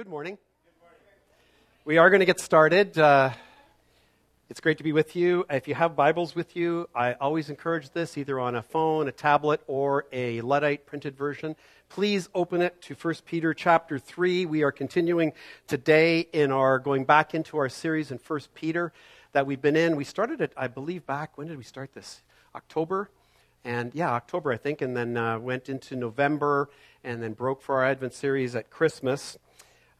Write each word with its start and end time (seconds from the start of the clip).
Good 0.00 0.08
morning. 0.08 0.38
We 1.84 1.98
are 1.98 2.08
going 2.08 2.20
to 2.20 2.24
get 2.26 2.40
started. 2.40 2.96
Uh, 2.96 3.32
it's 4.48 4.58
great 4.58 4.78
to 4.78 4.82
be 4.82 4.92
with 4.92 5.14
you. 5.14 5.44
If 5.50 5.68
you 5.68 5.74
have 5.74 5.94
Bibles 5.94 6.34
with 6.34 6.56
you, 6.56 6.88
I 6.94 7.12
always 7.12 7.50
encourage 7.50 7.90
this 7.90 8.16
either 8.16 8.40
on 8.40 8.54
a 8.54 8.62
phone, 8.62 9.08
a 9.08 9.12
tablet, 9.12 9.60
or 9.66 10.06
a 10.10 10.40
Luddite 10.40 10.86
printed 10.86 11.18
version. 11.18 11.54
Please 11.90 12.30
open 12.34 12.62
it 12.62 12.80
to 12.80 12.94
1 12.94 13.14
Peter 13.26 13.52
chapter 13.52 13.98
3. 13.98 14.46
We 14.46 14.62
are 14.62 14.72
continuing 14.72 15.34
today 15.66 16.20
in 16.32 16.50
our 16.50 16.78
going 16.78 17.04
back 17.04 17.34
into 17.34 17.58
our 17.58 17.68
series 17.68 18.10
in 18.10 18.18
1 18.26 18.40
Peter 18.54 18.94
that 19.32 19.46
we've 19.46 19.60
been 19.60 19.76
in. 19.76 19.96
We 19.96 20.04
started 20.04 20.40
it, 20.40 20.54
I 20.56 20.68
believe, 20.68 21.04
back. 21.04 21.36
When 21.36 21.46
did 21.46 21.58
we 21.58 21.64
start 21.64 21.92
this? 21.92 22.22
October? 22.54 23.10
And 23.66 23.94
yeah, 23.94 24.12
October, 24.12 24.50
I 24.50 24.56
think, 24.56 24.80
and 24.80 24.96
then 24.96 25.18
uh, 25.18 25.38
went 25.38 25.68
into 25.68 25.94
November 25.94 26.70
and 27.04 27.22
then 27.22 27.34
broke 27.34 27.60
for 27.60 27.74
our 27.74 27.84
Advent 27.84 28.14
series 28.14 28.56
at 28.56 28.70
Christmas. 28.70 29.36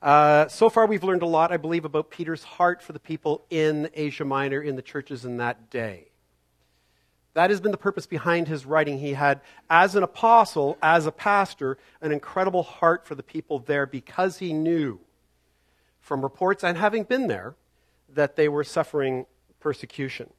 Uh, 0.02 0.48
so 0.48 0.70
far, 0.70 0.86
we've 0.86 1.04
learned 1.04 1.22
a 1.22 1.26
lot, 1.26 1.52
I 1.52 1.58
believe, 1.58 1.84
about 1.84 2.10
Peter's 2.10 2.42
heart 2.42 2.80
for 2.80 2.92
the 2.92 3.00
people 3.00 3.44
in 3.50 3.90
Asia 3.92 4.24
Minor, 4.24 4.62
in 4.62 4.76
the 4.76 4.82
churches 4.82 5.26
in 5.26 5.36
that 5.36 5.68
day. 5.68 6.08
That 7.34 7.50
has 7.50 7.60
been 7.60 7.70
the 7.70 7.76
purpose 7.76 8.06
behind 8.06 8.48
his 8.48 8.64
writing. 8.64 8.98
He 8.98 9.12
had, 9.12 9.40
as 9.68 9.94
an 9.94 10.02
apostle, 10.02 10.78
as 10.82 11.06
a 11.06 11.12
pastor, 11.12 11.76
an 12.00 12.12
incredible 12.12 12.62
heart 12.62 13.06
for 13.06 13.14
the 13.14 13.22
people 13.22 13.58
there 13.58 13.86
because 13.86 14.38
he 14.38 14.52
knew 14.52 14.98
from 16.00 16.22
reports 16.22 16.64
and 16.64 16.78
having 16.78 17.04
been 17.04 17.28
there 17.28 17.54
that 18.14 18.36
they 18.36 18.48
were 18.48 18.64
suffering 18.64 19.26
persecution. 19.60 20.30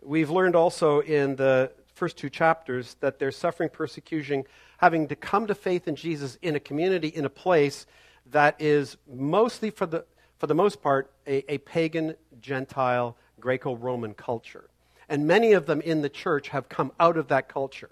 We've 0.00 0.30
learned 0.30 0.56
also 0.56 1.00
in 1.00 1.36
the 1.36 1.72
first 1.94 2.16
two 2.16 2.30
chapters 2.30 2.96
that 3.00 3.18
they're 3.18 3.32
suffering 3.32 3.68
persecution, 3.68 4.44
having 4.78 5.08
to 5.08 5.16
come 5.16 5.48
to 5.48 5.54
faith 5.54 5.88
in 5.88 5.96
Jesus 5.96 6.38
in 6.40 6.56
a 6.56 6.60
community, 6.60 7.08
in 7.08 7.24
a 7.24 7.30
place 7.30 7.86
that 8.30 8.60
is 8.60 8.96
mostly, 9.12 9.70
for 9.70 9.86
the, 9.86 10.04
for 10.38 10.46
the 10.46 10.54
most 10.54 10.82
part, 10.82 11.10
a, 11.26 11.52
a 11.52 11.58
pagan, 11.58 12.14
Gentile, 12.40 13.16
Greco 13.40 13.74
Roman 13.74 14.14
culture. 14.14 14.68
And 15.08 15.26
many 15.26 15.52
of 15.52 15.66
them 15.66 15.80
in 15.80 16.02
the 16.02 16.08
church 16.08 16.48
have 16.48 16.68
come 16.68 16.92
out 16.98 17.16
of 17.16 17.28
that 17.28 17.48
culture. 17.48 17.90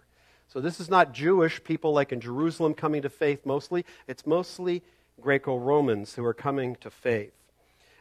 So 0.48 0.60
this 0.60 0.80
is 0.80 0.88
not 0.88 1.12
Jewish 1.12 1.62
people 1.62 1.92
like 1.92 2.12
in 2.12 2.20
Jerusalem 2.20 2.74
coming 2.74 3.02
to 3.02 3.08
faith 3.08 3.44
mostly. 3.44 3.84
It's 4.08 4.26
mostly 4.26 4.82
Greco 5.20 5.56
Romans 5.56 6.14
who 6.14 6.24
are 6.24 6.34
coming 6.34 6.76
to 6.76 6.90
faith. 6.90 7.32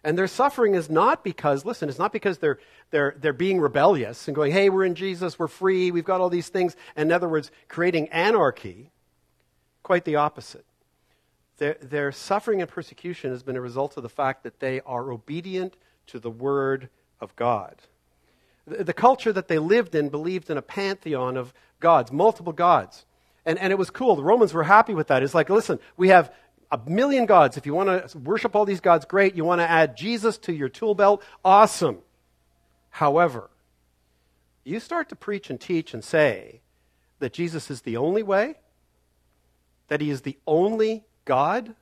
And 0.03 0.17
their 0.17 0.27
suffering 0.27 0.75
is 0.75 0.89
not 0.89 1.23
because, 1.23 1.66
listen, 1.66 1.89
it's 1.89 2.00
not 2.00 2.13
because 2.13 2.38
they're, 2.38 2.59
they're, 2.89 3.16
they're 3.19 3.33
being 3.33 3.59
rebellious 3.59 4.27
and 4.27 4.35
going, 4.35 4.52
hey, 4.52 4.69
we're 4.69 4.85
in 4.85 4.95
Jesus, 4.95 5.38
we're 5.38 5.47
free, 5.47 5.91
we've 5.91 6.05
got 6.05 6.22
all 6.22 6.30
these 6.30 6.47
things. 6.47 6.75
In 6.95 7.11
other 7.11 7.27
words, 7.27 7.52
creating 7.67 8.07
anarchy. 8.09 8.91
Quite 9.83 10.05
the 10.05 10.16
opposite. 10.16 10.66
Their, 11.59 11.75
their 11.81 12.11
suffering 12.11 12.61
and 12.61 12.69
persecution 12.69 13.31
has 13.31 13.43
been 13.43 13.55
a 13.57 13.61
result 13.61 13.97
of 13.97 14.03
the 14.03 14.09
fact 14.09 14.43
that 14.43 14.59
they 14.59 14.81
are 14.81 15.11
obedient 15.11 15.75
to 16.07 16.19
the 16.19 16.29
Word 16.29 16.89
of 17.19 17.35
God. 17.35 17.75
The, 18.66 18.83
the 18.83 18.93
culture 18.93 19.31
that 19.33 19.47
they 19.49 19.59
lived 19.59 19.93
in 19.93 20.09
believed 20.09 20.49
in 20.49 20.57
a 20.57 20.61
pantheon 20.61 21.38
of 21.38 21.53
gods, 21.79 22.11
multiple 22.11 22.53
gods. 22.53 23.05
And, 23.45 23.59
and 23.59 23.71
it 23.71 23.77
was 23.77 23.89
cool. 23.89 24.16
The 24.16 24.23
Romans 24.23 24.53
were 24.53 24.63
happy 24.63 24.93
with 24.93 25.07
that. 25.07 25.21
It's 25.21 25.35
like, 25.35 25.49
listen, 25.49 25.79
we 25.97 26.09
have 26.09 26.33
a 26.71 26.79
million 26.85 27.25
gods. 27.25 27.57
If 27.57 27.66
you 27.66 27.73
want 27.73 28.09
to 28.09 28.17
worship 28.19 28.55
all 28.55 28.66
these 28.66 28.81
gods, 28.81 29.05
great. 29.05 29.35
You 29.35 29.44
want 29.44 29.59
to 29.59 29.69
add 29.69 29.97
Jesus 29.97 30.38
to 30.39 30.53
your 30.53 30.69
tool 30.69 30.95
belt, 30.95 31.23
awesome. 31.44 31.99
However, 32.89 33.49
you 34.63 34.79
start 34.79 35.09
to 35.09 35.16
preach 35.16 35.49
and 35.49 35.59
teach 35.59 35.94
and 35.94 36.03
say 36.03 36.61
that 37.19 37.33
Jesus 37.33 37.69
is 37.69 37.81
the 37.81 37.97
only 37.97 38.23
way, 38.23 38.55
that 39.89 39.99
he 39.99 40.09
is 40.09 40.21
the 40.21 40.38
only 40.47 41.03
God, 41.30 41.75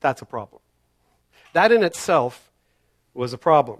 that's 0.00 0.20
a 0.20 0.24
problem. 0.24 0.60
That 1.52 1.70
in 1.70 1.84
itself 1.84 2.50
was 3.14 3.32
a 3.32 3.38
problem. 3.38 3.78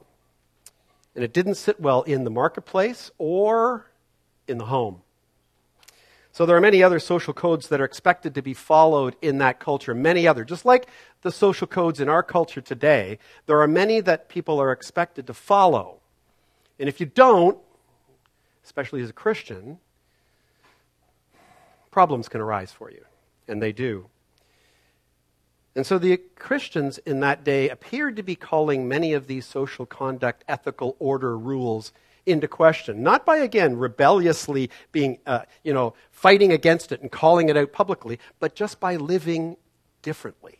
And 1.17 1.25
it 1.25 1.33
didn't 1.33 1.57
sit 1.57 1.81
well 1.81 2.03
in 2.03 2.23
the 2.23 2.31
marketplace 2.31 3.11
or 3.19 3.91
in 4.47 4.59
the 4.59 4.67
home. 4.67 5.03
So 6.31 6.47
there 6.47 6.57
are 6.57 6.61
many 6.61 6.81
other 6.81 7.01
social 7.01 7.35
codes 7.35 7.71
that 7.71 7.81
are 7.81 7.85
expected 7.85 8.37
to 8.37 8.43
be 8.43 8.55
followed 8.55 9.17
in 9.21 9.39
that 9.39 9.59
culture. 9.59 9.97
Many 9.97 10.29
other. 10.29 10.45
Just 10.45 10.65
like 10.65 10.87
the 11.23 11.33
social 11.33 11.67
codes 11.67 11.99
in 11.99 12.09
our 12.09 12.23
culture 12.23 12.61
today, 12.61 13.19
there 13.47 13.61
are 13.61 13.67
many 13.67 13.99
that 13.99 14.29
people 14.29 14.61
are 14.61 14.71
expected 14.71 15.27
to 15.27 15.35
follow. 15.35 15.99
And 16.79 16.89
if 16.89 17.01
you 17.01 17.07
don't, 17.07 17.59
especially 18.65 19.03
as 19.03 19.11
a 19.11 19.13
Christian, 19.13 19.81
problems 21.91 22.29
can 22.29 22.41
arise 22.41 22.71
for 22.71 22.93
you. 22.93 23.05
And 23.49 23.61
they 23.61 23.73
do. 23.73 24.07
And 25.75 25.87
so 25.87 25.99
the 25.99 26.19
Christians 26.37 26.99
in 26.99 27.21
that 27.21 27.45
day 27.45 27.69
appeared 27.69 28.17
to 28.17 28.23
be 28.23 28.35
calling 28.37 28.89
many 28.89 29.15
of 29.15 29.27
these 29.27 29.47
social 29.47 29.87
conduct, 29.87 30.45
ethical 30.47 30.97
order 30.99 31.37
rules 31.37 31.93
into 32.27 32.47
question. 32.47 33.03
Not 33.03 33.25
by, 33.25 33.39
again, 33.39 33.77
rebelliously 33.77 34.71
being, 34.93 35.19
uh, 35.27 35.41
you 35.65 35.73
know, 35.73 35.95
fighting 36.11 36.53
against 36.53 36.93
it 36.93 37.01
and 37.01 37.11
calling 37.11 37.49
it 37.49 37.57
out 37.57 37.73
publicly, 37.73 38.19
but 38.39 38.55
just 38.55 38.81
by 38.81 38.97
living 38.97 39.57
differently. 40.03 40.59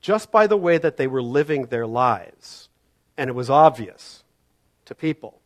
Just 0.00 0.30
by 0.30 0.46
the 0.46 0.56
way 0.56 0.78
that 0.78 0.96
they 0.96 1.06
were 1.06 1.22
living 1.22 1.66
their 1.66 1.86
lives. 1.86 2.68
And 3.16 3.28
it 3.28 3.34
was 3.34 3.50
obvious 3.50 4.22
to 4.86 4.94
people 4.94 5.40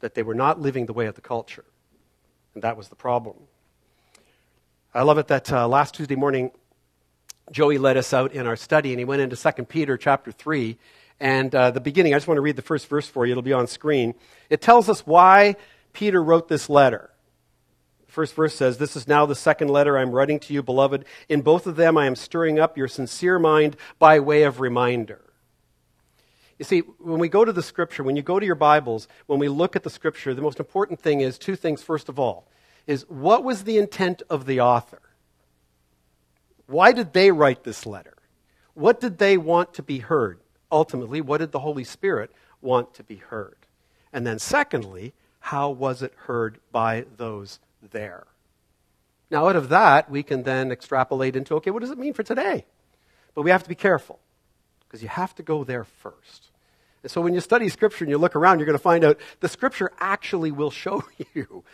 that 0.00 0.14
they 0.14 0.22
were 0.22 0.34
not 0.34 0.60
living 0.60 0.86
the 0.86 0.92
way 0.92 1.06
of 1.06 1.14
the 1.14 1.20
culture. 1.20 1.64
And 2.54 2.62
that 2.62 2.76
was 2.76 2.88
the 2.88 2.96
problem. 2.96 3.36
I 4.92 5.02
love 5.02 5.18
it 5.18 5.28
that 5.28 5.50
uh, 5.52 5.68
last 5.68 5.94
Tuesday 5.94 6.16
morning, 6.16 6.50
Joey 7.52 7.78
led 7.78 7.96
us 7.96 8.12
out 8.12 8.32
in 8.32 8.46
our 8.46 8.56
study, 8.56 8.92
and 8.92 8.98
he 8.98 9.04
went 9.04 9.22
into 9.22 9.36
2 9.36 9.64
Peter 9.64 9.96
chapter 9.96 10.32
3. 10.32 10.76
And 11.20 11.54
uh, 11.54 11.70
the 11.70 11.80
beginning, 11.80 12.12
I 12.12 12.16
just 12.16 12.28
want 12.28 12.38
to 12.38 12.42
read 12.42 12.56
the 12.56 12.62
first 12.62 12.88
verse 12.88 13.06
for 13.06 13.24
you. 13.24 13.32
It'll 13.32 13.42
be 13.42 13.52
on 13.52 13.66
screen. 13.66 14.14
It 14.50 14.60
tells 14.60 14.88
us 14.88 15.06
why 15.06 15.56
Peter 15.92 16.22
wrote 16.22 16.48
this 16.48 16.68
letter. 16.68 17.10
The 18.06 18.12
first 18.12 18.34
verse 18.34 18.54
says, 18.54 18.78
This 18.78 18.96
is 18.96 19.08
now 19.08 19.26
the 19.26 19.34
second 19.34 19.68
letter 19.68 19.96
I'm 19.96 20.10
writing 20.10 20.38
to 20.40 20.52
you, 20.52 20.62
beloved. 20.62 21.04
In 21.28 21.40
both 21.40 21.66
of 21.66 21.76
them, 21.76 21.96
I 21.96 22.06
am 22.06 22.16
stirring 22.16 22.58
up 22.58 22.76
your 22.76 22.88
sincere 22.88 23.38
mind 23.38 23.76
by 23.98 24.20
way 24.20 24.42
of 24.42 24.60
reminder. 24.60 25.22
You 26.58 26.64
see, 26.64 26.80
when 26.80 27.20
we 27.20 27.28
go 27.28 27.44
to 27.44 27.52
the 27.52 27.62
scripture, 27.62 28.02
when 28.02 28.16
you 28.16 28.22
go 28.22 28.40
to 28.40 28.46
your 28.46 28.54
Bibles, 28.54 29.08
when 29.26 29.38
we 29.38 29.48
look 29.48 29.76
at 29.76 29.82
the 29.82 29.90
scripture, 29.90 30.34
the 30.34 30.42
most 30.42 30.58
important 30.58 31.00
thing 31.00 31.20
is 31.20 31.38
two 31.38 31.54
things, 31.54 31.82
first 31.82 32.08
of 32.08 32.18
all, 32.18 32.48
is 32.86 33.02
what 33.08 33.44
was 33.44 33.64
the 33.64 33.78
intent 33.78 34.22
of 34.28 34.46
the 34.46 34.60
author? 34.60 35.00
Why 36.66 36.92
did 36.92 37.12
they 37.12 37.30
write 37.30 37.64
this 37.64 37.86
letter? 37.86 38.14
What 38.74 39.00
did 39.00 39.18
they 39.18 39.36
want 39.36 39.74
to 39.74 39.82
be 39.82 39.98
heard? 39.98 40.40
Ultimately, 40.70 41.20
what 41.20 41.38
did 41.38 41.52
the 41.52 41.60
Holy 41.60 41.84
Spirit 41.84 42.30
want 42.60 42.94
to 42.94 43.04
be 43.04 43.16
heard? 43.16 43.56
And 44.12 44.26
then, 44.26 44.38
secondly, 44.38 45.14
how 45.40 45.70
was 45.70 46.02
it 46.02 46.12
heard 46.16 46.58
by 46.72 47.06
those 47.16 47.60
there? 47.90 48.26
Now, 49.30 49.48
out 49.48 49.56
of 49.56 49.68
that, 49.70 50.10
we 50.10 50.22
can 50.22 50.42
then 50.42 50.70
extrapolate 50.70 51.36
into 51.36 51.54
okay, 51.54 51.70
what 51.70 51.80
does 51.80 51.90
it 51.90 51.98
mean 51.98 52.12
for 52.14 52.22
today? 52.22 52.64
But 53.34 53.42
we 53.42 53.50
have 53.50 53.62
to 53.62 53.68
be 53.68 53.74
careful 53.74 54.18
because 54.80 55.02
you 55.02 55.08
have 55.08 55.34
to 55.36 55.42
go 55.42 55.64
there 55.64 55.84
first. 55.84 56.50
And 57.02 57.10
so, 57.10 57.20
when 57.20 57.34
you 57.34 57.40
study 57.40 57.68
Scripture 57.68 58.04
and 58.04 58.10
you 58.10 58.18
look 58.18 58.34
around, 58.34 58.58
you're 58.58 58.66
going 58.66 58.78
to 58.78 58.82
find 58.82 59.04
out 59.04 59.20
the 59.40 59.48
Scripture 59.48 59.92
actually 60.00 60.50
will 60.50 60.70
show 60.70 61.04
you. 61.34 61.64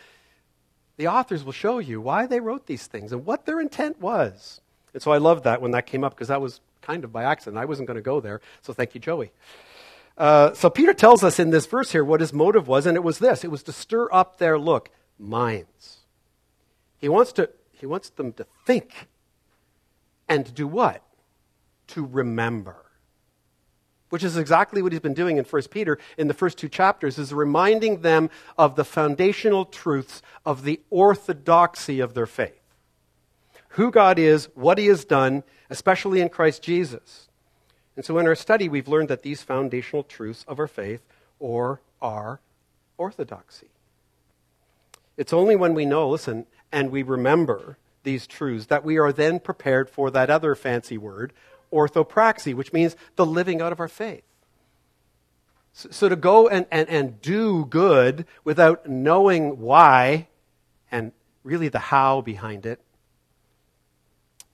The 0.97 1.07
authors 1.07 1.43
will 1.43 1.51
show 1.51 1.79
you 1.79 1.99
why 1.99 2.27
they 2.27 2.39
wrote 2.39 2.67
these 2.67 2.85
things 2.85 3.11
and 3.11 3.25
what 3.25 3.45
their 3.45 3.59
intent 3.59 3.99
was. 3.99 4.61
And 4.93 5.01
so 5.01 5.11
I 5.11 5.17
loved 5.17 5.43
that 5.45 5.61
when 5.61 5.71
that 5.71 5.85
came 5.85 6.03
up 6.03 6.13
because 6.13 6.27
that 6.27 6.41
was 6.41 6.61
kind 6.81 7.03
of 7.03 7.11
by 7.11 7.23
accident. 7.23 7.57
I 7.57 7.65
wasn't 7.65 7.87
going 7.87 7.95
to 7.95 8.01
go 8.01 8.19
there. 8.19 8.41
So 8.61 8.73
thank 8.73 8.93
you, 8.93 9.01
Joey. 9.01 9.31
Uh, 10.17 10.53
so 10.53 10.69
Peter 10.69 10.93
tells 10.93 11.23
us 11.23 11.39
in 11.39 11.49
this 11.49 11.65
verse 11.65 11.91
here 11.91 12.03
what 12.03 12.21
his 12.21 12.33
motive 12.33 12.67
was, 12.67 12.85
and 12.85 12.95
it 12.95 13.03
was 13.03 13.19
this 13.19 13.43
it 13.43 13.49
was 13.49 13.63
to 13.63 13.71
stir 13.71 14.07
up 14.11 14.37
their 14.37 14.59
look, 14.59 14.89
minds. 15.17 15.99
He 16.99 17.09
wants, 17.09 17.33
to, 17.33 17.49
he 17.71 17.85
wants 17.85 18.09
them 18.11 18.31
to 18.33 18.45
think 18.65 19.07
and 20.29 20.45
to 20.45 20.51
do 20.51 20.67
what? 20.67 21.03
To 21.87 22.05
remember. 22.05 22.77
Which 24.09 24.23
is 24.23 24.37
exactly 24.37 24.83
what 24.83 24.91
he's 24.91 25.01
been 25.01 25.15
doing 25.15 25.37
in 25.37 25.43
1 25.43 25.63
Peter 25.71 25.97
in 26.17 26.27
the 26.27 26.33
first 26.35 26.59
two 26.59 26.69
chapters, 26.69 27.17
is 27.17 27.33
reminding 27.33 28.01
them 28.01 28.29
of 28.57 28.75
the 28.75 28.85
foundational 28.85 29.65
truths 29.65 30.21
of 30.45 30.63
the 30.63 30.79
orthodoxy 30.91 31.99
of 31.99 32.13
their 32.13 32.27
faith 32.27 32.62
who 33.73 33.91
God 33.91 34.19
is, 34.19 34.49
what 34.53 34.77
He 34.77 34.87
has 34.87 35.05
done, 35.05 35.43
especially 35.69 36.21
in 36.21 36.29
Christ 36.29 36.61
Jesus. 36.61 37.27
And 37.95 38.05
so 38.05 38.17
in 38.17 38.27
our 38.27 38.35
study, 38.35 38.69
we've 38.69 38.87
learned 38.87 39.09
that 39.09 39.23
these 39.23 39.41
foundational 39.41 40.03
truths 40.03 40.45
of 40.47 40.59
our 40.59 40.67
faith 40.67 41.01
or 41.39 41.81
are 42.01 42.39
orthodoxy. 42.97 43.69
It's 45.17 45.33
only 45.33 45.55
when 45.55 45.73
we 45.73 45.85
know, 45.85 46.09
listen, 46.09 46.45
and 46.71 46.91
we 46.91 47.03
remember 47.03 47.77
these 48.03 48.27
truths 48.27 48.67
that 48.67 48.83
we 48.83 48.97
are 48.97 49.11
then 49.11 49.39
prepared 49.39 49.89
for 49.89 50.11
that 50.11 50.29
other 50.29 50.55
fancy 50.55 50.97
word, 50.97 51.33
orthopraxy, 51.71 52.53
which 52.53 52.73
means 52.73 52.95
the 53.15 53.25
living 53.25 53.61
out 53.61 53.71
of 53.71 53.79
our 53.79 53.87
faith. 53.87 54.23
So, 55.73 55.89
so 55.89 56.09
to 56.09 56.15
go 56.15 56.47
and, 56.47 56.67
and, 56.71 56.87
and 56.89 57.21
do 57.21 57.65
good 57.65 58.25
without 58.43 58.87
knowing 58.87 59.59
why 59.59 60.27
and 60.91 61.11
really 61.43 61.69
the 61.69 61.79
how 61.79 62.21
behind 62.21 62.67
it 62.67 62.79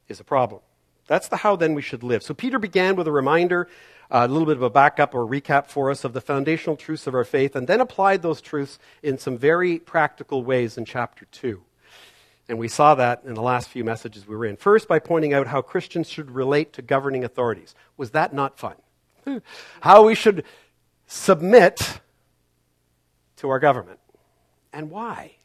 is 0.10 0.20
a 0.20 0.24
problem. 0.24 0.62
That's 1.08 1.28
the 1.28 1.38
how 1.38 1.56
then 1.56 1.74
we 1.74 1.82
should 1.82 2.04
live. 2.04 2.22
So 2.22 2.34
Peter 2.34 2.60
began 2.60 2.96
with 2.96 3.08
a 3.08 3.12
reminder, 3.12 3.68
uh, 4.12 4.28
a 4.30 4.32
little 4.32 4.46
bit 4.46 4.58
of 4.58 4.64
a 4.64 4.70
backup 4.70 5.16
or 5.16 5.26
recap 5.26 5.68
for 5.68 5.90
us 5.90 6.04
of 6.04 6.14
the 6.14 6.22
foundational 6.22 6.76
truths 6.76 7.08
of 7.08 7.16
our 7.16 7.24
faith, 7.24 7.56
and 7.56 7.68
then 7.68 7.82
applied 7.82 8.22
those 8.22 8.42
truths 8.42 8.78
in 9.02 9.18
some 9.18 9.38
very 9.38 9.80
practical 9.80 10.44
ways 10.44 10.78
in 10.78 10.86
chapter 10.86 11.26
2. 11.32 11.62
And 12.48 12.58
we 12.58 12.68
saw 12.68 12.96
that 12.96 13.24
in 13.26 13.34
the 13.36 13.42
last 13.42 13.70
few 13.70 13.84
messages 13.84 14.28
we 14.28 14.36
were 14.36 14.46
in. 14.46 14.58
First, 14.58 14.88
by 14.88 15.00
pointing 15.00 15.34
out 15.34 15.48
how 15.48 15.62
Christians 15.62 16.10
should 16.10 16.32
relate 16.32 16.74
to 16.74 16.82
governing 16.82 17.24
authorities. 17.24 17.76
Was 17.98 18.12
that 18.12 18.34
not 18.34 18.58
fun? 18.58 18.76
how 19.82 20.06
we 20.06 20.16
should 20.16 20.44
submit 21.06 22.00
to 23.38 23.50
our 23.50 23.60
government. 23.60 24.00
And 24.74 24.92
why? 24.92 25.36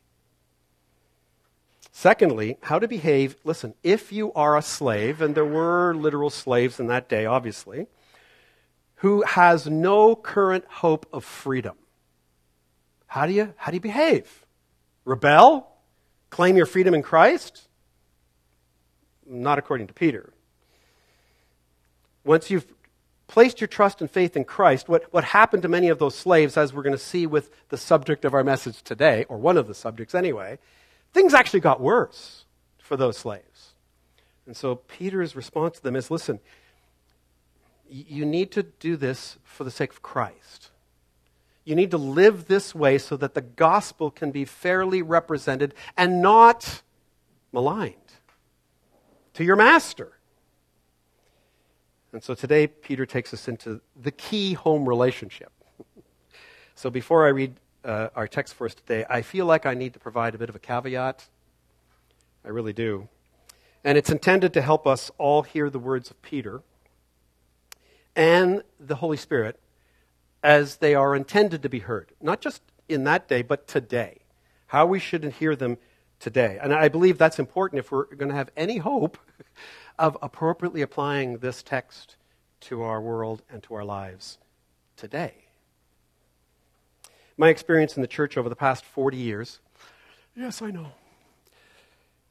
Secondly, 1.97 2.59
how 2.61 2.81
to 2.81 2.89
behave. 2.89 3.37
Listen, 3.45 3.73
if 3.85 4.13
you 4.13 4.33
are 4.33 4.59
a 4.59 4.63
slave, 4.63 5.23
and 5.23 5.37
there 5.37 5.45
were 5.45 5.95
literal 5.95 6.29
slaves 6.29 6.81
in 6.81 6.89
that 6.89 7.09
day, 7.09 7.25
obviously, 7.25 7.87
who 8.97 9.23
has 9.23 9.69
no 9.69 10.17
current 10.17 10.65
hope 10.69 11.07
of 11.13 11.25
freedom, 11.25 11.77
how 13.07 13.27
do 13.27 13.33
you, 13.33 13.55
how 13.57 13.71
do 13.71 13.77
you 13.77 13.81
behave? 13.81 14.45
Rebel? 15.05 15.69
Claim 16.31 16.57
your 16.57 16.67
freedom 16.67 16.95
in 16.95 17.03
Christ? 17.03 17.69
Not 19.25 19.61
according 19.61 19.87
to 19.87 19.95
Peter. 19.95 20.33
Once 22.25 22.51
you've 22.51 22.67
placed 23.29 23.61
your 23.61 23.69
trust 23.69 24.01
and 24.01 24.11
faith 24.11 24.37
in 24.37 24.43
Christ, 24.43 24.89
what, 24.89 25.05
what 25.13 25.23
happened 25.23 25.63
to 25.63 25.69
many 25.69 25.91
of 25.91 26.01
those 26.01 26.17
slaves, 26.17 26.57
as 26.57 26.75
we're 26.75 26.83
going 26.83 26.97
to 26.97 26.99
see 26.99 27.25
with 27.25 27.53
the 27.69 27.79
subject 27.79 28.25
of 28.25 28.35
our 28.35 28.43
message 28.43 28.83
today, 28.83 29.27
or 29.29 29.39
one 29.39 29.57
of 29.57 29.69
the 29.69 29.75
subjects 29.75 30.13
anyway, 30.13 30.59
things 31.15 31.33
actually 31.33 31.61
got 31.61 31.81
worse 31.81 32.45
for 32.79 32.97
those 32.97 33.17
slaves. 33.17 33.73
And 34.47 34.55
so 34.55 34.75
Peter's 34.75 35.35
response 35.35 35.77
to 35.77 35.83
them 35.83 35.97
is 35.97 36.11
listen, 36.11 36.41
you 37.89 38.27
need 38.27 38.51
to 38.53 38.65
do 38.65 38.97
this 38.97 39.39
for 39.45 39.65
the 39.65 39.71
sake 39.71 39.91
of 39.91 40.03
Christ. 40.03 40.71
You 41.65 41.75
need 41.75 41.93
to 41.93 41.99
live 41.99 42.47
this 42.47 42.75
way 42.75 42.99
so 42.99 43.17
that 43.17 43.35
the 43.35 43.41
gospel 43.41 44.11
can 44.11 44.31
be 44.33 44.45
fairly 44.45 45.01
represented 45.01 45.75
and 45.97 46.21
not 46.21 46.83
maligned 47.53 47.95
to 49.35 49.45
your 49.45 49.57
master. 49.57 50.13
And 52.13 52.23
so 52.23 52.35
today, 52.35 52.67
Peter 52.67 53.07
takes 53.07 53.33
us 53.33 53.49
into 53.49 53.81
the 53.97 54.11
key 54.13 54.53
home 54.53 54.89
relationship. 54.89 55.53
so 56.75 56.91
before 56.91 57.27
I 57.27 57.31
read 57.31 57.57
uh, 57.85 58.09
our 58.15 58.27
text 58.27 58.55
for 58.55 58.67
us 58.67 58.75
today, 58.75 59.05
I 59.09 59.23
feel 59.23 59.47
like 59.47 59.67
I 59.67 59.75
need 59.75 59.93
to 59.95 59.99
provide 59.99 60.35
a 60.35 60.39
bit 60.39 60.49
of 60.49 60.57
a 60.57 60.59
caveat. 60.59 61.29
I 62.45 62.49
really 62.49 62.73
do. 62.73 63.09
And 63.85 63.99
it's 63.99 64.11
intended 64.11 64.53
to 64.55 64.63
help 64.63 64.87
us 64.87 65.11
all 65.19 65.43
hear 65.43 65.69
the 65.69 65.79
words 65.79 66.11
of 66.11 66.21
Peter 66.23 66.63
and 68.17 68.63
the 68.81 68.97
Holy 68.97 69.17
Spirit 69.17 69.61
as 70.43 70.77
they 70.77 70.95
are 70.95 71.15
intended 71.15 71.63
to 71.63 71.69
be 71.69 71.81
heard. 71.81 72.13
Not 72.21 72.41
just 72.41 72.63
in 72.89 73.05
that 73.05 73.29
day, 73.29 73.43
but 73.43 73.67
today. 73.67 74.21
How 74.69 74.87
we 74.87 74.99
should 74.99 75.25
hear 75.25 75.55
them 75.57 75.79
today. 76.21 76.59
And 76.63 76.73
I 76.73 76.89
believe 76.89 77.19
that's 77.19 77.39
important 77.39 77.79
if 77.79 77.91
we're 77.93 78.05
going 78.05 78.31
to 78.31 78.35
have 78.35 78.51
any 78.57 78.79
hope 78.79 79.19
of 79.99 80.17
appropriately 80.23 80.83
applying 80.83 81.39
this 81.39 81.63
text 81.63 82.17
to 82.61 82.83
our 82.83 83.01
world 83.01 83.43
and 83.51 83.63
to 83.65 83.75
our 83.75 83.85
lives 83.85 84.39
today. 84.97 85.44
My 87.37 87.49
experience 87.49 87.97
in 87.97 88.03
the 88.03 88.09
church 88.09 88.37
over 88.37 88.49
the 88.49 88.57
past 88.57 88.85
40 88.85 89.17
years, 89.17 89.59
yes, 90.37 90.63
I 90.63 90.71
know, 90.71 90.93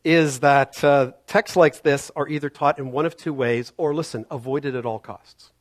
is 0.03 0.39
that 0.39 0.83
uh, 0.83 1.11
texts 1.27 1.57
like 1.57 1.81
this 1.81 2.11
are 2.15 2.27
either 2.27 2.49
taught 2.49 2.79
in 2.79 2.91
one 2.91 3.05
of 3.05 3.17
two 3.17 3.33
ways 3.33 3.73
or, 3.77 3.93
listen, 3.93 4.25
avoided 4.31 4.75
at 4.75 4.85
all 4.85 4.99
costs, 4.99 5.51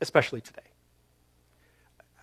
especially 0.00 0.40
today. 0.40 0.62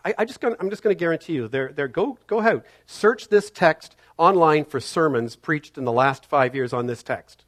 I, 0.03 0.13
I 0.19 0.25
just 0.25 0.39
gonna, 0.39 0.55
I'm 0.59 0.69
just 0.69 0.81
going 0.81 0.95
to 0.95 0.99
guarantee 0.99 1.33
you, 1.33 1.47
there, 1.47 1.71
there, 1.73 1.87
go, 1.87 2.17
go 2.27 2.39
ahead, 2.39 2.63
search 2.85 3.27
this 3.27 3.51
text 3.51 3.95
online 4.17 4.65
for 4.65 4.79
sermons 4.79 5.35
preached 5.35 5.77
in 5.77 5.85
the 5.85 5.91
last 5.91 6.25
five 6.25 6.55
years 6.55 6.73
on 6.73 6.87
this 6.87 7.03
text. 7.03 7.43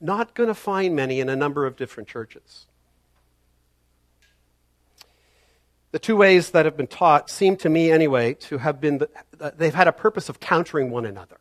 Not 0.00 0.34
going 0.34 0.48
to 0.48 0.54
find 0.54 0.94
many 0.94 1.20
in 1.20 1.28
a 1.28 1.36
number 1.36 1.66
of 1.66 1.74
different 1.74 2.08
churches. 2.08 2.66
The 5.96 6.00
two 6.00 6.16
ways 6.16 6.50
that 6.50 6.66
have 6.66 6.76
been 6.76 6.88
taught 6.88 7.30
seem 7.30 7.56
to 7.56 7.70
me, 7.70 7.90
anyway, 7.90 8.34
to 8.34 8.58
have 8.58 8.82
been, 8.82 8.98
the, 8.98 9.08
uh, 9.40 9.52
they've 9.56 9.74
had 9.74 9.88
a 9.88 9.92
purpose 9.92 10.28
of 10.28 10.38
countering 10.38 10.90
one 10.90 11.06
another 11.06 11.38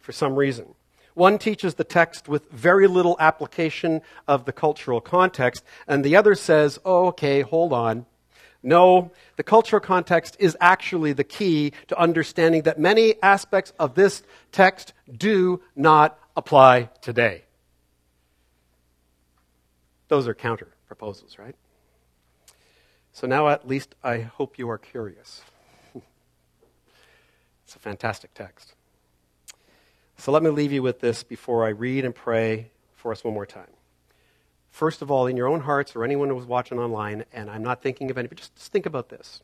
for 0.00 0.12
some 0.12 0.36
reason. 0.36 0.74
One 1.14 1.38
teaches 1.38 1.76
the 1.76 1.84
text 1.84 2.28
with 2.28 2.50
very 2.50 2.86
little 2.88 3.16
application 3.18 4.02
of 4.28 4.44
the 4.44 4.52
cultural 4.52 5.00
context, 5.00 5.64
and 5.88 6.04
the 6.04 6.16
other 6.16 6.34
says, 6.34 6.78
oh, 6.84 7.06
okay, 7.06 7.40
hold 7.40 7.72
on. 7.72 8.04
No, 8.62 9.12
the 9.36 9.42
cultural 9.42 9.80
context 9.80 10.36
is 10.38 10.58
actually 10.60 11.14
the 11.14 11.24
key 11.24 11.72
to 11.88 11.98
understanding 11.98 12.64
that 12.64 12.78
many 12.78 13.14
aspects 13.22 13.72
of 13.78 13.94
this 13.94 14.22
text 14.52 14.92
do 15.10 15.62
not 15.74 16.18
apply 16.36 16.90
today. 17.00 17.44
Those 20.08 20.28
are 20.28 20.34
counter 20.34 20.68
proposals, 20.86 21.38
right? 21.38 21.56
So 23.12 23.26
now 23.26 23.48
at 23.48 23.66
least 23.66 23.94
I 24.02 24.20
hope 24.20 24.58
you 24.58 24.68
are 24.70 24.78
curious. 24.78 25.42
it's 27.64 27.74
a 27.74 27.78
fantastic 27.78 28.34
text. 28.34 28.74
So 30.16 30.32
let 30.32 30.42
me 30.42 30.50
leave 30.50 30.72
you 30.72 30.82
with 30.82 31.00
this 31.00 31.22
before 31.22 31.64
I 31.64 31.70
read 31.70 32.04
and 32.04 32.14
pray 32.14 32.70
for 32.94 33.10
us 33.10 33.24
one 33.24 33.34
more 33.34 33.46
time. 33.46 33.70
First 34.70 35.02
of 35.02 35.10
all, 35.10 35.26
in 35.26 35.36
your 35.36 35.48
own 35.48 35.60
hearts 35.60 35.96
or 35.96 36.04
anyone 36.04 36.28
who 36.28 36.34
was 36.34 36.46
watching 36.46 36.78
online, 36.78 37.24
and 37.32 37.50
I'm 37.50 37.62
not 37.62 37.82
thinking 37.82 38.10
of 38.10 38.18
anybody, 38.18 38.38
just, 38.38 38.54
just 38.54 38.70
think 38.70 38.86
about 38.86 39.08
this. 39.08 39.40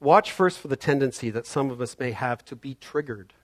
Watch 0.00 0.32
first 0.32 0.58
for 0.58 0.68
the 0.68 0.76
tendency 0.76 1.30
that 1.30 1.46
some 1.46 1.70
of 1.70 1.80
us 1.80 1.98
may 1.98 2.10
have 2.10 2.44
to 2.46 2.56
be 2.56 2.74
triggered. 2.74 3.34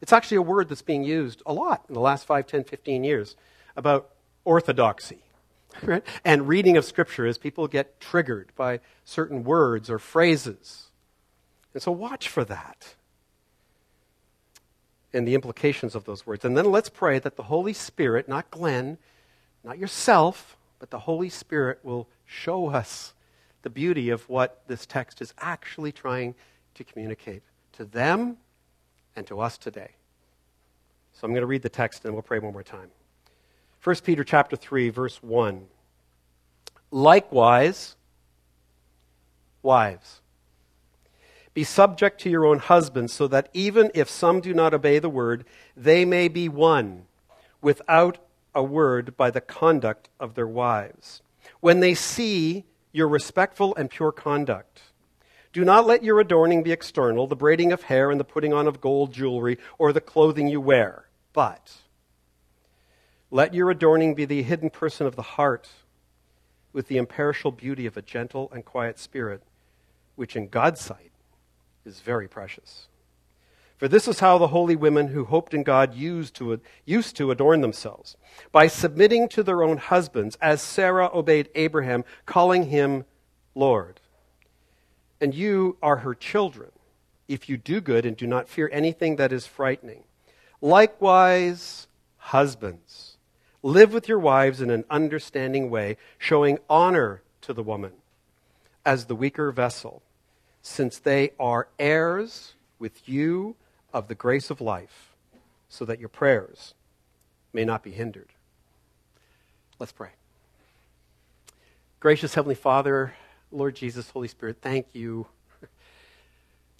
It's 0.00 0.12
actually 0.12 0.38
a 0.38 0.42
word 0.42 0.68
that's 0.68 0.82
being 0.82 1.04
used 1.04 1.42
a 1.44 1.52
lot 1.52 1.84
in 1.88 1.94
the 1.94 2.00
last 2.00 2.26
5, 2.26 2.46
10, 2.46 2.64
15 2.64 3.04
years 3.04 3.36
about 3.76 4.10
orthodoxy. 4.44 5.25
Right? 5.82 6.06
And 6.24 6.48
reading 6.48 6.76
of 6.76 6.84
Scripture 6.84 7.26
as 7.26 7.38
people 7.38 7.68
get 7.68 8.00
triggered 8.00 8.52
by 8.56 8.80
certain 9.04 9.44
words 9.44 9.90
or 9.90 9.98
phrases. 9.98 10.90
And 11.74 11.82
so 11.82 11.92
watch 11.92 12.28
for 12.28 12.44
that 12.44 12.94
and 15.12 15.26
the 15.26 15.34
implications 15.34 15.94
of 15.94 16.04
those 16.04 16.26
words. 16.26 16.44
And 16.44 16.56
then 16.56 16.70
let's 16.70 16.88
pray 16.88 17.18
that 17.18 17.36
the 17.36 17.44
Holy 17.44 17.72
Spirit, 17.72 18.28
not 18.28 18.50
Glenn, 18.50 18.98
not 19.64 19.78
yourself, 19.78 20.56
but 20.78 20.90
the 20.90 21.00
Holy 21.00 21.28
Spirit 21.28 21.80
will 21.82 22.08
show 22.24 22.68
us 22.68 23.14
the 23.62 23.70
beauty 23.70 24.10
of 24.10 24.28
what 24.28 24.62
this 24.68 24.86
text 24.86 25.20
is 25.20 25.32
actually 25.38 25.90
trying 25.90 26.34
to 26.74 26.84
communicate 26.84 27.42
to 27.72 27.84
them 27.84 28.36
and 29.16 29.26
to 29.26 29.40
us 29.40 29.56
today. 29.56 29.92
So 31.12 31.24
I'm 31.24 31.32
going 31.32 31.40
to 31.40 31.46
read 31.46 31.62
the 31.62 31.68
text 31.68 32.04
and 32.04 32.12
we'll 32.12 32.22
pray 32.22 32.38
one 32.38 32.52
more 32.52 32.62
time. 32.62 32.90
1 33.86 33.94
Peter 34.02 34.24
chapter 34.24 34.56
3 34.56 34.88
verse 34.88 35.22
1. 35.22 35.64
Likewise, 36.90 37.94
wives, 39.62 40.22
be 41.54 41.62
subject 41.62 42.20
to 42.20 42.28
your 42.28 42.44
own 42.44 42.58
husbands, 42.58 43.12
so 43.12 43.28
that 43.28 43.48
even 43.54 43.92
if 43.94 44.10
some 44.10 44.40
do 44.40 44.52
not 44.52 44.74
obey 44.74 44.98
the 44.98 45.08
word, 45.08 45.44
they 45.76 46.04
may 46.04 46.26
be 46.26 46.48
won 46.48 47.04
without 47.62 48.18
a 48.56 48.60
word 48.60 49.16
by 49.16 49.30
the 49.30 49.40
conduct 49.40 50.08
of 50.18 50.34
their 50.34 50.48
wives. 50.48 51.22
When 51.60 51.78
they 51.78 51.94
see 51.94 52.64
your 52.90 53.06
respectful 53.06 53.72
and 53.76 53.88
pure 53.88 54.10
conduct, 54.10 54.80
do 55.52 55.64
not 55.64 55.86
let 55.86 56.02
your 56.02 56.18
adorning 56.18 56.64
be 56.64 56.72
external, 56.72 57.28
the 57.28 57.36
braiding 57.36 57.70
of 57.70 57.84
hair 57.84 58.10
and 58.10 58.18
the 58.18 58.24
putting 58.24 58.52
on 58.52 58.66
of 58.66 58.80
gold 58.80 59.12
jewelry, 59.12 59.58
or 59.78 59.92
the 59.92 60.00
clothing 60.00 60.48
you 60.48 60.60
wear, 60.60 61.06
but 61.32 61.72
let 63.30 63.54
your 63.54 63.70
adorning 63.70 64.14
be 64.14 64.24
the 64.24 64.42
hidden 64.42 64.70
person 64.70 65.06
of 65.06 65.16
the 65.16 65.22
heart, 65.22 65.68
with 66.72 66.88
the 66.88 66.96
imperishable 66.96 67.52
beauty 67.52 67.86
of 67.86 67.96
a 67.96 68.02
gentle 68.02 68.50
and 68.52 68.64
quiet 68.64 68.98
spirit, 68.98 69.42
which 70.14 70.36
in 70.36 70.48
God's 70.48 70.80
sight 70.80 71.10
is 71.84 72.00
very 72.00 72.28
precious. 72.28 72.88
For 73.78 73.88
this 73.88 74.08
is 74.08 74.20
how 74.20 74.38
the 74.38 74.48
holy 74.48 74.76
women 74.76 75.08
who 75.08 75.24
hoped 75.24 75.52
in 75.52 75.62
God 75.62 75.94
used 75.94 76.34
to, 76.36 76.60
used 76.84 77.16
to 77.16 77.30
adorn 77.30 77.60
themselves, 77.60 78.16
by 78.52 78.68
submitting 78.68 79.28
to 79.30 79.42
their 79.42 79.62
own 79.62 79.76
husbands, 79.76 80.36
as 80.40 80.62
Sarah 80.62 81.10
obeyed 81.12 81.50
Abraham, 81.54 82.04
calling 82.24 82.70
him 82.70 83.04
Lord. 83.54 84.00
And 85.20 85.34
you 85.34 85.76
are 85.82 85.96
her 85.98 86.14
children, 86.14 86.70
if 87.26 87.48
you 87.48 87.56
do 87.56 87.80
good 87.80 88.06
and 88.06 88.16
do 88.16 88.26
not 88.26 88.48
fear 88.48 88.70
anything 88.72 89.16
that 89.16 89.32
is 89.32 89.46
frightening. 89.46 90.04
Likewise, 90.60 91.88
husbands 92.16 93.15
Live 93.66 93.92
with 93.92 94.08
your 94.08 94.20
wives 94.20 94.60
in 94.60 94.70
an 94.70 94.84
understanding 94.88 95.70
way, 95.70 95.96
showing 96.18 96.60
honor 96.70 97.22
to 97.40 97.52
the 97.52 97.64
woman 97.64 97.90
as 98.84 99.06
the 99.06 99.16
weaker 99.16 99.50
vessel, 99.50 100.02
since 100.62 101.00
they 101.00 101.32
are 101.40 101.66
heirs 101.76 102.54
with 102.78 103.08
you 103.08 103.56
of 103.92 104.06
the 104.06 104.14
grace 104.14 104.50
of 104.50 104.60
life, 104.60 105.16
so 105.68 105.84
that 105.84 105.98
your 105.98 106.08
prayers 106.08 106.74
may 107.52 107.64
not 107.64 107.82
be 107.82 107.90
hindered. 107.90 108.28
Let's 109.80 109.90
pray. 109.90 110.10
Gracious 111.98 112.34
Heavenly 112.34 112.54
Father, 112.54 113.14
Lord 113.50 113.74
Jesus, 113.74 114.10
Holy 114.10 114.28
Spirit, 114.28 114.58
thank 114.62 114.94
you. 114.94 115.26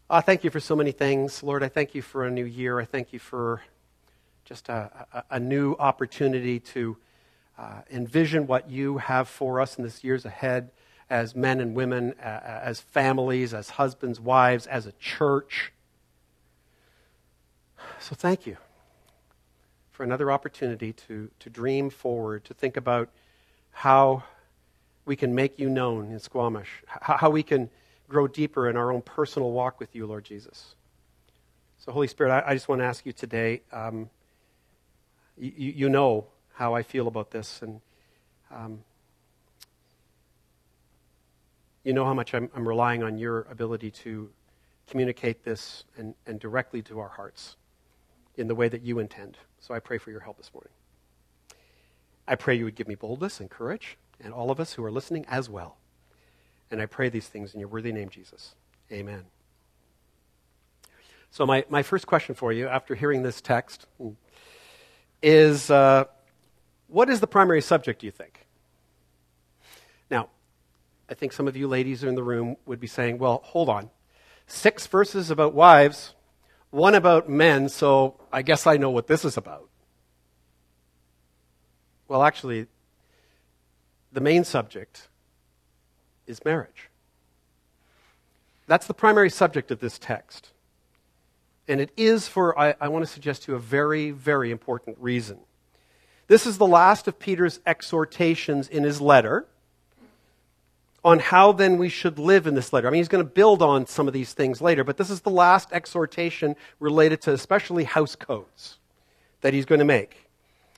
Uh, 0.08 0.20
thank 0.20 0.44
you 0.44 0.50
for 0.50 0.60
so 0.60 0.76
many 0.76 0.92
things. 0.92 1.42
Lord, 1.42 1.64
I 1.64 1.68
thank 1.68 1.96
you 1.96 2.02
for 2.02 2.24
a 2.24 2.30
new 2.30 2.44
year. 2.44 2.78
I 2.78 2.84
thank 2.84 3.12
you 3.12 3.18
for 3.18 3.62
just 4.46 4.68
a, 4.68 5.06
a, 5.12 5.24
a 5.32 5.40
new 5.40 5.74
opportunity 5.74 6.60
to 6.60 6.96
uh, 7.58 7.80
envision 7.90 8.46
what 8.46 8.70
you 8.70 8.98
have 8.98 9.28
for 9.28 9.60
us 9.60 9.76
in 9.76 9.84
this 9.84 10.04
years 10.04 10.24
ahead 10.24 10.70
as 11.10 11.34
men 11.34 11.60
and 11.60 11.74
women, 11.74 12.14
uh, 12.22 12.60
as 12.62 12.80
families, 12.80 13.52
as 13.52 13.70
husbands, 13.70 14.20
wives, 14.20 14.66
as 14.66 14.86
a 14.86 14.92
church. 14.92 15.72
So 17.98 18.14
thank 18.14 18.46
you 18.46 18.56
for 19.90 20.04
another 20.04 20.30
opportunity 20.30 20.92
to, 20.92 21.30
to 21.40 21.50
dream 21.50 21.90
forward, 21.90 22.44
to 22.44 22.54
think 22.54 22.76
about 22.76 23.08
how 23.72 24.22
we 25.04 25.16
can 25.16 25.34
make 25.34 25.58
you 25.58 25.68
known 25.68 26.10
in 26.10 26.18
Squamish, 26.20 26.82
how 27.00 27.30
we 27.30 27.42
can 27.42 27.68
grow 28.08 28.28
deeper 28.28 28.68
in 28.68 28.76
our 28.76 28.92
own 28.92 29.02
personal 29.02 29.50
walk 29.50 29.80
with 29.80 29.94
you, 29.94 30.06
Lord 30.06 30.24
Jesus. 30.24 30.74
So, 31.78 31.92
Holy 31.92 32.08
Spirit, 32.08 32.30
I, 32.30 32.50
I 32.50 32.54
just 32.54 32.68
want 32.68 32.80
to 32.80 32.84
ask 32.84 33.06
you 33.06 33.12
today 33.12 33.62
um, 33.72 34.10
you, 35.38 35.52
you, 35.56 35.88
know 35.88 36.26
how 36.54 36.74
I 36.74 36.82
feel 36.82 37.08
about 37.08 37.30
this, 37.30 37.60
and 37.62 37.80
um, 38.50 38.80
you 41.84 41.92
know 41.92 42.04
how 42.04 42.14
much 42.14 42.34
I'm, 42.34 42.50
I'm, 42.54 42.66
relying 42.66 43.02
on 43.02 43.18
your 43.18 43.42
ability 43.50 43.90
to 43.90 44.30
communicate 44.86 45.44
this 45.44 45.84
and, 45.96 46.14
and 46.26 46.40
directly 46.40 46.82
to 46.82 46.98
our 46.98 47.08
hearts 47.08 47.56
in 48.36 48.48
the 48.48 48.54
way 48.54 48.68
that 48.68 48.82
you 48.82 48.98
intend. 48.98 49.36
So 49.60 49.74
I 49.74 49.78
pray 49.78 49.98
for 49.98 50.10
your 50.10 50.20
help 50.20 50.36
this 50.36 50.52
morning. 50.52 50.72
I 52.28 52.34
pray 52.34 52.54
you 52.56 52.64
would 52.64 52.74
give 52.74 52.88
me 52.88 52.94
boldness 52.94 53.40
and 53.40 53.50
courage, 53.50 53.98
and 54.20 54.32
all 54.32 54.50
of 54.50 54.58
us 54.58 54.72
who 54.74 54.84
are 54.84 54.90
listening 54.90 55.24
as 55.28 55.48
well. 55.48 55.76
And 56.70 56.80
I 56.80 56.86
pray 56.86 57.08
these 57.08 57.28
things 57.28 57.54
in 57.54 57.60
your 57.60 57.68
worthy 57.68 57.92
name, 57.92 58.08
Jesus. 58.08 58.54
Amen. 58.90 59.24
So, 61.30 61.44
my, 61.44 61.64
my 61.68 61.82
first 61.82 62.06
question 62.06 62.34
for 62.34 62.52
you 62.52 62.66
after 62.66 62.94
hearing 62.94 63.22
this 63.22 63.40
text 63.40 63.86
is 65.26 65.72
uh, 65.72 66.04
what 66.86 67.10
is 67.10 67.18
the 67.18 67.26
primary 67.26 67.60
subject, 67.60 68.00
do 68.00 68.06
you 68.06 68.12
think? 68.12 68.46
Now, 70.08 70.28
I 71.10 71.14
think 71.14 71.32
some 71.32 71.48
of 71.48 71.56
you 71.56 71.66
ladies 71.66 72.04
in 72.04 72.14
the 72.14 72.22
room 72.22 72.56
would 72.64 72.78
be 72.78 72.86
saying, 72.86 73.18
well, 73.18 73.40
hold 73.44 73.68
on. 73.68 73.90
Six 74.46 74.86
verses 74.86 75.28
about 75.28 75.52
wives, 75.52 76.14
one 76.70 76.94
about 76.94 77.28
men, 77.28 77.68
so 77.68 78.20
I 78.32 78.42
guess 78.42 78.68
I 78.68 78.76
know 78.76 78.90
what 78.90 79.08
this 79.08 79.24
is 79.24 79.36
about. 79.36 79.68
Well, 82.06 82.22
actually, 82.22 82.68
the 84.12 84.20
main 84.20 84.44
subject 84.44 85.08
is 86.28 86.44
marriage. 86.44 86.88
That's 88.68 88.86
the 88.86 88.94
primary 88.94 89.30
subject 89.30 89.72
of 89.72 89.80
this 89.80 89.98
text. 89.98 90.52
And 91.68 91.80
it 91.80 91.90
is 91.96 92.28
for, 92.28 92.58
I, 92.58 92.74
I, 92.80 92.88
want 92.88 93.04
to 93.04 93.10
suggest 93.10 93.44
to 93.44 93.52
you, 93.52 93.56
a 93.56 93.60
very, 93.60 94.12
very 94.12 94.50
important 94.50 94.96
reason. 95.00 95.38
This 96.28 96.46
is 96.46 96.58
the 96.58 96.66
last 96.66 97.08
of 97.08 97.18
Peter's 97.18 97.60
exhortations 97.66 98.68
in 98.68 98.84
his 98.84 99.00
letter 99.00 99.46
on 101.04 101.20
how 101.20 101.52
then 101.52 101.78
we 101.78 101.88
should 101.88 102.18
live 102.18 102.46
in 102.48 102.54
this 102.54 102.72
letter. 102.72 102.88
I 102.88 102.90
mean, 102.90 102.98
he's 102.98 103.08
going 103.08 103.24
to 103.24 103.30
build 103.30 103.62
on 103.62 103.86
some 103.86 104.08
of 104.08 104.12
these 104.12 104.32
things 104.32 104.60
later, 104.60 104.82
but 104.82 104.96
this 104.96 105.10
is 105.10 105.20
the 105.20 105.30
last 105.30 105.68
exhortation 105.72 106.56
related 106.80 107.20
to 107.22 107.32
especially 107.32 107.84
house 107.84 108.16
codes 108.16 108.78
that 109.40 109.54
he's 109.54 109.64
going 109.64 109.78
to 109.78 109.84
make. 109.84 110.26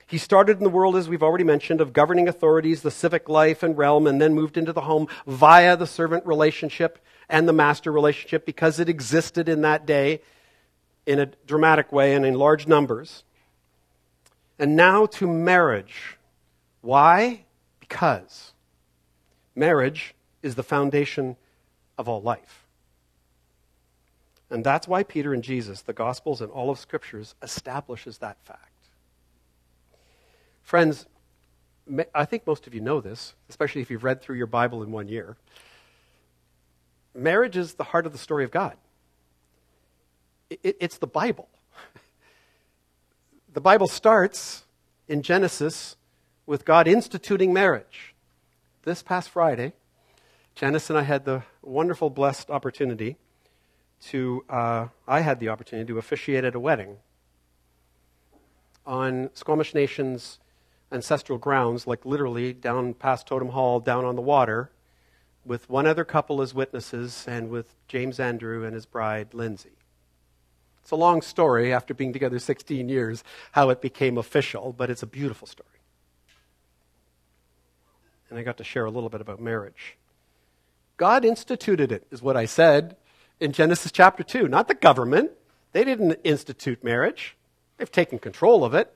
He 0.05 0.17
started 0.17 0.57
in 0.57 0.63
the 0.63 0.69
world, 0.69 0.95
as 0.95 1.09
we've 1.09 1.23
already 1.23 1.43
mentioned, 1.43 1.81
of 1.81 1.93
governing 1.93 2.27
authorities, 2.27 2.81
the 2.81 2.91
civic 2.91 3.29
life 3.29 3.61
and 3.61 3.77
realm, 3.77 4.07
and 4.07 4.19
then 4.19 4.33
moved 4.33 4.57
into 4.57 4.73
the 4.73 4.81
home 4.81 5.07
via 5.27 5.77
the 5.77 5.87
servant 5.87 6.25
relationship 6.25 6.99
and 7.27 7.47
the 7.47 7.53
master 7.53 7.91
relationship 7.91 8.45
because 8.45 8.79
it 8.79 8.89
existed 8.89 9.47
in 9.47 9.61
that 9.61 9.85
day 9.85 10.21
in 11.09 11.17
a 11.17 11.25
dramatic 11.47 11.91
way 11.91 12.13
and 12.13 12.23
in 12.23 12.35
large 12.35 12.67
numbers. 12.67 13.23
And 14.59 14.75
now 14.75 15.07
to 15.07 15.25
marriage. 15.25 16.19
Why? 16.81 17.45
Because 17.79 18.53
marriage 19.55 20.13
is 20.43 20.53
the 20.53 20.61
foundation 20.61 21.35
of 21.97 22.07
all 22.07 22.21
life. 22.21 22.67
And 24.51 24.63
that's 24.63 24.87
why 24.87 25.01
Peter 25.01 25.33
and 25.33 25.43
Jesus, 25.43 25.81
the 25.81 25.93
Gospels 25.93 26.41
and 26.41 26.51
all 26.51 26.69
of 26.69 26.77
Scriptures, 26.77 27.33
establishes 27.41 28.19
that 28.19 28.37
fact. 28.45 28.89
Friends, 30.61 31.07
I 32.13 32.25
think 32.25 32.45
most 32.45 32.67
of 32.67 32.75
you 32.75 32.81
know 32.81 33.01
this, 33.01 33.33
especially 33.49 33.81
if 33.81 33.89
you've 33.89 34.03
read 34.03 34.21
through 34.21 34.37
your 34.37 34.45
Bible 34.45 34.83
in 34.83 34.91
one 34.91 35.07
year. 35.07 35.37
Marriage 37.15 37.57
is 37.57 37.73
the 37.73 37.85
heart 37.85 38.05
of 38.05 38.11
the 38.11 38.19
story 38.19 38.43
of 38.43 38.51
God. 38.51 38.77
It's 40.49 40.97
the 40.97 41.07
Bible. 41.07 41.47
The 43.51 43.61
Bible 43.61 43.87
starts 43.87 44.63
in 45.07 45.21
Genesis 45.21 45.95
with 46.45 46.65
God 46.65 46.87
instituting 46.87 47.53
marriage. 47.53 48.13
This 48.83 49.03
past 49.03 49.29
Friday, 49.29 49.73
Janice 50.55 50.89
and 50.89 50.99
I 50.99 51.03
had 51.03 51.25
the 51.25 51.43
wonderful, 51.61 52.09
blessed 52.09 52.49
opportunity 52.49 53.17
to, 54.05 54.45
uh, 54.49 54.87
I 55.07 55.21
had 55.21 55.39
the 55.39 55.49
opportunity 55.49 55.87
to 55.91 55.97
officiate 55.97 56.43
at 56.43 56.55
a 56.55 56.59
wedding 56.59 56.97
on 58.85 59.29
Squamish 59.33 59.73
Nation's 59.73 60.39
ancestral 60.91 61.37
grounds, 61.37 61.85
like 61.85 62.05
literally 62.05 62.53
down 62.53 62.93
past 62.93 63.27
Totem 63.27 63.49
Hall, 63.49 63.79
down 63.79 64.05
on 64.05 64.15
the 64.15 64.21
water, 64.21 64.71
with 65.45 65.69
one 65.69 65.85
other 65.85 66.03
couple 66.03 66.41
as 66.41 66.53
witnesses 66.53 67.25
and 67.27 67.49
with 67.49 67.75
James 67.87 68.19
Andrew 68.19 68.63
and 68.63 68.73
his 68.73 68.85
bride, 68.85 69.33
Lindsay. 69.33 69.77
It's 70.89 70.91
a 70.91 70.95
long 70.95 71.21
story 71.21 71.71
after 71.71 71.93
being 71.93 72.13
together 72.13 72.39
16 72.39 72.89
years, 72.89 73.23
how 73.51 73.69
it 73.69 73.79
became 73.79 74.17
official, 74.17 74.73
but 74.75 74.89
it's 74.89 75.03
a 75.03 75.05
beautiful 75.05 75.45
story. 75.45 75.69
And 78.27 78.39
I 78.39 78.41
got 78.41 78.57
to 78.57 78.63
share 78.63 78.85
a 78.85 78.89
little 78.89 79.09
bit 79.09 79.21
about 79.21 79.39
marriage. 79.39 79.97
God 80.97 81.25
instituted 81.25 81.91
it, 81.91 82.07
is 82.09 82.23
what 82.23 82.35
I 82.35 82.45
said 82.45 82.95
in 83.39 83.51
Genesis 83.51 83.91
chapter 83.91 84.23
2, 84.23 84.47
not 84.47 84.67
the 84.67 84.73
government. 84.73 85.29
They 85.73 85.83
didn't 85.83 86.13
institute 86.23 86.83
marriage, 86.83 87.37
they've 87.77 87.91
taken 87.91 88.17
control 88.17 88.63
of 88.63 88.73
it, 88.73 88.91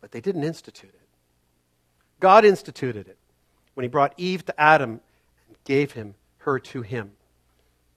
but 0.00 0.10
they 0.10 0.20
didn't 0.20 0.42
institute 0.42 0.90
it. 0.92 1.08
God 2.18 2.44
instituted 2.44 3.06
it 3.06 3.18
when 3.74 3.84
he 3.84 3.88
brought 3.88 4.14
Eve 4.16 4.44
to 4.46 4.60
Adam 4.60 5.00
and 5.46 5.56
gave 5.64 5.92
him 5.92 6.16
her 6.38 6.58
to 6.58 6.82
him. 6.82 7.12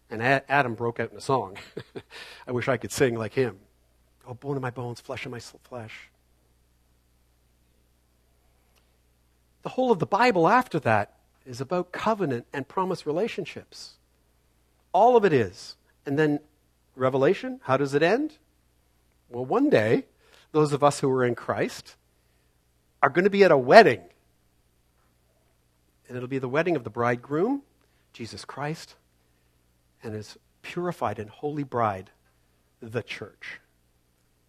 And 0.10 0.22
Adam 0.22 0.74
broke 0.76 1.00
out 1.00 1.12
in 1.12 1.18
a 1.18 1.22
song. 1.22 1.58
I 2.48 2.52
wish 2.52 2.68
I 2.68 2.78
could 2.78 2.92
sing 2.92 3.16
like 3.16 3.34
him. 3.34 3.58
Oh, 4.26 4.34
bone 4.34 4.56
of 4.56 4.62
my 4.62 4.70
bones, 4.70 5.00
flesh 5.00 5.26
of 5.26 5.32
my 5.32 5.40
flesh. 5.40 6.10
The 9.64 9.70
whole 9.70 9.92
of 9.92 10.00
the 10.00 10.06
Bible 10.06 10.48
after 10.48 10.80
that 10.80 11.14
is 11.46 11.60
about 11.60 11.92
covenant 11.92 12.46
and 12.54 12.68
promise 12.68 13.06
relationships. 13.06 13.96
All 14.94 15.18
of 15.18 15.26
it 15.26 15.34
is. 15.34 15.76
And 16.06 16.18
then 16.18 16.40
Revelation, 16.96 17.60
how 17.64 17.78
does 17.78 17.94
it 17.94 18.02
end? 18.02 18.38
Well, 19.30 19.46
one 19.46 19.70
day, 19.70 20.06
those 20.54 20.72
of 20.72 20.84
us 20.84 21.02
who 21.02 21.10
are 21.12 21.26
in 21.26 21.36
Christ 21.36 21.96
are 23.04 23.10
going 23.10 23.26
to 23.26 23.30
be 23.30 23.44
at 23.44 23.52
a 23.52 23.58
wedding 23.58 24.02
and 26.08 26.16
it'll 26.16 26.30
be 26.30 26.40
the 26.40 26.48
wedding 26.48 26.76
of 26.76 26.84
the 26.84 26.90
bridegroom, 26.90 27.62
Jesus 28.14 28.46
Christ, 28.46 28.96
and 30.04 30.14
his 30.14 30.38
purified 30.62 31.20
and 31.20 31.30
holy 31.30 31.64
bride, 31.64 32.12
the 32.82 33.04
church. 33.04 33.60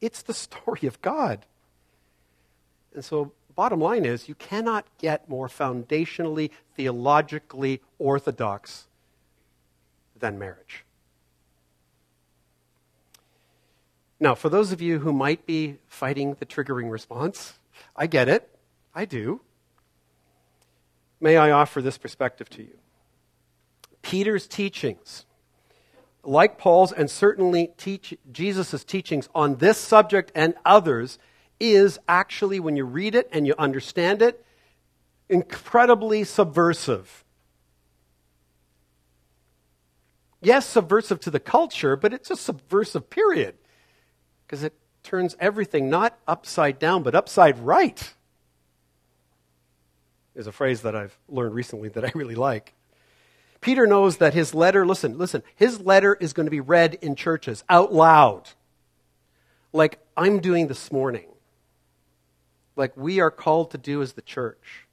It's 0.00 0.22
the 0.22 0.34
story 0.34 0.86
of 0.86 1.00
God. 1.02 1.46
And 2.94 3.04
so, 3.04 3.32
bottom 3.54 3.80
line 3.80 4.04
is, 4.04 4.28
you 4.28 4.34
cannot 4.34 4.86
get 4.98 5.28
more 5.28 5.48
foundationally, 5.48 6.50
theologically 6.76 7.80
orthodox 7.98 8.86
than 10.18 10.38
marriage. 10.38 10.84
Now, 14.20 14.34
for 14.34 14.48
those 14.48 14.72
of 14.72 14.82
you 14.82 14.98
who 14.98 15.12
might 15.12 15.46
be 15.46 15.76
fighting 15.86 16.34
the 16.40 16.46
triggering 16.46 16.90
response, 16.90 17.54
I 17.94 18.08
get 18.08 18.28
it. 18.28 18.48
I 18.94 19.04
do 19.04 19.40
may 21.20 21.36
I 21.36 21.50
offer 21.50 21.82
this 21.82 21.98
perspective 21.98 22.48
to 22.50 22.62
you. 22.62 22.78
Peter's 24.02 24.46
teachings, 24.46 25.24
like 26.28 26.58
Paul's 26.58 26.92
and 26.92 27.10
certainly 27.10 27.70
teach, 27.76 28.16
Jesus' 28.30 28.84
teachings 28.84 29.28
on 29.34 29.56
this 29.56 29.78
subject 29.78 30.30
and 30.34 30.54
others, 30.64 31.18
is 31.58 31.98
actually, 32.08 32.60
when 32.60 32.76
you 32.76 32.84
read 32.84 33.14
it 33.14 33.28
and 33.32 33.46
you 33.46 33.54
understand 33.58 34.22
it, 34.22 34.44
incredibly 35.28 36.24
subversive. 36.24 37.24
Yes, 40.40 40.66
subversive 40.66 41.18
to 41.20 41.30
the 41.30 41.40
culture, 41.40 41.96
but 41.96 42.12
it's 42.12 42.30
a 42.30 42.36
subversive 42.36 43.10
period 43.10 43.56
because 44.46 44.62
it 44.62 44.74
turns 45.02 45.36
everything 45.40 45.90
not 45.90 46.18
upside 46.28 46.78
down, 46.78 47.02
but 47.02 47.14
upside 47.14 47.58
right. 47.58 48.14
Is 50.34 50.46
a 50.46 50.52
phrase 50.52 50.82
that 50.82 50.94
I've 50.94 51.18
learned 51.28 51.54
recently 51.54 51.88
that 51.88 52.04
I 52.04 52.12
really 52.14 52.36
like. 52.36 52.74
Peter 53.60 53.86
knows 53.86 54.18
that 54.18 54.34
his 54.34 54.54
letter, 54.54 54.86
listen, 54.86 55.18
listen, 55.18 55.42
his 55.56 55.80
letter 55.80 56.16
is 56.20 56.32
going 56.32 56.46
to 56.46 56.50
be 56.50 56.60
read 56.60 56.94
in 57.02 57.16
churches 57.16 57.64
out 57.68 57.92
loud, 57.92 58.50
like 59.72 59.98
I'm 60.16 60.38
doing 60.38 60.68
this 60.68 60.92
morning, 60.92 61.26
like 62.76 62.96
we 62.96 63.20
are 63.20 63.30
called 63.30 63.72
to 63.72 63.78
do 63.78 64.00
as 64.00 64.12
the 64.12 64.22
church, 64.22 64.86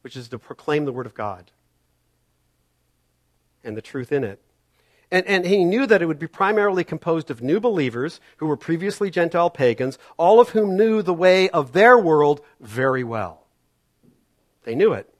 which 0.00 0.16
is 0.16 0.28
to 0.28 0.38
proclaim 0.38 0.84
the 0.84 0.92
Word 0.92 1.06
of 1.06 1.14
God 1.14 1.50
and 3.62 3.76
the 3.76 3.82
truth 3.82 4.10
in 4.10 4.24
it. 4.24 4.40
And, 5.10 5.26
and 5.26 5.44
he 5.44 5.62
knew 5.62 5.86
that 5.86 6.00
it 6.00 6.06
would 6.06 6.18
be 6.18 6.26
primarily 6.26 6.84
composed 6.84 7.30
of 7.30 7.42
new 7.42 7.60
believers 7.60 8.18
who 8.38 8.46
were 8.46 8.56
previously 8.56 9.10
Gentile 9.10 9.50
pagans, 9.50 9.98
all 10.16 10.40
of 10.40 10.50
whom 10.50 10.74
knew 10.74 11.02
the 11.02 11.12
way 11.12 11.50
of 11.50 11.72
their 11.72 11.98
world 11.98 12.40
very 12.58 13.04
well. 13.04 13.44
They 14.64 14.74
knew 14.74 14.94
it. 14.94 15.12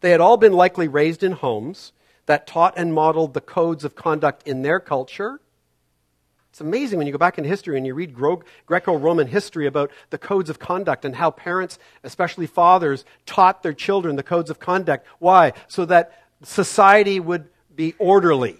They 0.00 0.10
had 0.10 0.20
all 0.20 0.36
been 0.36 0.52
likely 0.52 0.88
raised 0.88 1.22
in 1.22 1.32
homes 1.32 1.92
that 2.28 2.46
taught 2.46 2.74
and 2.76 2.92
modeled 2.92 3.32
the 3.32 3.40
codes 3.40 3.84
of 3.84 3.94
conduct 3.94 4.46
in 4.46 4.60
their 4.60 4.78
culture. 4.78 5.40
It's 6.50 6.60
amazing 6.60 6.98
when 6.98 7.06
you 7.06 7.12
go 7.12 7.18
back 7.18 7.38
in 7.38 7.44
history 7.44 7.78
and 7.78 7.86
you 7.86 7.94
read 7.94 8.14
Greco 8.14 8.96
Roman 8.98 9.26
history 9.26 9.66
about 9.66 9.90
the 10.10 10.18
codes 10.18 10.50
of 10.50 10.58
conduct 10.58 11.06
and 11.06 11.16
how 11.16 11.30
parents, 11.30 11.78
especially 12.04 12.46
fathers, 12.46 13.06
taught 13.24 13.62
their 13.62 13.72
children 13.72 14.16
the 14.16 14.22
codes 14.22 14.50
of 14.50 14.60
conduct. 14.60 15.06
Why? 15.18 15.54
So 15.68 15.86
that 15.86 16.22
society 16.42 17.18
would 17.18 17.48
be 17.74 17.94
orderly. 17.98 18.58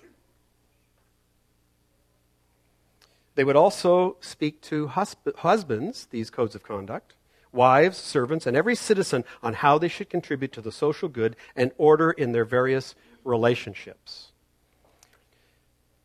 They 3.35 3.45
would 3.45 3.57
also 3.57 4.17
speak 4.21 4.63
to 4.63 4.89
husb- 4.89 5.37
husbands, 5.37 6.09
these 6.11 6.31
codes 6.31 6.55
of 6.55 6.63
conduct, 6.63 7.15
wives, 7.53 7.99
servants, 7.99 8.47
and 8.47 8.57
every 8.57 8.75
citizen 8.75 9.25
on 9.43 9.55
how 9.55 9.77
they 9.77 9.89
should 9.89 10.09
contribute 10.09 10.53
to 10.53 10.63
the 10.63 10.73
social 10.73 11.09
good 11.09 11.37
and 11.55 11.73
order 11.77 12.11
in 12.11 12.33
their 12.33 12.45
various 12.47 12.95
relationships. 13.29 14.33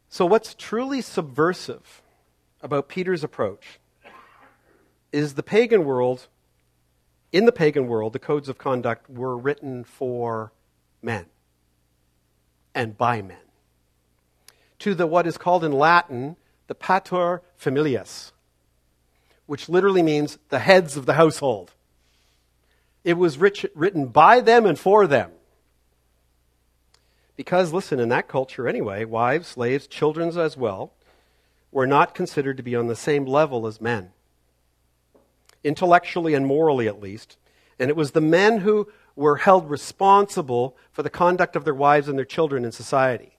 So, 0.10 0.26
what's 0.26 0.54
truly 0.54 1.02
subversive 1.02 2.04
about 2.62 2.88
Peter's 2.88 3.24
approach 3.24 3.80
is 5.12 5.34
the 5.34 5.44
pagan 5.44 5.86
world, 5.86 6.28
in 7.32 7.46
the 7.46 7.52
pagan 7.52 7.88
world, 7.88 8.14
the 8.14 8.20
codes 8.20 8.48
of 8.48 8.60
conduct 8.60 9.10
were 9.10 9.36
written 9.36 9.84
for 9.84 10.52
men 11.02 11.26
and 12.76 12.96
by 12.98 13.22
men. 13.22 13.38
To 14.80 14.94
the 14.94 15.08
what 15.08 15.26
is 15.26 15.38
called 15.38 15.64
in 15.64 15.72
Latin 15.72 16.36
the 16.68 16.76
pater 16.76 17.42
familias, 17.60 18.32
which 19.46 19.68
literally 19.68 20.02
means 20.02 20.38
the 20.50 20.60
heads 20.60 20.96
of 20.96 21.06
the 21.06 21.14
household. 21.14 21.72
It 23.04 23.14
was 23.14 23.38
rich, 23.38 23.66
written 23.76 24.08
by 24.08 24.40
them 24.40 24.66
and 24.66 24.80
for 24.80 25.08
them. 25.08 25.32
Because, 27.36 27.74
listen, 27.74 28.00
in 28.00 28.10
that 28.10 28.28
culture 28.28 28.68
anyway, 28.68 29.06
wives, 29.06 29.48
slaves, 29.48 29.88
children 29.88 30.38
as 30.38 30.56
well, 30.56 30.94
were 31.72 31.88
not 31.88 32.14
considered 32.14 32.58
to 32.58 32.64
be 32.64 32.76
on 32.76 32.88
the 32.88 32.96
same 32.96 33.26
level 33.26 33.66
as 33.66 33.82
men, 33.82 34.12
intellectually 35.64 36.36
and 36.36 36.46
morally 36.46 36.88
at 36.88 37.02
least. 37.02 37.38
And 37.80 37.90
it 37.90 37.96
was 37.96 38.12
the 38.12 38.22
men 38.22 38.60
who 38.60 38.88
were 39.16 39.38
held 39.38 39.70
responsible 39.70 40.78
for 40.92 41.02
the 41.02 41.10
conduct 41.10 41.56
of 41.56 41.66
their 41.66 41.74
wives 41.74 42.08
and 42.08 42.18
their 42.18 42.26
children 42.26 42.66
in 42.66 42.72
society. 42.72 43.38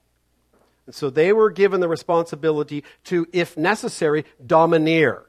And 0.87 0.95
so 0.95 1.09
they 1.09 1.33
were 1.33 1.51
given 1.51 1.81
the 1.81 1.89
responsibility 1.89 2.85
to, 3.05 3.27
if 3.33 3.57
necessary, 3.57 4.25
domineer. 4.45 5.27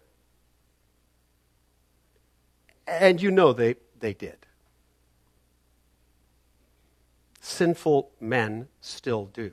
And 2.88 3.22
you 3.22 3.31
know 3.31 3.53
they, 3.53 3.75
they 4.00 4.13
did. 4.13 4.44
Sinful 7.45 8.11
men 8.20 8.67
still 8.81 9.25
do. 9.25 9.51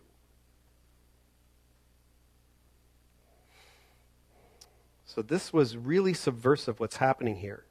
So 5.05 5.21
this 5.21 5.53
was 5.53 5.77
really 5.77 6.15
subversive 6.15 6.81
what's 6.81 6.97
happening 6.97 7.37
here. 7.37 7.67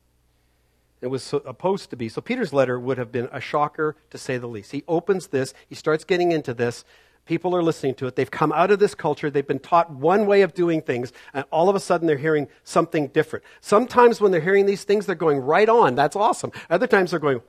It 1.02 1.08
was 1.08 1.24
supposed 1.24 1.90
to 1.90 1.96
be. 1.96 2.08
So 2.08 2.22
Peter's 2.22 2.54
letter 2.54 2.80
would 2.80 3.00
have 3.00 3.12
been 3.12 3.28
a 3.32 3.42
shocker 3.42 3.96
to 4.12 4.18
say 4.20 4.38
the 4.38 4.48
least. 4.48 4.72
He 4.72 4.84
opens 4.88 5.28
this, 5.28 5.54
he 5.68 5.74
starts 5.74 6.04
getting 6.04 6.32
into 6.32 6.54
this. 6.54 6.86
People 7.26 7.56
are 7.56 7.64
listening 7.64 7.96
to 7.96 8.08
it. 8.08 8.16
They've 8.16 8.30
come 8.30 8.52
out 8.52 8.72
of 8.72 8.80
this 8.80 8.96
culture. 8.96 9.30
They've 9.30 9.48
been 9.48 9.60
taught 9.60 9.92
one 9.92 10.26
way 10.26 10.42
of 10.42 10.56
doing 10.56 10.82
things, 10.82 11.14
and 11.34 11.46
all 11.52 11.70
of 11.70 11.76
a 11.76 11.80
sudden 11.80 12.08
they're 12.08 12.18
hearing 12.18 12.48
something 12.64 13.08
different. 13.10 13.46
Sometimes 13.62 14.20
when 14.20 14.32
they're 14.32 14.42
hearing 14.42 14.66
these 14.66 14.84
things, 14.84 15.06
they're 15.06 15.16
going 15.16 15.38
right 15.40 15.70
on. 15.70 15.94
That's 15.94 16.16
awesome. 16.16 16.52
Other 16.70 16.88
times 16.88 17.12
they're 17.12 17.20
going, 17.20 17.42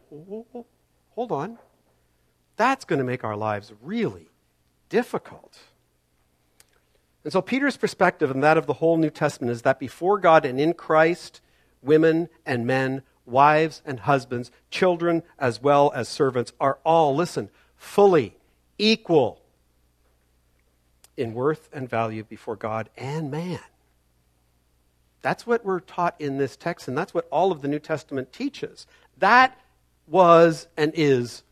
hold 1.15 1.33
on. 1.33 1.59
That's 2.63 2.85
going 2.85 3.01
to 3.01 3.05
make 3.05 3.25
our 3.25 3.35
lives 3.35 3.73
really 3.83 4.29
difficult. 4.89 5.59
And 7.25 7.33
so, 7.33 7.43
Peter's 7.43 7.77
perspective 7.77 8.31
and 8.31 8.41
that 8.45 8.57
of 8.57 8.67
the 8.67 8.75
whole 8.75 8.97
New 8.97 9.11
Testament 9.11 9.51
is 9.51 9.63
that 9.63 9.81
before 9.81 10.17
God 10.17 10.45
and 10.45 10.61
in 10.61 10.73
Christ, 10.73 11.41
women 11.83 12.29
and 12.47 12.65
men, 12.65 13.03
wives 13.27 13.83
and 13.85 13.99
husbands, 13.99 14.53
children 14.71 15.25
as 15.41 15.61
well 15.61 15.91
as 15.93 16.09
servants 16.09 16.53
are 16.61 16.79
all, 16.85 17.17
listen, 17.17 17.51
fully 17.77 18.37
equal 18.79 19.43
in 21.17 21.35
worth 21.35 21.69
and 21.73 21.91
value 21.91 22.23
before 22.23 22.55
God 22.55 22.91
and 22.97 23.29
man. 23.29 23.59
That's 25.21 25.45
what 25.45 25.65
we're 25.65 25.81
taught 25.81 26.15
in 26.21 26.39
this 26.39 26.57
text, 26.57 26.87
and 26.87 26.97
that's 26.97 27.13
what 27.13 27.27
all 27.33 27.51
of 27.51 27.61
the 27.61 27.67
New 27.67 27.81
Testament 27.81 28.33
teaches. 28.33 28.87
That 29.19 29.59
was 30.07 30.69
and 30.77 30.93
is 30.95 31.43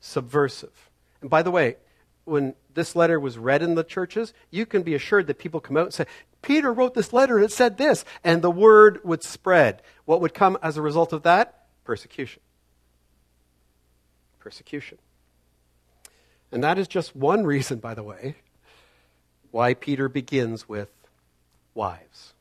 subversive. 0.00 0.90
And 1.20 1.30
by 1.30 1.42
the 1.42 1.50
way, 1.50 1.76
when 2.24 2.54
this 2.74 2.94
letter 2.94 3.18
was 3.18 3.38
read 3.38 3.62
in 3.62 3.74
the 3.74 3.84
churches, 3.84 4.32
you 4.50 4.66
can 4.66 4.82
be 4.82 4.94
assured 4.94 5.26
that 5.26 5.38
people 5.38 5.60
come 5.60 5.76
out 5.76 5.86
and 5.86 5.94
say, 5.94 6.06
Peter 6.42 6.72
wrote 6.72 6.94
this 6.94 7.12
letter 7.12 7.36
and 7.36 7.44
it 7.44 7.52
said 7.52 7.78
this, 7.78 8.04
and 8.22 8.42
the 8.42 8.50
word 8.50 9.00
would 9.02 9.22
spread. 9.22 9.82
What 10.04 10.20
would 10.20 10.34
come 10.34 10.58
as 10.62 10.76
a 10.76 10.82
result 10.82 11.12
of 11.12 11.22
that? 11.22 11.66
Persecution. 11.84 12.42
Persecution. 14.38 14.98
And 16.52 16.62
that 16.62 16.78
is 16.78 16.88
just 16.88 17.16
one 17.16 17.44
reason, 17.44 17.78
by 17.78 17.94
the 17.94 18.02
way, 18.02 18.36
why 19.50 19.74
Peter 19.74 20.08
begins 20.08 20.68
with 20.68 20.90
wives. 21.74 22.34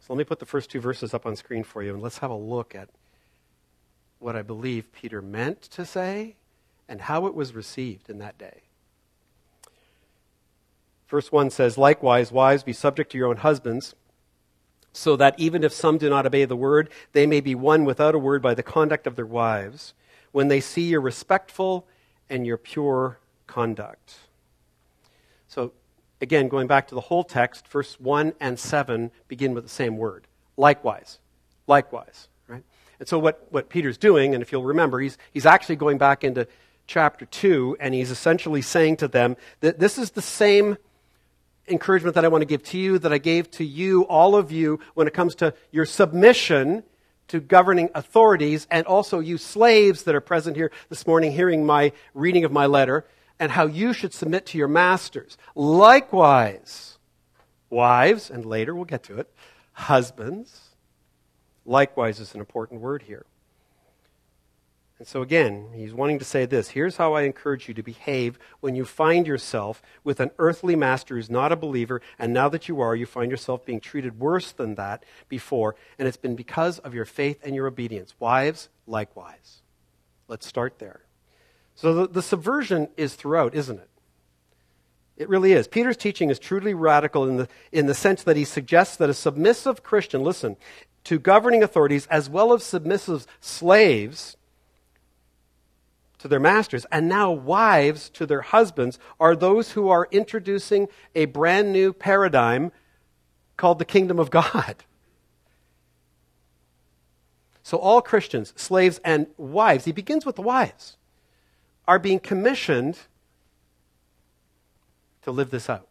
So 0.00 0.12
let 0.12 0.18
me 0.18 0.24
put 0.24 0.38
the 0.38 0.46
first 0.46 0.70
two 0.70 0.80
verses 0.80 1.14
up 1.14 1.24
on 1.24 1.34
screen 1.36 1.64
for 1.64 1.82
you, 1.82 1.94
and 1.94 2.02
let's 2.02 2.18
have 2.18 2.30
a 2.30 2.36
look 2.36 2.74
at 2.74 2.90
what 4.18 4.36
I 4.36 4.42
believe 4.42 4.92
Peter 4.92 5.20
meant 5.20 5.62
to 5.62 5.84
say 5.84 6.36
and 6.88 7.02
how 7.02 7.26
it 7.26 7.34
was 7.34 7.54
received 7.54 8.08
in 8.08 8.18
that 8.18 8.38
day. 8.38 8.62
Verse 11.08 11.30
1 11.30 11.50
says, 11.50 11.78
Likewise, 11.78 12.32
wives, 12.32 12.62
be 12.62 12.72
subject 12.72 13.12
to 13.12 13.18
your 13.18 13.28
own 13.28 13.38
husbands, 13.38 13.94
so 14.92 15.16
that 15.16 15.38
even 15.38 15.64
if 15.64 15.72
some 15.72 15.98
do 15.98 16.08
not 16.08 16.26
obey 16.26 16.44
the 16.44 16.56
word, 16.56 16.88
they 17.12 17.26
may 17.26 17.40
be 17.40 17.54
won 17.54 17.84
without 17.84 18.14
a 18.14 18.18
word 18.18 18.42
by 18.42 18.54
the 18.54 18.62
conduct 18.62 19.06
of 19.06 19.16
their 19.16 19.26
wives, 19.26 19.94
when 20.32 20.48
they 20.48 20.60
see 20.60 20.82
your 20.82 21.00
respectful 21.00 21.86
and 22.28 22.46
your 22.46 22.56
pure 22.56 23.18
conduct. 23.46 24.14
So, 25.48 25.72
again, 26.20 26.48
going 26.48 26.66
back 26.66 26.88
to 26.88 26.94
the 26.94 27.02
whole 27.02 27.24
text, 27.24 27.68
verse 27.68 28.00
1 28.00 28.34
and 28.40 28.58
7 28.58 29.10
begin 29.28 29.54
with 29.54 29.64
the 29.64 29.70
same 29.70 29.96
word. 29.96 30.26
Likewise. 30.56 31.18
Likewise. 31.66 32.28
And 33.04 33.08
so, 33.10 33.18
what, 33.18 33.46
what 33.50 33.68
Peter's 33.68 33.98
doing, 33.98 34.32
and 34.32 34.40
if 34.40 34.50
you'll 34.50 34.64
remember, 34.64 34.98
he's, 34.98 35.18
he's 35.30 35.44
actually 35.44 35.76
going 35.76 35.98
back 35.98 36.24
into 36.24 36.48
chapter 36.86 37.26
2, 37.26 37.76
and 37.78 37.92
he's 37.92 38.10
essentially 38.10 38.62
saying 38.62 38.96
to 38.96 39.08
them 39.08 39.36
that 39.60 39.78
this 39.78 39.98
is 39.98 40.12
the 40.12 40.22
same 40.22 40.78
encouragement 41.68 42.14
that 42.14 42.24
I 42.24 42.28
want 42.28 42.40
to 42.40 42.46
give 42.46 42.62
to 42.62 42.78
you, 42.78 42.98
that 43.00 43.12
I 43.12 43.18
gave 43.18 43.50
to 43.50 43.62
you, 43.62 44.06
all 44.06 44.36
of 44.36 44.52
you, 44.52 44.80
when 44.94 45.06
it 45.06 45.12
comes 45.12 45.34
to 45.34 45.52
your 45.70 45.84
submission 45.84 46.82
to 47.28 47.40
governing 47.40 47.90
authorities, 47.94 48.66
and 48.70 48.86
also 48.86 49.20
you 49.20 49.36
slaves 49.36 50.04
that 50.04 50.14
are 50.14 50.22
present 50.22 50.56
here 50.56 50.70
this 50.88 51.06
morning 51.06 51.30
hearing 51.30 51.66
my 51.66 51.92
reading 52.14 52.46
of 52.46 52.52
my 52.52 52.64
letter, 52.64 53.04
and 53.38 53.52
how 53.52 53.66
you 53.66 53.92
should 53.92 54.14
submit 54.14 54.46
to 54.46 54.56
your 54.56 54.66
masters. 54.66 55.36
Likewise, 55.54 56.96
wives, 57.68 58.30
and 58.30 58.46
later 58.46 58.74
we'll 58.74 58.86
get 58.86 59.02
to 59.02 59.18
it, 59.18 59.30
husbands 59.74 60.63
Likewise 61.66 62.20
is 62.20 62.34
an 62.34 62.40
important 62.40 62.80
word 62.80 63.02
here. 63.02 63.24
And 64.98 65.08
so, 65.08 65.22
again, 65.22 65.70
he's 65.74 65.92
wanting 65.92 66.20
to 66.20 66.24
say 66.24 66.46
this 66.46 66.70
here's 66.70 66.96
how 66.96 67.14
I 67.14 67.22
encourage 67.22 67.66
you 67.66 67.74
to 67.74 67.82
behave 67.82 68.38
when 68.60 68.76
you 68.76 68.84
find 68.84 69.26
yourself 69.26 69.82
with 70.04 70.20
an 70.20 70.30
earthly 70.38 70.76
master 70.76 71.16
who's 71.16 71.28
not 71.28 71.50
a 71.50 71.56
believer, 71.56 72.00
and 72.18 72.32
now 72.32 72.48
that 72.48 72.68
you 72.68 72.80
are, 72.80 72.94
you 72.94 73.04
find 73.04 73.30
yourself 73.30 73.66
being 73.66 73.80
treated 73.80 74.20
worse 74.20 74.52
than 74.52 74.76
that 74.76 75.04
before, 75.28 75.74
and 75.98 76.06
it's 76.06 76.16
been 76.16 76.36
because 76.36 76.78
of 76.78 76.94
your 76.94 77.04
faith 77.04 77.40
and 77.44 77.56
your 77.56 77.66
obedience. 77.66 78.14
Wives, 78.20 78.68
likewise. 78.86 79.62
Let's 80.28 80.46
start 80.46 80.78
there. 80.78 81.00
So, 81.74 81.92
the, 81.92 82.08
the 82.08 82.22
subversion 82.22 82.88
is 82.96 83.14
throughout, 83.14 83.54
isn't 83.54 83.80
it? 83.80 83.90
It 85.16 85.28
really 85.28 85.52
is. 85.52 85.68
Peter's 85.68 85.96
teaching 85.96 86.30
is 86.30 86.38
truly 86.38 86.72
radical 86.74 87.28
in 87.28 87.36
the, 87.36 87.48
in 87.72 87.86
the 87.86 87.94
sense 87.94 88.22
that 88.22 88.36
he 88.36 88.44
suggests 88.44 88.96
that 88.96 89.10
a 89.10 89.14
submissive 89.14 89.82
Christian, 89.82 90.22
listen, 90.22 90.56
to 91.04 91.18
governing 91.18 91.62
authorities 91.62 92.06
as 92.06 92.28
well 92.28 92.52
as 92.52 92.62
submissive 92.62 93.26
slaves 93.40 94.36
to 96.18 96.28
their 96.28 96.40
masters, 96.40 96.86
and 96.90 97.06
now 97.06 97.30
wives 97.30 98.08
to 98.08 98.24
their 98.24 98.40
husbands, 98.40 98.98
are 99.20 99.36
those 99.36 99.72
who 99.72 99.90
are 99.90 100.08
introducing 100.10 100.88
a 101.14 101.26
brand 101.26 101.70
new 101.70 101.92
paradigm 101.92 102.72
called 103.58 103.78
the 103.78 103.84
kingdom 103.84 104.18
of 104.18 104.30
God. 104.30 104.76
So, 107.62 107.76
all 107.76 108.00
Christians, 108.00 108.54
slaves 108.56 109.00
and 109.04 109.26
wives, 109.36 109.84
he 109.84 109.92
begins 109.92 110.24
with 110.24 110.36
the 110.36 110.42
wives, 110.42 110.96
are 111.86 111.98
being 111.98 112.20
commissioned 112.20 112.98
to 115.22 115.30
live 115.30 115.50
this 115.50 115.68
out 115.68 115.88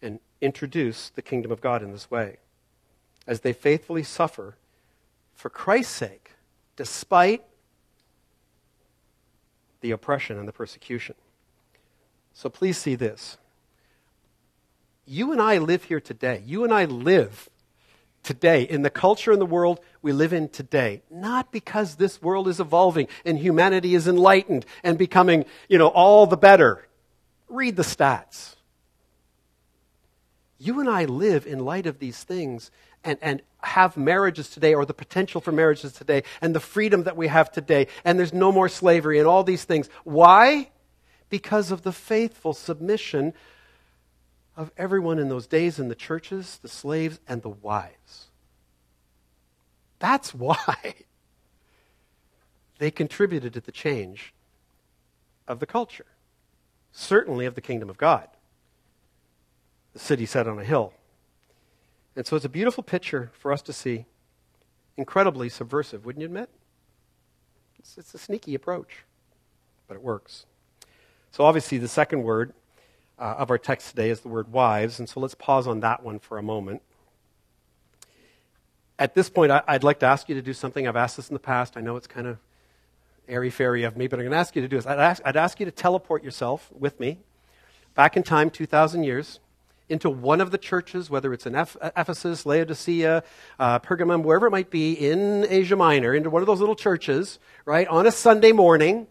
and 0.00 0.20
introduce 0.40 1.10
the 1.10 1.22
kingdom 1.22 1.50
of 1.50 1.60
God 1.60 1.82
in 1.82 1.90
this 1.90 2.10
way 2.10 2.36
as 3.26 3.40
they 3.40 3.52
faithfully 3.52 4.02
suffer 4.02 4.56
for 5.34 5.48
Christ's 5.50 5.94
sake, 5.94 6.32
despite 6.76 7.42
the 9.80 9.90
oppression 9.90 10.38
and 10.38 10.46
the 10.46 10.52
persecution. 10.52 11.14
So 12.34 12.48
please 12.48 12.78
see 12.78 12.94
this. 12.94 13.38
You 15.06 15.32
and 15.32 15.40
I 15.40 15.58
live 15.58 15.84
here 15.84 16.00
today. 16.00 16.42
You 16.46 16.64
and 16.64 16.72
I 16.72 16.84
live 16.84 17.48
today 18.22 18.62
in 18.62 18.82
the 18.82 18.90
culture 18.90 19.32
and 19.32 19.40
the 19.40 19.46
world 19.46 19.80
we 20.02 20.12
live 20.12 20.32
in 20.32 20.48
today 20.48 21.02
not 21.10 21.50
because 21.50 21.94
this 21.94 22.20
world 22.20 22.48
is 22.48 22.60
evolving 22.60 23.08
and 23.24 23.38
humanity 23.38 23.94
is 23.94 24.06
enlightened 24.06 24.66
and 24.82 24.98
becoming 24.98 25.44
you 25.68 25.78
know 25.78 25.88
all 25.88 26.26
the 26.26 26.36
better 26.36 26.86
read 27.48 27.76
the 27.76 27.82
stats 27.82 28.56
you 30.58 30.80
and 30.80 30.88
i 30.88 31.04
live 31.06 31.46
in 31.46 31.58
light 31.58 31.86
of 31.86 31.98
these 31.98 32.22
things 32.22 32.70
and, 33.04 33.18
and 33.22 33.42
have 33.62 33.96
marriages 33.96 34.50
today 34.50 34.74
or 34.74 34.84
the 34.84 34.94
potential 34.94 35.40
for 35.40 35.52
marriages 35.52 35.92
today 35.92 36.22
and 36.40 36.54
the 36.54 36.60
freedom 36.60 37.04
that 37.04 37.16
we 37.16 37.28
have 37.28 37.50
today 37.52 37.86
and 38.04 38.18
there's 38.18 38.32
no 38.32 38.50
more 38.50 38.68
slavery 38.68 39.18
and 39.18 39.28
all 39.28 39.44
these 39.44 39.64
things 39.64 39.88
why 40.04 40.70
because 41.30 41.70
of 41.70 41.82
the 41.82 41.92
faithful 41.92 42.52
submission 42.52 43.32
of 44.56 44.70
everyone 44.76 45.18
in 45.18 45.30
those 45.30 45.46
days 45.46 45.78
in 45.78 45.88
the 45.88 45.94
churches, 45.94 46.58
the 46.60 46.68
slaves, 46.68 47.18
and 47.26 47.40
the 47.40 47.48
wives. 47.48 48.26
That's 49.98 50.34
why 50.34 50.94
they 52.78 52.90
contributed 52.90 53.54
to 53.54 53.60
the 53.60 53.72
change 53.72 54.34
of 55.48 55.60
the 55.60 55.66
culture, 55.66 56.06
certainly 56.92 57.46
of 57.46 57.54
the 57.54 57.60
kingdom 57.60 57.88
of 57.88 57.96
God. 57.96 58.28
The 59.92 59.98
city 59.98 60.26
set 60.26 60.46
on 60.46 60.58
a 60.58 60.64
hill. 60.64 60.92
And 62.20 62.26
so 62.26 62.36
it's 62.36 62.44
a 62.44 62.50
beautiful 62.50 62.84
picture 62.84 63.30
for 63.32 63.50
us 63.50 63.62
to 63.62 63.72
see. 63.72 64.04
Incredibly 64.98 65.48
subversive, 65.48 66.04
wouldn't 66.04 66.20
you 66.20 66.26
admit? 66.26 66.50
It's, 67.78 67.96
it's 67.96 68.12
a 68.12 68.18
sneaky 68.18 68.54
approach, 68.54 69.06
but 69.88 69.94
it 69.94 70.02
works. 70.02 70.44
So, 71.30 71.44
obviously, 71.44 71.78
the 71.78 71.88
second 71.88 72.22
word 72.22 72.52
uh, 73.18 73.36
of 73.38 73.50
our 73.50 73.56
text 73.56 73.88
today 73.88 74.10
is 74.10 74.20
the 74.20 74.28
word 74.28 74.52
wives, 74.52 74.98
and 74.98 75.08
so 75.08 75.18
let's 75.18 75.34
pause 75.34 75.66
on 75.66 75.80
that 75.80 76.02
one 76.02 76.18
for 76.18 76.36
a 76.36 76.42
moment. 76.42 76.82
At 78.98 79.14
this 79.14 79.30
point, 79.30 79.50
I, 79.50 79.62
would 79.72 79.82
like 79.82 80.00
to 80.00 80.06
ask 80.06 80.28
you 80.28 80.34
to 80.34 80.42
do 80.42 80.52
something. 80.52 80.86
I've 80.86 80.96
asked 80.96 81.16
this 81.16 81.30
in 81.30 81.32
the 81.32 81.40
past. 81.40 81.78
I 81.78 81.80
know 81.80 81.96
it's 81.96 82.06
kind 82.06 82.26
of 82.26 82.36
airy 83.30 83.48
fairy 83.48 83.84
of 83.84 83.96
me, 83.96 84.08
but 84.08 84.18
I'm 84.18 84.26
going 84.26 84.32
to 84.32 84.36
ask 84.36 84.54
you 84.54 84.60
to 84.60 84.68
do 84.68 84.76
this. 84.76 84.84
I'd 84.84 84.98
ask, 84.98 85.22
I'd 85.24 85.38
ask 85.38 85.58
you 85.58 85.64
to 85.64 85.72
teleport 85.72 86.22
yourself 86.22 86.70
with 86.70 87.00
me 87.00 87.20
back 87.94 88.14
in 88.14 88.22
time, 88.22 88.50
2,000 88.50 89.04
years, 89.04 89.40
into 89.90 90.08
one 90.08 90.40
of 90.40 90.50
the 90.50 90.58
churches, 90.58 91.10
whether 91.10 91.32
it's 91.32 91.46
in 91.46 91.54
Ephesus, 91.54 92.46
Laodicea, 92.46 93.22
uh, 93.58 93.78
Pergamum, 93.80 94.22
wherever 94.22 94.46
it 94.46 94.50
might 94.50 94.70
be 94.70 94.92
in 94.92 95.46
Asia 95.48 95.76
Minor, 95.76 96.14
into 96.14 96.30
one 96.30 96.42
of 96.42 96.46
those 96.46 96.60
little 96.60 96.76
churches, 96.76 97.38
right, 97.64 97.86
on 97.88 98.06
a 98.06 98.12
Sunday 98.12 98.52
morning 98.52 99.06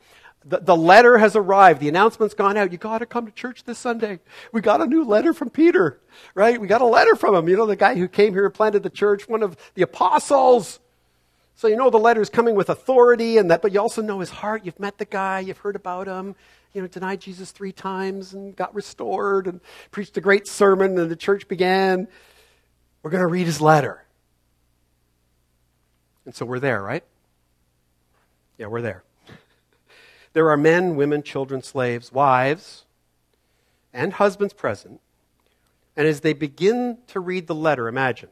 the, 0.46 0.60
the 0.60 0.76
letter 0.76 1.18
has 1.18 1.36
arrived. 1.36 1.82
The 1.82 1.90
announcement's 1.90 2.34
gone 2.34 2.58
out. 2.58 2.72
You 2.72 2.78
got 2.78 3.00
to 3.00 3.06
come 3.06 3.26
to 3.26 3.32
church 3.32 3.64
this 3.66 3.78
Sunday. 3.78 4.20
We 4.52 4.62
got 4.62 4.82
a 4.82 4.88
new 4.88 5.04
letter 5.04 5.34
from 5.34 5.50
Peter, 5.50 6.00
right? 6.34 6.60
We 6.60 6.68
got 6.68 6.82
a 6.82 6.86
letter 6.86 7.16
from 7.16 7.36
him. 7.36 7.50
You 7.50 7.58
know, 7.58 7.66
the 7.66 7.76
guy 7.76 7.96
who 7.96 8.08
came 8.08 8.34
here 8.34 8.46
and 8.46 8.54
planted 8.54 8.84
the 8.84 8.90
church, 8.90 9.28
one 9.28 9.44
of 9.44 9.58
the 9.76 9.82
apostles. 9.82 10.80
So 11.56 11.68
you 11.68 11.76
know 11.76 11.90
the 11.90 12.00
letter's 12.00 12.30
coming 12.30 12.56
with 12.56 12.70
authority 12.70 13.38
and 13.38 13.52
that, 13.52 13.62
but 13.62 13.74
you 13.74 13.82
also 13.82 14.02
know 14.02 14.22
his 14.22 14.30
heart. 14.30 14.64
You've 14.64 14.80
met 14.80 14.98
the 14.98 15.06
guy. 15.06 15.42
You've 15.42 15.58
heard 15.58 15.76
about 15.76 16.08
him. 16.08 16.36
You 16.74 16.82
know, 16.82 16.88
denied 16.88 17.22
Jesus 17.22 17.52
three 17.52 17.72
times 17.72 18.34
and 18.34 18.56
got 18.56 18.74
restored 18.76 19.48
and 19.48 19.60
preached 19.92 20.16
a 20.18 20.22
great 20.22 20.48
sermon 20.48 20.98
and 21.00 21.10
the 21.10 21.16
church 21.16 21.48
began. 21.48 22.08
We're 23.02 23.12
going 23.12 23.22
to 23.22 23.28
read 23.28 23.48
his 23.48 23.60
letter. 23.60 24.04
And 26.26 26.36
so 26.36 26.46
we're 26.46 26.60
there, 26.60 26.82
right? 26.82 27.04
Yeah, 28.58 28.68
we're 28.68 28.82
there. 28.82 29.04
There 30.34 30.52
are 30.52 30.58
men, 30.58 30.96
women, 30.96 31.24
children, 31.24 31.64
slaves, 31.64 32.12
wives, 32.12 32.86
and 33.92 34.14
husbands 34.14 34.54
present. 34.54 35.02
And 35.98 36.08
as 36.08 36.20
they 36.20 36.34
begin 36.34 37.00
to 37.08 37.20
read 37.20 37.48
the 37.48 37.56
letter, 37.56 37.88
imagine, 37.88 38.30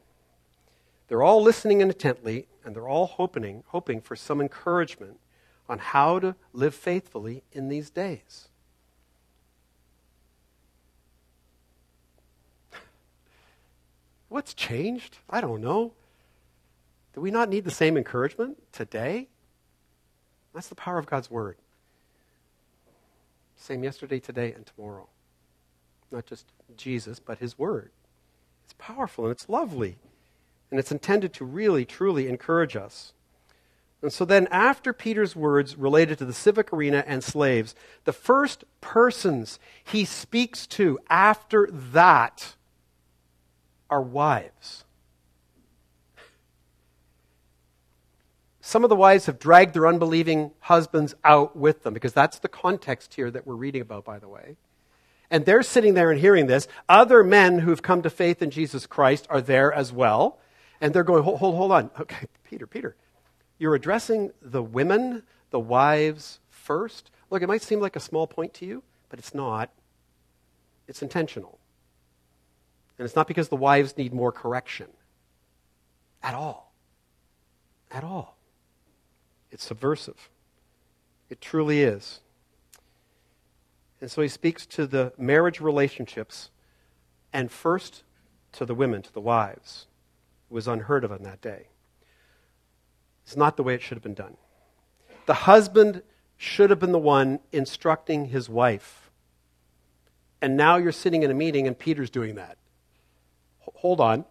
they're 1.08 1.24
all 1.24 1.42
listening 1.42 1.82
intently, 1.82 2.46
and 2.64 2.76
they're 2.76 2.88
all 2.88 3.08
hoping, 3.08 3.64
hoping 3.70 4.00
for 4.00 4.16
some 4.16 4.40
encouragement 4.40 5.20
on 5.70 5.80
how 5.80 6.20
to 6.20 6.36
live 6.54 6.74
faithfully 6.74 7.44
in 7.52 7.70
these 7.70 7.90
days. 7.90 8.48
What's 14.30 14.54
changed? 14.54 15.18
I 15.30 15.42
don't 15.42 15.62
know. 15.62 15.94
Do 17.14 17.22
we 17.22 17.32
not 17.32 17.50
need 17.50 17.64
the 17.64 17.72
same 17.72 17.98
encouragement 17.98 18.58
today? 18.72 19.28
That's 20.54 20.68
the 20.68 20.76
power 20.76 20.98
of 20.98 21.06
God's 21.06 21.32
Word. 21.32 21.58
Same 23.56 23.84
yesterday, 23.84 24.20
today, 24.20 24.54
and 24.54 24.66
tomorrow. 24.66 25.08
Not 26.12 26.26
just 26.26 26.46
Jesus, 26.76 27.20
but 27.20 27.40
His 27.40 27.58
Word. 27.58 27.92
It's 28.66 28.76
powerful 28.78 29.26
and 29.26 29.32
it's 29.32 29.50
lovely. 29.50 29.98
And 30.70 30.80
it's 30.80 30.92
intended 30.92 31.34
to 31.34 31.46
really, 31.46 31.86
truly 31.86 32.28
encourage 32.28 32.76
us. 32.76 33.14
And 34.02 34.14
so 34.14 34.26
then, 34.26 34.48
after 34.52 34.94
Peter's 34.94 35.36
words 35.36 35.76
related 35.76 36.20
to 36.20 36.26
the 36.26 36.34
civic 36.34 36.72
arena 36.72 37.04
and 37.08 37.24
slaves, 37.24 37.74
the 38.06 38.14
first 38.14 38.64
persons 38.80 39.60
he 39.84 40.06
speaks 40.06 40.68
to 40.68 41.00
after 41.10 41.68
that 41.72 42.56
are 43.90 44.02
wives. 44.02 44.84
Some 48.62 48.84
of 48.84 48.90
the 48.90 48.96
wives 48.96 49.26
have 49.28 49.40
dragged 49.40 49.74
their 49.74 49.88
unbelieving 49.88 50.52
husbands 50.60 51.16
out 51.24 51.56
with 51.56 51.84
them, 51.84 51.94
because 51.94 52.14
that's 52.14 52.40
the 52.40 52.50
context 52.50 53.14
here 53.14 53.32
that 53.32 53.48
we're 53.48 53.56
reading 53.56 53.82
about, 53.82 54.06
by 54.06 54.20
the 54.20 54.28
way. 54.28 54.58
And 55.32 55.46
they're 55.46 55.64
sitting 55.64 55.94
there 55.94 56.12
and 56.12 56.20
hearing 56.20 56.48
this. 56.48 56.68
Other 56.88 57.24
men 57.24 57.60
who've 57.60 57.82
come 57.82 58.02
to 58.02 58.10
faith 58.10 58.42
in 58.42 58.52
Jesus 58.52 58.86
Christ 58.86 59.26
are 59.30 59.42
there 59.42 59.74
as 59.74 59.92
well. 59.92 60.38
And 60.80 60.94
they're 60.94 61.04
going, 61.04 61.24
hold, 61.24 61.40
hold, 61.40 61.56
hold 61.56 61.72
on. 61.72 61.90
Okay, 62.00 62.28
Peter, 62.44 62.68
Peter, 62.68 62.96
you're 63.58 63.76
addressing 63.76 64.32
the 64.42 64.62
women, 64.62 65.24
the 65.50 65.60
wives 65.60 66.40
first. 66.50 67.12
Look, 67.30 67.42
it 67.42 67.48
might 67.48 67.62
seem 67.62 67.80
like 67.80 67.96
a 67.96 68.00
small 68.00 68.28
point 68.28 68.54
to 68.56 68.66
you, 68.66 68.84
but 69.10 69.20
it's 69.20 69.34
not. 69.34 69.70
It's 70.88 71.02
intentional. 71.02 71.60
And 72.98 73.06
it's 73.06 73.16
not 73.16 73.28
because 73.28 73.50
the 73.50 73.56
wives 73.56 73.98
need 73.98 74.14
more 74.14 74.32
correction 74.32 74.88
at 76.24 76.34
all. 76.34 76.74
At 77.92 78.04
all. 78.04 78.38
It's 79.52 79.64
subversive. 79.64 80.30
It 81.30 81.42
truly 81.42 81.84
is. 81.84 82.22
And 84.00 84.12
so 84.12 84.22
he 84.22 84.28
speaks 84.28 84.66
to 84.68 84.86
the 84.86 85.14
marriage 85.18 85.60
relationships 85.60 86.50
and 87.34 87.52
first 87.52 88.04
to 88.54 88.66
the 88.66 88.76
women, 88.76 89.02
to 89.02 89.14
the 89.14 89.22
wives. 89.22 89.88
It 90.50 90.54
was 90.54 90.68
unheard 90.68 91.04
of 91.04 91.12
on 91.12 91.24
that 91.24 91.42
day. 91.42 91.68
It's 93.28 93.36
not 93.36 93.58
the 93.58 93.64
way 93.64 93.76
it 93.76 93.82
should 93.82 93.98
have 93.98 94.04
been 94.04 94.14
done. 94.14 94.38
The 95.26 95.34
husband 95.34 96.02
should 96.38 96.70
have 96.70 96.80
been 96.80 96.94
the 96.94 96.98
one 96.98 97.40
instructing 97.52 98.28
his 98.28 98.48
wife. 98.48 99.12
And 100.42 100.56
now 100.56 100.78
you're 100.78 100.94
sitting 100.94 101.24
in 101.24 101.30
a 101.30 101.34
meeting 101.34 101.68
and 101.68 101.78
Peter's 101.78 102.10
doing 102.10 102.36
that. 102.36 102.58
Hold 103.60 104.00
on. 104.00 104.24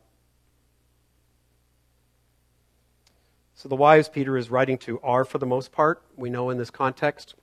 So 3.54 3.68
the 3.68 3.76
wives 3.76 4.08
Peter 4.08 4.38
is 4.38 4.50
writing 4.50 4.78
to 4.78 4.98
are, 5.02 5.26
for 5.26 5.36
the 5.36 5.44
most 5.44 5.72
part, 5.72 6.02
we 6.16 6.30
know 6.30 6.48
in 6.48 6.56
this 6.56 6.70
context, 6.70 7.34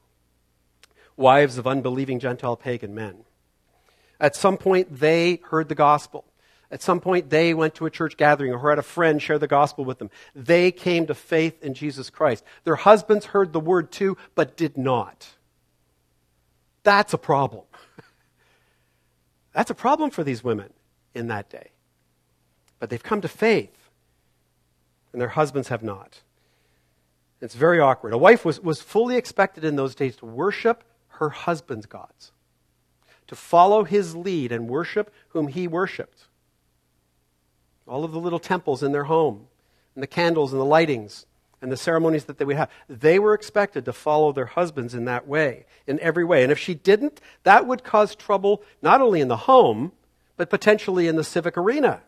wives 1.16 1.60
of 1.60 1.68
unbelieving 1.68 2.20
Gentile 2.20 2.58
pagan 2.58 2.96
men. 2.96 3.26
At 4.20 4.36
some 4.36 4.58
point, 4.58 5.00
they 5.00 5.40
heard 5.52 5.70
the 5.70 5.76
gospel. 5.76 6.26
At 6.74 6.82
some 6.82 7.00
point, 7.00 7.30
they 7.30 7.54
went 7.54 7.76
to 7.76 7.86
a 7.86 7.92
church 7.92 8.18
gathering 8.18 8.52
or 8.52 8.68
had 8.68 8.80
a 8.80 8.82
friend 8.82 9.22
share 9.22 9.38
the 9.38 9.48
gospel 9.48 9.86
with 9.86 10.00
them. 10.00 10.10
They 10.34 10.72
came 10.72 11.06
to 11.06 11.14
faith 11.14 11.64
in 11.64 11.76
Jesus 11.76 12.10
Christ. 12.10 12.44
Their 12.64 12.78
husbands 12.78 13.28
heard 13.28 13.54
the 13.54 13.60
word 13.60 13.92
too, 13.92 14.18
but 14.34 14.58
did 14.58 14.76
not. 14.76 15.28
That's 16.82 17.14
a 17.14 17.20
problem. 17.20 17.66
That's 19.54 19.70
a 19.70 19.76
problem 19.76 20.10
for 20.10 20.24
these 20.24 20.44
women 20.44 20.74
in 21.14 21.28
that 21.28 21.48
day. 21.48 21.70
But 22.80 22.90
they've 22.90 23.04
come 23.04 23.22
to 23.22 23.28
faith, 23.28 23.92
and 25.12 25.22
their 25.22 25.30
husbands 25.30 25.68
have 25.68 25.84
not. 25.84 26.22
It's 27.40 27.54
very 27.54 27.80
awkward. 27.82 28.14
A 28.14 28.18
wife 28.18 28.44
was, 28.44 28.60
was 28.60 28.82
fully 28.82 29.16
expected 29.16 29.64
in 29.64 29.76
those 29.76 29.94
days 29.94 30.16
to 30.18 30.26
worship 30.26 30.84
her 31.20 31.30
husband's 31.30 31.86
gods, 31.86 32.32
to 33.28 33.36
follow 33.36 33.84
his 33.84 34.16
lead 34.16 34.52
and 34.52 34.68
worship 34.68 35.14
whom 35.30 35.50
he 35.50 35.68
worshiped. 35.68 36.30
All 37.88 38.04
of 38.04 38.12
the 38.12 38.20
little 38.20 38.40
temples 38.40 38.84
in 38.84 38.92
their 38.92 39.04
home, 39.06 39.48
and 39.96 40.04
the 40.04 40.08
candles 40.08 40.54
and 40.54 40.62
the 40.62 40.66
lightings, 40.66 41.26
and 41.62 41.72
the 41.72 41.78
ceremonies 41.78 42.26
that 42.26 42.38
they 42.38 42.46
would 42.46 42.58
have. 42.58 42.70
They 42.90 43.20
were 43.20 43.34
expected 43.34 43.86
to 43.86 43.94
follow 43.94 44.32
their 44.32 44.46
husbands 44.48 44.94
in 44.94 45.06
that 45.06 45.28
way, 45.28 45.66
in 45.88 46.00
every 46.02 46.26
way. 46.26 46.44
And 46.44 46.52
if 46.52 46.60
she 46.60 46.74
didn't, 46.74 47.22
that 47.44 47.66
would 47.68 47.84
cause 47.84 48.16
trouble 48.16 48.62
not 48.82 49.02
only 49.02 49.22
in 49.22 49.30
the 49.30 49.38
home, 49.38 49.94
but 50.36 50.50
potentially 50.50 51.08
in 51.08 51.16
the 51.16 51.24
civic 51.24 51.58
arena. 51.58 52.02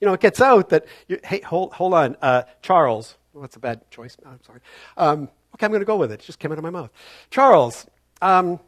You 0.00 0.06
know, 0.06 0.12
it 0.12 0.20
gets 0.20 0.40
out 0.40 0.68
that, 0.68 0.84
you, 1.08 1.18
hey, 1.24 1.40
hold, 1.40 1.72
hold 1.72 1.94
on, 1.94 2.16
uh, 2.20 2.42
Charles. 2.60 3.16
Well, 3.32 3.42
that's 3.42 3.56
a 3.56 3.60
bad 3.60 3.90
choice. 3.90 4.16
I'm 4.26 4.42
sorry. 4.44 4.60
Um, 4.96 5.28
okay, 5.54 5.64
I'm 5.64 5.70
going 5.70 5.80
to 5.80 5.86
go 5.86 5.96
with 5.96 6.12
it. 6.12 6.20
It 6.20 6.26
just 6.26 6.38
came 6.38 6.52
out 6.52 6.58
of 6.58 6.64
my 6.64 6.70
mouth. 6.70 6.90
Charles, 7.30 7.86
um, 8.20 8.60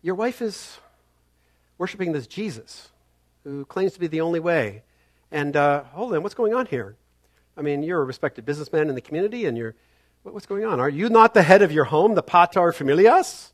your 0.00 0.14
wife 0.14 0.40
is 0.40 0.78
worshiping 1.76 2.12
this 2.12 2.26
Jesus 2.26 2.88
who 3.44 3.64
claims 3.66 3.92
to 3.92 4.00
be 4.00 4.06
the 4.06 4.20
only 4.20 4.40
way. 4.40 4.82
And 5.30 5.56
uh, 5.56 5.84
hold 5.84 6.14
on, 6.14 6.22
what's 6.22 6.34
going 6.34 6.54
on 6.54 6.66
here? 6.66 6.96
I 7.56 7.62
mean, 7.62 7.82
you're 7.82 8.00
a 8.00 8.04
respected 8.04 8.44
businessman 8.44 8.88
in 8.88 8.94
the 8.94 9.00
community, 9.00 9.44
and 9.46 9.56
you're. 9.56 9.74
What's 10.24 10.46
going 10.46 10.64
on? 10.64 10.78
Are 10.78 10.90
you 10.90 11.08
not 11.08 11.32
the 11.32 11.42
head 11.42 11.62
of 11.62 11.72
your 11.72 11.84
home, 11.84 12.14
the 12.14 12.22
pater 12.22 12.72
familias? 12.72 13.52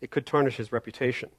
It 0.00 0.10
could 0.10 0.24
tarnish 0.24 0.56
his 0.56 0.72
reputation. 0.72 1.30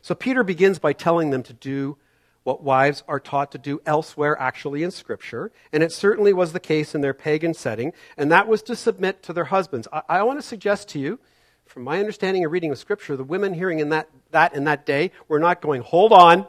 So 0.00 0.14
Peter 0.14 0.42
begins 0.42 0.78
by 0.78 0.94
telling 0.94 1.30
them 1.30 1.42
to 1.42 1.52
do 1.52 1.98
what 2.44 2.62
wives 2.62 3.02
are 3.08 3.20
taught 3.20 3.52
to 3.52 3.58
do 3.58 3.82
elsewhere, 3.84 4.40
actually 4.40 4.82
in 4.82 4.90
Scripture, 4.90 5.52
and 5.70 5.82
it 5.82 5.92
certainly 5.92 6.32
was 6.32 6.52
the 6.52 6.60
case 6.60 6.94
in 6.94 7.02
their 7.02 7.12
pagan 7.12 7.52
setting, 7.52 7.92
and 8.16 8.32
that 8.32 8.48
was 8.48 8.62
to 8.62 8.76
submit 8.76 9.22
to 9.24 9.34
their 9.34 9.46
husbands. 9.46 9.86
I, 9.92 10.02
I 10.08 10.22
want 10.22 10.38
to 10.38 10.46
suggest 10.46 10.88
to 10.90 10.98
you, 10.98 11.18
from 11.66 11.82
my 11.82 12.00
understanding 12.00 12.44
of 12.46 12.52
reading 12.52 12.70
of 12.70 12.78
Scripture, 12.78 13.16
the 13.16 13.24
women 13.24 13.52
hearing 13.52 13.80
in 13.80 13.90
that, 13.90 14.08
that 14.30 14.54
in 14.54 14.64
that 14.64 14.86
day 14.86 15.10
were 15.26 15.40
not 15.40 15.60
going, 15.60 15.82
hold 15.82 16.12
on, 16.12 16.46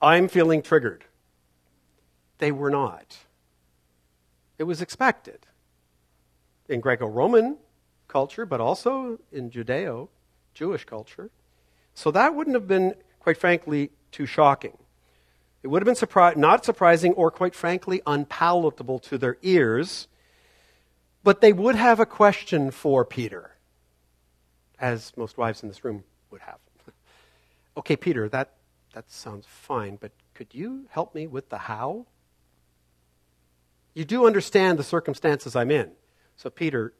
I'm 0.00 0.28
feeling 0.28 0.62
triggered. 0.62 1.04
They 2.38 2.52
were 2.52 2.70
not. 2.70 3.18
It 4.58 4.64
was 4.64 4.80
expected 4.80 5.46
in 6.68 6.80
Greco 6.80 7.06
Roman 7.06 7.58
culture, 8.08 8.46
but 8.46 8.60
also 8.60 9.18
in 9.32 9.50
Judeo 9.50 10.08
Jewish 10.54 10.84
culture. 10.84 11.30
So 11.94 12.10
that 12.10 12.34
wouldn't 12.34 12.54
have 12.54 12.66
been, 12.66 12.94
quite 13.18 13.36
frankly, 13.36 13.90
too 14.10 14.26
shocking. 14.26 14.76
It 15.62 15.68
would 15.68 15.82
have 15.82 15.86
been 15.86 16.08
surpri- 16.08 16.36
not 16.36 16.64
surprising 16.64 17.12
or, 17.14 17.30
quite 17.30 17.54
frankly, 17.54 18.00
unpalatable 18.06 18.98
to 19.00 19.18
their 19.18 19.36
ears, 19.42 20.08
but 21.22 21.40
they 21.40 21.52
would 21.52 21.74
have 21.74 22.00
a 22.00 22.06
question 22.06 22.70
for 22.70 23.04
Peter, 23.04 23.56
as 24.78 25.12
most 25.16 25.36
wives 25.36 25.62
in 25.62 25.68
this 25.68 25.84
room 25.84 26.04
would 26.30 26.40
have. 26.40 26.58
okay, 27.76 27.96
Peter, 27.96 28.28
that, 28.30 28.54
that 28.92 29.10
sounds 29.10 29.46
fine, 29.46 29.96
but 30.00 30.12
could 30.34 30.54
you 30.54 30.86
help 30.90 31.14
me 31.14 31.26
with 31.26 31.48
the 31.48 31.58
how? 31.58 32.06
You 33.94 34.04
do 34.04 34.26
understand 34.26 34.78
the 34.78 34.84
circumstances 34.84 35.54
I'm 35.54 35.70
in. 35.70 35.90
So, 36.36 36.50
Peter, 36.50 36.94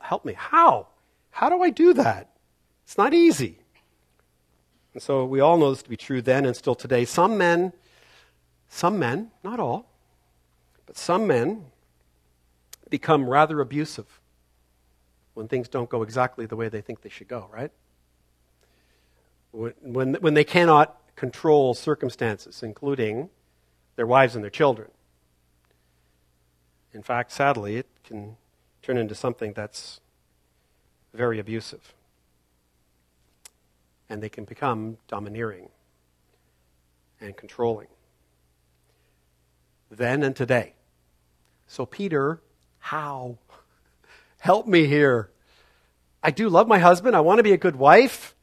help 0.00 0.24
me. 0.24 0.34
How? 0.34 0.88
How 1.30 1.48
do 1.48 1.62
I 1.62 1.70
do 1.70 1.92
that? 1.94 2.30
It's 2.84 2.96
not 2.96 3.12
easy. 3.12 3.58
And 4.94 5.02
so 5.02 5.24
we 5.24 5.40
all 5.40 5.58
know 5.58 5.70
this 5.70 5.82
to 5.82 5.90
be 5.90 5.96
true 5.96 6.22
then 6.22 6.46
and 6.46 6.56
still 6.56 6.74
today. 6.74 7.04
Some 7.04 7.36
men, 7.36 7.72
some 8.68 8.98
men, 8.98 9.30
not 9.44 9.60
all, 9.60 9.90
but 10.86 10.96
some 10.96 11.26
men 11.26 11.66
become 12.88 13.28
rather 13.28 13.60
abusive 13.60 14.20
when 15.34 15.48
things 15.48 15.68
don't 15.68 15.90
go 15.90 16.02
exactly 16.02 16.46
the 16.46 16.56
way 16.56 16.68
they 16.70 16.80
think 16.80 17.02
they 17.02 17.10
should 17.10 17.28
go, 17.28 17.50
right? 17.52 17.70
When, 19.50 19.74
when, 19.82 20.14
when 20.14 20.34
they 20.34 20.44
cannot 20.44 20.98
control 21.16 21.74
circumstances, 21.74 22.62
including 22.62 23.30
their 23.96 24.06
wives 24.06 24.34
and 24.34 24.44
their 24.44 24.50
children. 24.50 24.90
In 26.92 27.02
fact, 27.02 27.32
sadly, 27.32 27.76
it 27.76 27.86
can 28.04 28.36
turn 28.82 28.96
into 28.96 29.14
something 29.14 29.52
that's 29.52 30.00
very 31.12 31.38
abusive. 31.38 31.94
And 34.08 34.22
they 34.22 34.28
can 34.28 34.44
become 34.44 34.98
domineering 35.08 35.70
and 37.20 37.36
controlling. 37.36 37.88
Then 39.90 40.22
and 40.22 40.36
today. 40.36 40.74
So, 41.66 41.86
Peter, 41.86 42.40
how? 42.78 43.38
Help 44.38 44.66
me 44.66 44.86
here. 44.86 45.30
I 46.22 46.30
do 46.30 46.48
love 46.48 46.68
my 46.68 46.78
husband. 46.78 47.16
I 47.16 47.20
want 47.20 47.38
to 47.38 47.42
be 47.42 47.52
a 47.52 47.56
good 47.56 47.76
wife. 47.76 48.34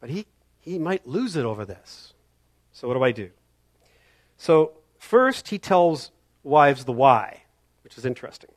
But 0.00 0.10
he, 0.10 0.26
he 0.62 0.78
might 0.78 1.06
lose 1.06 1.36
it 1.36 1.44
over 1.44 1.64
this. 1.64 2.14
So, 2.70 2.88
what 2.88 2.94
do 2.94 3.02
I 3.02 3.12
do? 3.12 3.30
So, 4.38 4.72
first, 4.98 5.48
he 5.48 5.58
tells 5.58 6.12
wives 6.44 6.84
the 6.84 6.92
why, 6.92 7.42
which 7.84 7.98
is 7.98 8.06
interesting. 8.06 8.50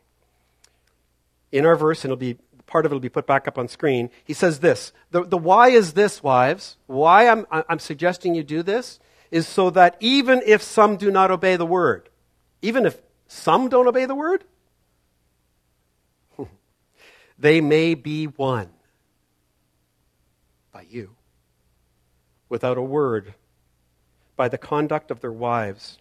In 1.52 1.66
our 1.66 1.76
verse, 1.76 2.04
and 2.04 2.12
it'll 2.12 2.20
be 2.20 2.38
part 2.68 2.86
of 2.86 2.92
it 2.92 2.96
will 2.96 3.00
be 3.00 3.10
put 3.10 3.28
back 3.28 3.48
up 3.48 3.58
on 3.58 3.68
screen. 3.68 4.12
He 4.24 4.34
says 4.34 4.60
this: 4.60 4.94
the, 5.12 5.24
the 5.24 5.38
why 5.38 5.70
is 5.70 5.94
this, 5.94 6.22
wives. 6.22 6.78
Why 6.86 7.28
I'm, 7.28 7.46
I'm 7.52 7.80
suggesting 7.80 8.36
you 8.36 8.44
do 8.44 8.62
this 8.62 9.00
is 9.32 9.48
so 9.48 9.72
that 9.72 9.98
even 10.00 10.42
if 10.46 10.62
some 10.62 10.98
do 10.98 11.10
not 11.10 11.32
obey 11.32 11.56
the 11.56 11.66
word, 11.66 12.10
even 12.62 12.86
if 12.86 13.02
some 13.28 13.68
don't 13.68 13.88
obey 13.88 14.06
the 14.06 14.16
word, 14.16 14.44
they 17.40 17.62
may 17.62 17.96
be 17.96 18.28
won 18.28 18.70
by 20.72 20.86
you 20.88 21.16
without 22.56 22.78
a 22.78 22.82
word 22.82 23.34
by 24.38 24.48
the 24.48 24.58
conduct 24.58 25.12
of 25.12 25.20
their 25.20 25.30
wives 25.30 25.98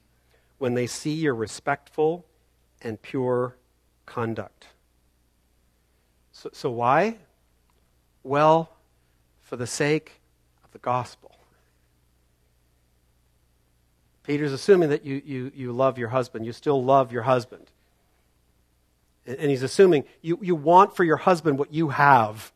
when 0.58 0.74
they 0.74 0.86
see 0.86 1.12
your 1.12 1.34
respectful 1.34 2.24
and 2.80 3.02
pure 3.02 3.56
conduct. 4.06 4.68
So, 6.30 6.50
so 6.52 6.70
why? 6.70 7.16
Well, 8.22 8.70
for 9.42 9.56
the 9.56 9.66
sake 9.66 10.20
of 10.64 10.70
the 10.70 10.78
gospel. 10.78 11.32
Peter's 14.22 14.52
assuming 14.52 14.90
that 14.90 15.04
you, 15.04 15.20
you, 15.24 15.50
you 15.56 15.72
love 15.72 15.98
your 15.98 16.10
husband. 16.10 16.46
You 16.46 16.52
still 16.52 16.84
love 16.84 17.10
your 17.10 17.22
husband. 17.22 17.66
And, 19.26 19.38
and 19.38 19.50
he's 19.50 19.64
assuming 19.64 20.04
you, 20.22 20.38
you 20.40 20.54
want 20.54 20.94
for 20.94 21.02
your 21.02 21.16
husband 21.16 21.58
what 21.58 21.74
you 21.74 21.88
have. 21.88 22.52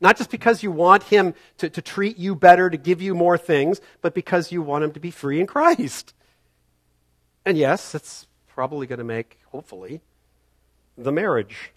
Not 0.00 0.16
just 0.16 0.30
because 0.30 0.62
you 0.62 0.70
want 0.70 1.02
him 1.04 1.34
to, 1.58 1.68
to 1.68 1.82
treat 1.82 2.16
you 2.16 2.34
better, 2.34 2.70
to 2.70 2.76
give 2.78 3.02
you 3.02 3.14
more 3.14 3.36
things, 3.36 3.80
but 4.00 4.14
because 4.14 4.50
you 4.50 4.62
want 4.62 4.84
him 4.84 4.92
to 4.92 5.00
be 5.00 5.10
free 5.10 5.40
in 5.40 5.46
Christ. 5.46 6.14
And 7.44 7.58
yes, 7.58 7.94
it's 7.94 8.26
probably 8.48 8.86
going 8.86 8.98
to 8.98 9.04
make, 9.04 9.38
hopefully, 9.46 10.00
the 10.96 11.12
marriage 11.12 11.72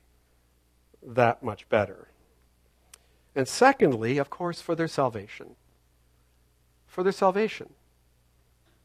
that 1.06 1.44
much 1.44 1.68
better. 1.68 2.08
And 3.36 3.48
secondly, 3.48 4.18
of 4.18 4.30
course, 4.30 4.62
for 4.62 4.76
their 4.76 4.88
salvation. 4.88 5.56
For 6.88 7.04
their 7.04 7.12
salvation. 7.12 7.74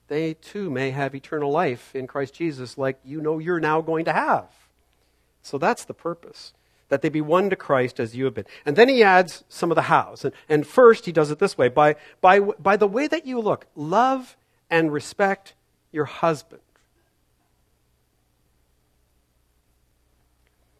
They 0.08 0.34
too 0.34 0.70
may 0.70 0.90
have 0.90 1.14
eternal 1.14 1.50
life 1.50 1.94
in 1.94 2.06
Christ 2.06 2.34
Jesus, 2.34 2.78
like 2.78 2.98
you 3.04 3.20
know 3.20 3.38
you're 3.38 3.60
now 3.60 3.82
going 3.82 4.06
to 4.06 4.12
have. 4.12 4.46
So 5.42 5.58
that's 5.58 5.84
the 5.84 5.94
purpose 5.94 6.54
that 6.88 7.02
they 7.02 7.08
be 7.08 7.20
won 7.20 7.50
to 7.50 7.56
Christ 7.56 8.00
as 8.00 8.16
you 8.16 8.24
have 8.24 8.34
been. 8.34 8.46
And 8.64 8.76
then 8.76 8.88
he 8.88 9.02
adds 9.02 9.44
some 9.48 9.70
of 9.70 9.74
the 9.74 9.82
hows. 9.82 10.24
And, 10.24 10.34
and 10.48 10.66
first, 10.66 11.06
he 11.06 11.12
does 11.12 11.30
it 11.30 11.38
this 11.38 11.58
way 11.58 11.68
by, 11.68 11.96
by, 12.20 12.40
by 12.40 12.76
the 12.76 12.86
way 12.86 13.06
that 13.06 13.26
you 13.26 13.40
look, 13.40 13.66
love 13.74 14.36
and 14.70 14.92
respect 14.92 15.54
your 15.92 16.06
husband. 16.06 16.60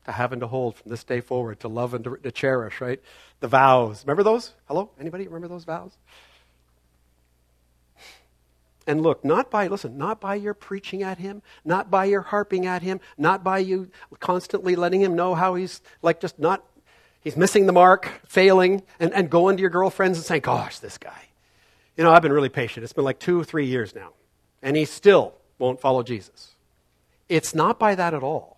to 0.08 0.12
have 0.12 0.32
and 0.32 0.40
to 0.40 0.46
hold 0.46 0.74
from 0.74 0.88
this 0.90 1.04
day 1.04 1.20
forward, 1.20 1.60
to 1.60 1.68
love 1.68 1.92
and 1.92 2.02
to, 2.02 2.16
to 2.16 2.32
cherish, 2.32 2.80
right? 2.80 2.98
The 3.40 3.48
vows. 3.48 4.04
Remember 4.06 4.22
those? 4.22 4.54
Hello? 4.64 4.90
Anybody 4.98 5.26
remember 5.26 5.48
those 5.48 5.64
vows? 5.64 5.98
And 8.88 9.02
look, 9.02 9.22
not 9.22 9.50
by, 9.50 9.66
listen, 9.66 9.98
not 9.98 10.18
by 10.18 10.34
your 10.36 10.54
preaching 10.54 11.02
at 11.02 11.18
him, 11.18 11.42
not 11.62 11.90
by 11.90 12.06
your 12.06 12.22
harping 12.22 12.64
at 12.64 12.80
him, 12.80 13.00
not 13.18 13.44
by 13.44 13.58
you 13.58 13.90
constantly 14.18 14.76
letting 14.76 15.02
him 15.02 15.14
know 15.14 15.34
how 15.34 15.56
he's 15.56 15.82
like 16.00 16.20
just 16.20 16.38
not, 16.38 16.64
he's 17.20 17.36
missing 17.36 17.66
the 17.66 17.72
mark, 17.72 18.10
failing, 18.26 18.82
and, 18.98 19.12
and 19.12 19.28
going 19.28 19.58
to 19.58 19.60
your 19.60 19.68
girlfriends 19.68 20.16
and 20.16 20.24
saying, 20.24 20.40
gosh, 20.40 20.78
this 20.78 20.96
guy. 20.96 21.26
You 21.98 22.04
know, 22.04 22.10
I've 22.10 22.22
been 22.22 22.32
really 22.32 22.48
patient. 22.48 22.82
It's 22.82 22.94
been 22.94 23.04
like 23.04 23.18
two 23.18 23.38
or 23.38 23.44
three 23.44 23.66
years 23.66 23.94
now, 23.94 24.14
and 24.62 24.74
he 24.74 24.86
still 24.86 25.34
won't 25.58 25.82
follow 25.82 26.02
Jesus. 26.02 26.54
It's 27.28 27.54
not 27.54 27.78
by 27.78 27.94
that 27.94 28.14
at 28.14 28.22
all. 28.22 28.56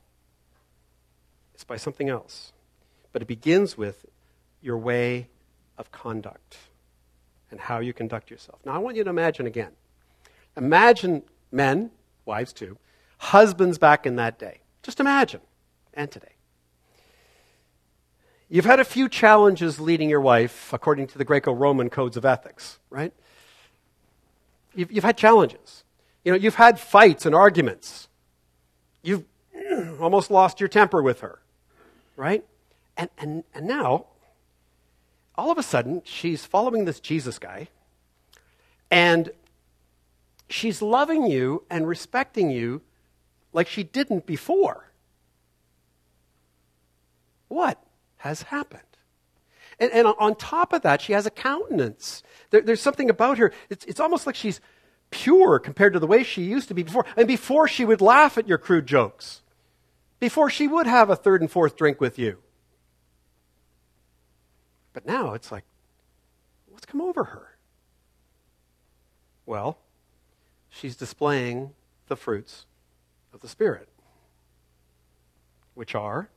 It's 1.55 1.65
by 1.65 1.77
something 1.77 2.09
else. 2.09 2.53
But 3.13 3.23
it 3.23 3.27
begins 3.27 3.77
with 3.77 4.07
your 4.63 4.79
way 4.79 5.27
of 5.77 5.91
conduct 5.91 6.57
and 7.51 7.59
how 7.59 7.81
you 7.81 7.93
conduct 7.93 8.31
yourself. 8.31 8.61
Now, 8.65 8.75
I 8.75 8.79
want 8.79 8.97
you 8.97 9.03
to 9.03 9.11
imagine 9.11 9.49
again. 9.49 9.73
Imagine 10.57 11.23
men, 11.53 11.91
wives 12.25 12.53
too, 12.53 12.79
husbands 13.19 13.79
back 13.79 14.07
in 14.07 14.17
that 14.17 14.39
day. 14.39 14.61
Just 14.83 15.01
imagine, 15.01 15.41
and 15.95 16.11
today. 16.11 16.35
You've 18.49 18.65
had 18.65 18.81
a 18.81 18.85
few 18.85 19.09
challenges 19.09 19.79
leading 19.79 20.11
your 20.11 20.21
wife 20.21 20.73
according 20.73 21.07
to 21.09 21.19
the 21.19 21.25
Greco 21.25 21.53
Roman 21.53 21.89
codes 21.89 22.17
of 22.17 22.25
ethics, 22.25 22.81
right? 22.91 23.13
You've, 24.75 24.91
you've, 24.91 25.05
had 25.05 25.17
challenges. 25.17 25.85
You 26.25 26.33
know, 26.33 26.39
you've 26.39 26.57
had 26.57 26.81
fights 26.81 27.27
and 27.27 27.35
arguments. 27.35 28.09
You've 29.03 29.25
almost 30.01 30.33
lost 30.33 30.59
your 30.59 30.69
temper 30.69 31.01
with 31.01 31.21
her, 31.21 31.39
right? 32.17 32.45
And, 32.97 33.09
and, 33.19 33.45
and 33.55 33.67
now, 33.67 34.07
all 35.37 35.53
of 35.53 35.59
a 35.59 35.63
sudden, 35.63 36.03
she's 36.05 36.45
following 36.45 36.87
this 36.87 36.99
Jesus 36.99 37.39
guy, 37.39 37.69
and 38.91 39.31
she's 40.53 40.83
loving 40.83 41.27
you 41.27 41.65
and 41.71 41.87
respecting 41.87 42.51
you 42.51 42.83
like 43.53 43.69
she 43.69 43.83
didn't 43.83 44.27
before. 44.27 44.91
What 47.49 47.83
has 48.19 48.43
happened? 48.43 48.83
And, 49.79 49.91
and 49.93 50.07
on 50.07 50.35
top 50.37 50.73
of 50.73 50.83
that, 50.83 51.01
she 51.01 51.15
has 51.15 51.27
a 51.27 51.31
countenance. 51.31 52.23
There, 52.51 52.61
there's 52.61 52.83
something 52.83 53.11
about 53.11 53.39
her. 53.39 53.53
It's, 53.71 53.85
it's 53.87 54.01
almost 54.01 54.27
like 54.27 54.37
she's 54.37 54.61
pure 55.11 55.59
compared 55.59 55.95
to 55.95 55.99
the 55.99 56.07
way 56.07 56.23
she 56.23 56.43
used 56.43 56.69
to 56.69 56.75
be 56.75 56.83
before. 56.83 57.07
And 57.17 57.27
before 57.27 57.67
she 57.67 57.85
would 57.85 58.01
laugh 58.01 58.39
at 58.39 58.47
your 58.47 58.59
crude 58.59 58.87
jokes, 58.87 59.43
before 60.21 60.51
she 60.51 60.69
would 60.69 60.87
have 60.87 61.11
a 61.11 61.17
third 61.17 61.41
and 61.41 61.51
fourth 61.51 61.77
drink 61.77 62.01
with 62.01 62.19
you. 62.19 62.39
But 64.93 65.07
now 65.07 65.35
it's 65.35 65.51
like, 65.51 65.65
what's 66.69 66.87
come 66.87 67.01
over 67.01 67.25
her? 67.25 67.57
Well, 69.47 69.79
she's 70.71 70.97
displaying 70.97 71.73
the 72.07 72.17
fruits 72.17 72.67
of 73.35 73.41
the 73.41 73.49
Spirit, 73.49 73.89
which 75.75 75.95
are 75.95 76.31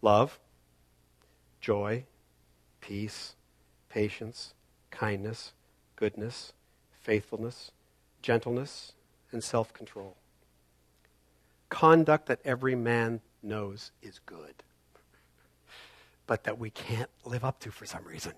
love, 0.00 0.38
joy, 1.60 2.04
peace, 2.80 3.34
patience, 3.88 4.54
kindness, 4.90 5.52
goodness, 5.96 6.52
faithfulness, 7.00 7.72
gentleness, 8.22 8.92
and 9.32 9.42
self 9.42 9.72
control. 9.72 10.16
Conduct 11.68 12.26
that 12.26 12.40
every 12.44 12.74
man 12.74 13.20
knows 13.42 13.90
is 14.02 14.20
good, 14.26 14.54
but 16.26 16.44
that 16.44 16.58
we 16.58 16.70
can't 16.70 17.10
live 17.24 17.44
up 17.44 17.58
to 17.60 17.70
for 17.70 17.86
some 17.86 18.04
reason. 18.04 18.32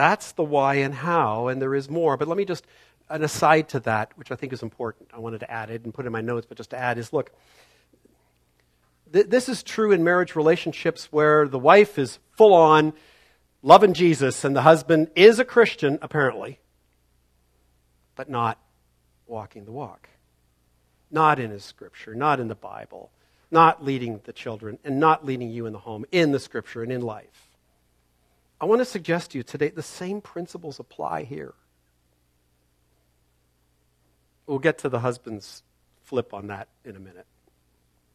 That's 0.00 0.32
the 0.32 0.42
why 0.42 0.76
and 0.76 0.94
how, 0.94 1.48
and 1.48 1.60
there 1.60 1.74
is 1.74 1.90
more. 1.90 2.16
But 2.16 2.26
let 2.26 2.38
me 2.38 2.46
just, 2.46 2.66
an 3.10 3.22
aside 3.22 3.68
to 3.68 3.80
that, 3.80 4.16
which 4.16 4.32
I 4.32 4.34
think 4.34 4.54
is 4.54 4.62
important. 4.62 5.10
I 5.12 5.18
wanted 5.18 5.40
to 5.40 5.50
add 5.50 5.68
it 5.68 5.84
and 5.84 5.92
put 5.92 6.06
it 6.06 6.08
in 6.08 6.12
my 6.12 6.22
notes, 6.22 6.46
but 6.48 6.56
just 6.56 6.70
to 6.70 6.78
add 6.78 6.96
is 6.96 7.12
look, 7.12 7.30
th- 9.12 9.26
this 9.26 9.50
is 9.50 9.62
true 9.62 9.92
in 9.92 10.02
marriage 10.02 10.34
relationships 10.34 11.08
where 11.10 11.46
the 11.46 11.58
wife 11.58 11.98
is 11.98 12.18
full 12.34 12.54
on 12.54 12.94
loving 13.62 13.92
Jesus 13.92 14.42
and 14.42 14.56
the 14.56 14.62
husband 14.62 15.10
is 15.14 15.38
a 15.38 15.44
Christian, 15.44 15.98
apparently, 16.00 16.60
but 18.16 18.30
not 18.30 18.58
walking 19.26 19.66
the 19.66 19.72
walk. 19.72 20.08
Not 21.10 21.38
in 21.38 21.50
his 21.50 21.62
scripture, 21.62 22.14
not 22.14 22.40
in 22.40 22.48
the 22.48 22.54
Bible, 22.54 23.10
not 23.50 23.84
leading 23.84 24.22
the 24.24 24.32
children, 24.32 24.78
and 24.82 24.98
not 24.98 25.26
leading 25.26 25.50
you 25.50 25.66
in 25.66 25.74
the 25.74 25.80
home, 25.80 26.06
in 26.10 26.32
the 26.32 26.40
scripture 26.40 26.82
and 26.82 26.90
in 26.90 27.02
life. 27.02 27.49
I 28.60 28.66
want 28.66 28.80
to 28.80 28.84
suggest 28.84 29.30
to 29.30 29.38
you 29.38 29.42
today 29.42 29.70
the 29.70 29.82
same 29.82 30.20
principles 30.20 30.78
apply 30.78 31.24
here. 31.24 31.54
We'll 34.46 34.58
get 34.58 34.78
to 34.78 34.88
the 34.88 34.98
husband's 34.98 35.62
flip 36.04 36.34
on 36.34 36.48
that 36.48 36.68
in 36.84 36.96
a 36.96 37.00
minute, 37.00 37.26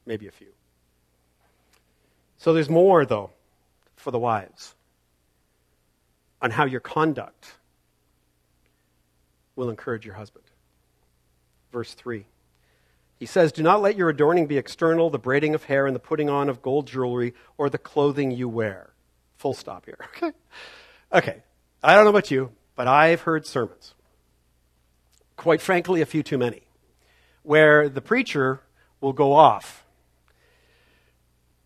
maybe 0.05 0.27
a 0.27 0.31
few. 0.31 0.51
So 2.37 2.53
there's 2.53 2.69
more, 2.69 3.05
though, 3.05 3.31
for 3.95 4.11
the 4.11 4.19
wives 4.19 4.75
on 6.41 6.51
how 6.51 6.65
your 6.65 6.81
conduct 6.81 7.55
will 9.55 9.69
encourage 9.69 10.05
your 10.05 10.15
husband. 10.15 10.45
Verse 11.71 11.93
3. 11.93 12.25
He 13.17 13.25
says, 13.25 13.51
Do 13.51 13.63
not 13.63 13.81
let 13.81 13.95
your 13.95 14.09
adorning 14.09 14.45
be 14.45 14.57
external, 14.57 15.09
the 15.09 15.17
braiding 15.17 15.55
of 15.55 15.63
hair 15.63 15.87
and 15.87 15.95
the 15.95 15.99
putting 15.99 16.29
on 16.29 16.49
of 16.49 16.61
gold 16.61 16.87
jewelry, 16.87 17.33
or 17.57 17.69
the 17.69 17.77
clothing 17.77 18.31
you 18.31 18.49
wear. 18.49 18.94
Full 19.37 19.53
stop 19.53 19.85
here. 19.85 19.97
Okay. 20.17 20.31
Okay. 21.13 21.43
I 21.83 21.95
don't 21.95 22.03
know 22.03 22.09
about 22.09 22.31
you, 22.31 22.51
but 22.75 22.87
I've 22.87 23.21
heard 23.21 23.45
sermons, 23.45 23.93
quite 25.37 25.61
frankly, 25.61 26.01
a 26.01 26.05
few 26.05 26.23
too 26.23 26.37
many, 26.37 26.63
where 27.43 27.87
the 27.89 28.01
preacher 28.01 28.61
will 29.01 29.13
go 29.13 29.33
off 29.33 29.85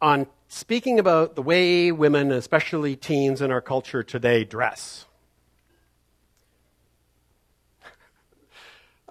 on 0.01 0.27
speaking 0.49 0.99
about 0.99 1.35
the 1.35 1.41
way 1.41 1.91
women, 1.91 2.31
especially 2.31 2.95
teens 2.95 3.41
in 3.41 3.49
our 3.49 3.61
culture 3.61 4.03
today, 4.03 4.43
dress. 4.43 5.05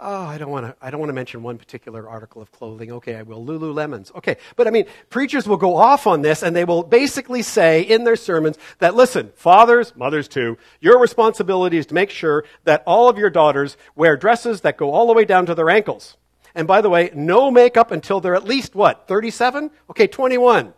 Oh, 0.00 0.26
I 0.26 0.38
don't 0.38 0.50
want 0.50 0.64
to. 0.64 0.76
I 0.80 0.90
don't 0.90 1.00
want 1.00 1.08
to 1.08 1.14
mention 1.14 1.42
one 1.42 1.58
particular 1.58 2.08
article 2.08 2.40
of 2.40 2.52
clothing. 2.52 2.92
Okay, 2.92 3.16
I 3.16 3.22
will. 3.22 3.44
Lululemons. 3.44 4.14
Okay, 4.14 4.36
but 4.54 4.68
I 4.68 4.70
mean, 4.70 4.86
preachers 5.10 5.48
will 5.48 5.56
go 5.56 5.76
off 5.76 6.06
on 6.06 6.22
this, 6.22 6.44
and 6.44 6.54
they 6.54 6.64
will 6.64 6.84
basically 6.84 7.42
say 7.42 7.82
in 7.82 8.04
their 8.04 8.14
sermons 8.14 8.58
that 8.78 8.94
listen, 8.94 9.32
fathers, 9.34 9.92
mothers 9.96 10.28
too, 10.28 10.56
your 10.80 11.00
responsibility 11.00 11.78
is 11.78 11.86
to 11.86 11.94
make 11.94 12.10
sure 12.10 12.44
that 12.62 12.84
all 12.86 13.08
of 13.08 13.18
your 13.18 13.28
daughters 13.28 13.76
wear 13.96 14.16
dresses 14.16 14.60
that 14.60 14.76
go 14.76 14.92
all 14.92 15.08
the 15.08 15.14
way 15.14 15.24
down 15.24 15.46
to 15.46 15.54
their 15.56 15.68
ankles. 15.68 16.16
And 16.54 16.68
by 16.68 16.80
the 16.80 16.90
way, 16.90 17.10
no 17.12 17.50
makeup 17.50 17.90
until 17.90 18.20
they're 18.20 18.36
at 18.36 18.44
least 18.44 18.76
what, 18.76 19.08
37? 19.08 19.70
Okay, 19.90 20.06
21. 20.06 20.74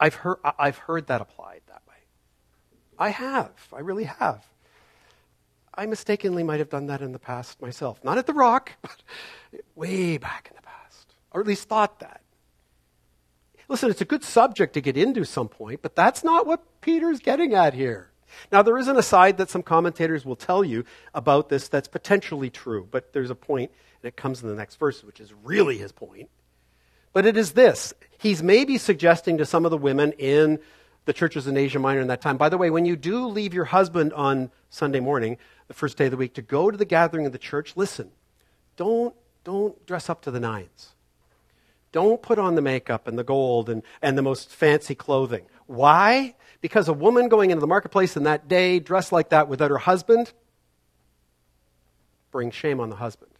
I've 0.00 0.14
heard, 0.14 0.38
I've 0.58 0.78
heard 0.78 1.06
that 1.06 1.20
applied. 1.20 1.60
I 3.04 3.10
have. 3.10 3.52
I 3.70 3.80
really 3.80 4.04
have. 4.04 4.42
I 5.74 5.84
mistakenly 5.84 6.42
might 6.42 6.60
have 6.60 6.70
done 6.70 6.86
that 6.86 7.02
in 7.02 7.12
the 7.12 7.18
past 7.18 7.60
myself. 7.60 8.02
Not 8.02 8.16
at 8.16 8.26
the 8.26 8.32
rock, 8.32 8.72
but 8.82 8.96
way 9.74 10.16
back 10.16 10.48
in 10.50 10.56
the 10.56 10.62
past. 10.62 11.14
Or 11.30 11.42
at 11.42 11.46
least 11.46 11.68
thought 11.68 12.00
that. 12.00 12.22
Listen, 13.68 13.90
it's 13.90 14.00
a 14.00 14.06
good 14.06 14.24
subject 14.24 14.72
to 14.72 14.80
get 14.80 14.96
into 14.96 15.26
some 15.26 15.48
point, 15.48 15.82
but 15.82 15.94
that's 15.94 16.24
not 16.24 16.46
what 16.46 16.80
Peter's 16.80 17.18
getting 17.18 17.52
at 17.52 17.74
here. 17.74 18.10
Now, 18.50 18.62
there 18.62 18.78
is 18.78 18.88
an 18.88 18.96
aside 18.96 19.36
that 19.36 19.50
some 19.50 19.62
commentators 19.62 20.24
will 20.24 20.34
tell 20.34 20.64
you 20.64 20.86
about 21.12 21.50
this 21.50 21.68
that's 21.68 21.88
potentially 21.88 22.48
true, 22.48 22.88
but 22.90 23.12
there's 23.12 23.28
a 23.28 23.34
point, 23.34 23.70
and 24.00 24.08
it 24.08 24.16
comes 24.16 24.42
in 24.42 24.48
the 24.48 24.54
next 24.54 24.76
verse, 24.76 25.04
which 25.04 25.20
is 25.20 25.30
really 25.42 25.76
his 25.76 25.92
point. 25.92 26.30
But 27.12 27.26
it 27.26 27.36
is 27.36 27.52
this 27.52 27.92
he's 28.16 28.42
maybe 28.42 28.78
suggesting 28.78 29.36
to 29.36 29.44
some 29.44 29.66
of 29.66 29.70
the 29.70 29.76
women 29.76 30.12
in 30.12 30.58
the 31.04 31.12
churches 31.12 31.46
in 31.46 31.56
Asia 31.56 31.78
Minor 31.78 32.00
in 32.00 32.08
that 32.08 32.20
time. 32.20 32.36
By 32.36 32.48
the 32.48 32.58
way, 32.58 32.70
when 32.70 32.84
you 32.84 32.96
do 32.96 33.26
leave 33.26 33.52
your 33.52 33.66
husband 33.66 34.12
on 34.12 34.50
Sunday 34.70 35.00
morning, 35.00 35.36
the 35.68 35.74
first 35.74 35.96
day 35.96 36.06
of 36.06 36.10
the 36.10 36.16
week, 36.16 36.34
to 36.34 36.42
go 36.42 36.70
to 36.70 36.76
the 36.76 36.84
gathering 36.84 37.26
of 37.26 37.32
the 37.32 37.38
church, 37.38 37.76
listen, 37.76 38.10
don't, 38.76 39.14
don't 39.44 39.84
dress 39.86 40.08
up 40.08 40.22
to 40.22 40.30
the 40.30 40.40
nines. 40.40 40.94
Don't 41.92 42.20
put 42.22 42.38
on 42.38 42.54
the 42.54 42.62
makeup 42.62 43.06
and 43.06 43.18
the 43.18 43.24
gold 43.24 43.68
and, 43.68 43.82
and 44.02 44.18
the 44.18 44.22
most 44.22 44.50
fancy 44.50 44.94
clothing. 44.94 45.46
Why? 45.66 46.34
Because 46.60 46.88
a 46.88 46.92
woman 46.92 47.28
going 47.28 47.50
into 47.50 47.60
the 47.60 47.66
marketplace 47.66 48.16
in 48.16 48.24
that 48.24 48.48
day 48.48 48.80
dressed 48.80 49.12
like 49.12 49.28
that 49.28 49.48
without 49.48 49.70
her 49.70 49.78
husband 49.78 50.32
brings 52.32 52.54
shame 52.54 52.80
on 52.80 52.90
the 52.90 52.96
husband, 52.96 53.30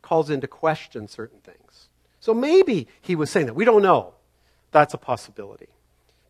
calls 0.00 0.30
into 0.30 0.46
question 0.46 1.08
certain 1.08 1.40
things. 1.40 1.88
So 2.20 2.32
maybe 2.32 2.86
he 3.00 3.16
was 3.16 3.30
saying 3.30 3.46
that. 3.46 3.54
We 3.54 3.64
don't 3.64 3.82
know. 3.82 4.14
That's 4.70 4.94
a 4.94 4.98
possibility. 4.98 5.70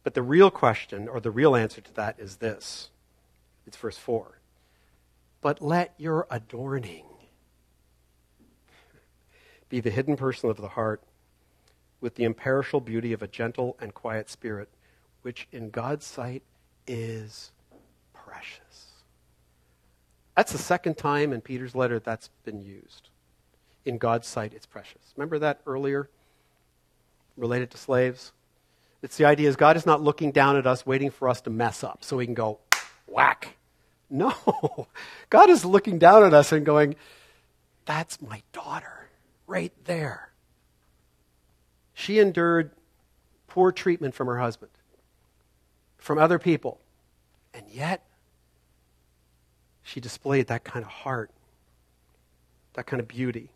But 0.02 0.14
the 0.14 0.22
real 0.22 0.50
question, 0.50 1.08
or 1.08 1.20
the 1.20 1.30
real 1.30 1.54
answer 1.54 1.80
to 1.80 1.94
that, 1.94 2.18
is 2.18 2.36
this 2.36 2.90
it's 3.66 3.76
verse 3.76 3.98
4. 3.98 4.38
But 5.40 5.62
let 5.62 5.94
your 5.96 6.26
adorning 6.30 7.04
be 9.68 9.80
the 9.80 9.90
hidden 9.90 10.16
person 10.16 10.50
of 10.50 10.56
the 10.56 10.68
heart 10.68 11.02
with 12.00 12.14
the 12.14 12.24
imperishable 12.24 12.80
beauty 12.80 13.12
of 13.12 13.22
a 13.22 13.28
gentle 13.28 13.76
and 13.80 13.94
quiet 13.94 14.28
spirit, 14.28 14.68
which 15.22 15.46
in 15.52 15.70
God's 15.70 16.06
sight 16.06 16.42
is 16.86 17.52
precious. 18.12 18.94
That's 20.36 20.52
the 20.52 20.58
second 20.58 20.96
time 20.96 21.32
in 21.32 21.40
Peter's 21.40 21.74
letter 21.74 21.98
that's 21.98 22.30
been 22.44 22.62
used 22.62 23.10
in 23.84 23.98
God's 23.98 24.26
sight, 24.26 24.52
it's 24.54 24.66
precious. 24.66 25.12
Remember 25.16 25.38
that 25.38 25.60
earlier 25.66 26.08
related 27.36 27.70
to 27.70 27.78
slaves? 27.78 28.32
It's 29.02 29.16
the 29.16 29.24
idea 29.24 29.48
is 29.48 29.56
God 29.56 29.76
is 29.76 29.86
not 29.86 30.02
looking 30.02 30.30
down 30.30 30.56
at 30.56 30.66
us 30.66 30.84
waiting 30.84 31.10
for 31.10 31.28
us 31.28 31.40
to 31.42 31.50
mess 31.50 31.82
up 31.82 32.04
so 32.04 32.18
he 32.18 32.26
can 32.26 32.34
go 32.34 32.58
whack. 33.06 33.56
No. 34.10 34.34
God 35.30 35.48
is 35.48 35.64
looking 35.64 35.98
down 35.98 36.24
at 36.24 36.34
us 36.34 36.52
and 36.52 36.66
going, 36.66 36.96
that's 37.86 38.20
my 38.20 38.42
daughter 38.52 39.08
right 39.46 39.72
there. 39.84 40.30
She 41.94 42.18
endured 42.18 42.72
poor 43.46 43.72
treatment 43.72 44.14
from 44.14 44.26
her 44.26 44.38
husband, 44.38 44.70
from 45.98 46.18
other 46.18 46.38
people, 46.38 46.80
and 47.52 47.64
yet 47.68 48.04
she 49.82 50.00
displayed 50.00 50.46
that 50.46 50.64
kind 50.64 50.84
of 50.84 50.90
heart, 50.90 51.30
that 52.74 52.86
kind 52.86 53.00
of 53.00 53.08
beauty. 53.08 53.50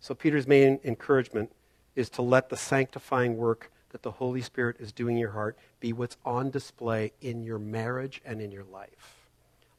So, 0.00 0.14
Peter's 0.14 0.46
main 0.46 0.80
encouragement 0.82 1.52
is 1.94 2.08
to 2.10 2.22
let 2.22 2.48
the 2.48 2.56
sanctifying 2.56 3.36
work 3.36 3.70
that 3.90 4.02
the 4.02 4.12
Holy 4.12 4.40
Spirit 4.40 4.76
is 4.80 4.92
doing 4.92 5.16
in 5.16 5.20
your 5.20 5.32
heart 5.32 5.58
be 5.80 5.92
what's 5.92 6.16
on 6.24 6.50
display 6.50 7.12
in 7.20 7.42
your 7.42 7.58
marriage 7.58 8.20
and 8.24 8.40
in 8.40 8.50
your 8.50 8.64
life. 8.64 9.28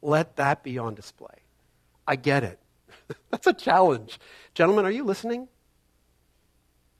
Let 0.01 0.35
that 0.37 0.63
be 0.63 0.77
on 0.77 0.95
display. 0.95 1.43
I 2.07 2.15
get 2.15 2.43
it. 2.43 2.59
That's 3.31 3.47
a 3.47 3.53
challenge. 3.53 4.19
Gentlemen, 4.53 4.85
are 4.85 4.91
you 4.91 5.03
listening? 5.03 5.47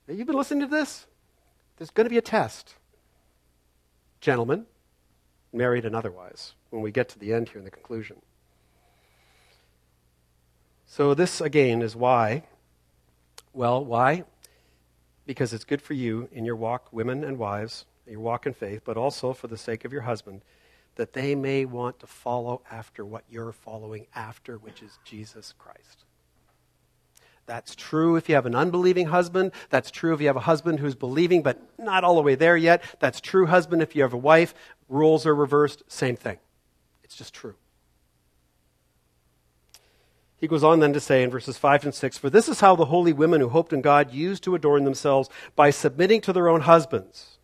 Have 0.08 0.18
you 0.18 0.26
been 0.26 0.36
listening 0.36 0.62
to 0.62 0.68
this? 0.68 1.08
There's 1.78 1.90
going 1.90 2.06
to 2.06 2.10
be 2.10 2.18
a 2.18 2.22
test. 2.22 2.76
Gentlemen, 4.20 4.66
married 5.52 5.86
and 5.86 5.96
otherwise, 5.96 6.54
when 6.70 6.82
we 6.82 6.92
get 6.92 7.10
to 7.10 7.20
the 7.20 7.34
end 7.34 7.50
here 7.50 7.58
in 7.58 7.66
the 7.66 7.72
conclusion. 7.72 8.18
So, 10.86 11.14
this 11.14 11.42
again 11.42 11.82
is 11.82 11.96
why. 11.96 12.44
Well, 13.54 13.84
why? 13.84 14.26
Because 15.26 15.54
it's 15.54 15.64
good 15.64 15.82
for 15.82 15.94
you 15.94 16.28
in 16.32 16.46
your 16.46 16.56
walk, 16.56 16.88
women 16.92 17.24
and 17.24 17.38
wives, 17.38 17.86
your 18.08 18.20
walk 18.20 18.46
in 18.46 18.54
faith, 18.54 18.82
but 18.84 18.98
also 18.98 19.34
for 19.34 19.48
the 19.48 19.58
sake 19.58 19.86
of 19.86 19.94
your 19.94 20.02
husband, 20.02 20.42
that 20.96 21.14
they 21.14 21.36
may 21.36 21.66
want 21.66 22.00
to 22.00 22.08
follow 22.08 22.62
after 22.70 23.06
what 23.06 23.24
you're 23.30 23.52
following 23.52 24.08
after, 24.16 24.58
which 24.58 24.82
is 24.82 24.98
Jesus 25.06 25.54
Christ. 25.58 26.06
That's 27.46 27.76
true 27.76 28.16
if 28.16 28.30
you 28.30 28.36
have 28.36 28.46
an 28.46 28.56
unbelieving 28.56 29.08
husband. 29.08 29.52
That's 29.70 29.92
true 29.92 30.14
if 30.14 30.22
you 30.22 30.28
have 30.28 30.36
a 30.36 30.42
husband 30.42 30.80
who's 30.80 30.96
believing 30.96 31.42
but 31.42 31.60
not 31.78 32.04
all 32.04 32.16
the 32.16 32.22
way 32.22 32.36
there 32.36 32.58
yet. 32.58 32.84
That's 33.00 33.20
true, 33.20 33.46
husband, 33.46 33.82
if 33.82 33.96
you 33.96 34.04
have 34.04 34.14
a 34.14 34.18
wife. 34.18 34.54
Rules 34.88 35.26
are 35.26 35.36
reversed. 35.36 35.84
Same 35.88 36.16
thing. 36.16 36.38
It's 37.04 37.16
just 37.16 37.34
true. 37.34 37.56
He 40.42 40.48
goes 40.48 40.64
on 40.64 40.80
then 40.80 40.92
to 40.94 41.00
say 41.00 41.24
in 41.24 41.30
verses 41.30 41.58
5 41.58 41.86
and 41.86 41.96
6 41.96 42.18
For 42.18 42.30
this 42.30 42.50
is 42.50 42.60
how 42.60 42.76
the 42.76 42.86
holy 42.86 43.14
women 43.14 43.40
who 43.40 43.50
hoped 43.50 43.72
in 43.72 43.82
God 43.82 44.12
used 44.12 44.44
to 44.44 44.56
adorn 44.56 44.84
themselves 44.84 45.30
by 45.56 45.70
submitting 45.70 46.20
to 46.22 46.34
their 46.34 46.50
own 46.50 46.62
husbands, 46.62 47.38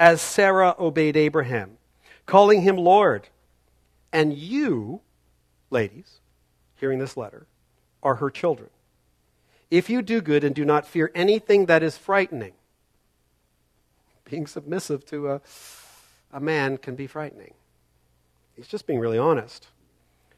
as 0.00 0.20
Sarah 0.20 0.74
obeyed 0.78 1.16
Abraham, 1.16 1.76
calling 2.24 2.62
him 2.62 2.76
Lord. 2.76 3.28
And 4.12 4.32
you, 4.32 5.02
ladies, 5.70 6.20
hearing 6.76 6.98
this 6.98 7.16
letter, 7.16 7.46
are 8.02 8.14
her 8.16 8.30
children 8.30 8.70
if 9.70 9.90
you 9.90 10.02
do 10.02 10.20
good 10.20 10.44
and 10.44 10.54
do 10.54 10.64
not 10.64 10.86
fear 10.86 11.10
anything 11.14 11.66
that 11.66 11.82
is 11.82 11.96
frightening. 11.96 12.52
Being 14.24 14.46
submissive 14.46 15.04
to 15.06 15.30
a, 15.30 15.40
a 16.32 16.40
man 16.40 16.78
can 16.78 16.94
be 16.94 17.06
frightening. 17.06 17.54
He's 18.54 18.68
just 18.68 18.86
being 18.86 19.00
really 19.00 19.18
honest. 19.18 19.68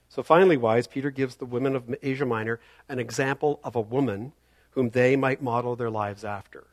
So 0.09 0.23
finally, 0.23 0.57
wise, 0.57 0.87
Peter 0.87 1.11
gives 1.11 1.37
the 1.37 1.47
women 1.47 1.77
of 1.77 1.95
Asia 2.03 2.27
Minor 2.27 2.61
an 2.89 2.99
example 2.99 3.61
of 3.63 3.77
a 3.77 3.81
woman 3.81 4.33
whom 4.71 4.91
they 4.91 5.17
might 5.17 5.43
model 5.43 5.77
their 5.77 5.91
lives 5.91 6.25
after. 6.25 6.67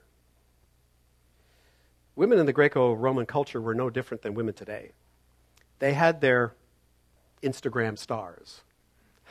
Women 2.16 2.40
in 2.40 2.46
the 2.46 2.54
Greco 2.54 2.94
Roman 2.94 3.26
culture 3.26 3.60
were 3.60 3.76
no 3.76 3.90
different 3.90 4.24
than 4.24 4.36
women 4.36 4.54
today. 4.54 4.92
They 5.80 5.94
had 5.94 6.22
their 6.22 6.54
Instagram 7.44 7.98
stars. 7.98 8.62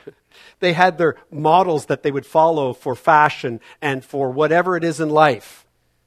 they 0.60 0.74
had 0.74 0.98
their 0.98 1.16
models 1.30 1.86
that 1.86 2.02
they 2.02 2.10
would 2.10 2.26
follow 2.26 2.74
for 2.74 2.94
fashion 2.94 3.60
and 3.80 4.04
for 4.04 4.30
whatever 4.30 4.76
it 4.76 4.84
is 4.84 5.00
in 5.00 5.08
life. 5.08 5.66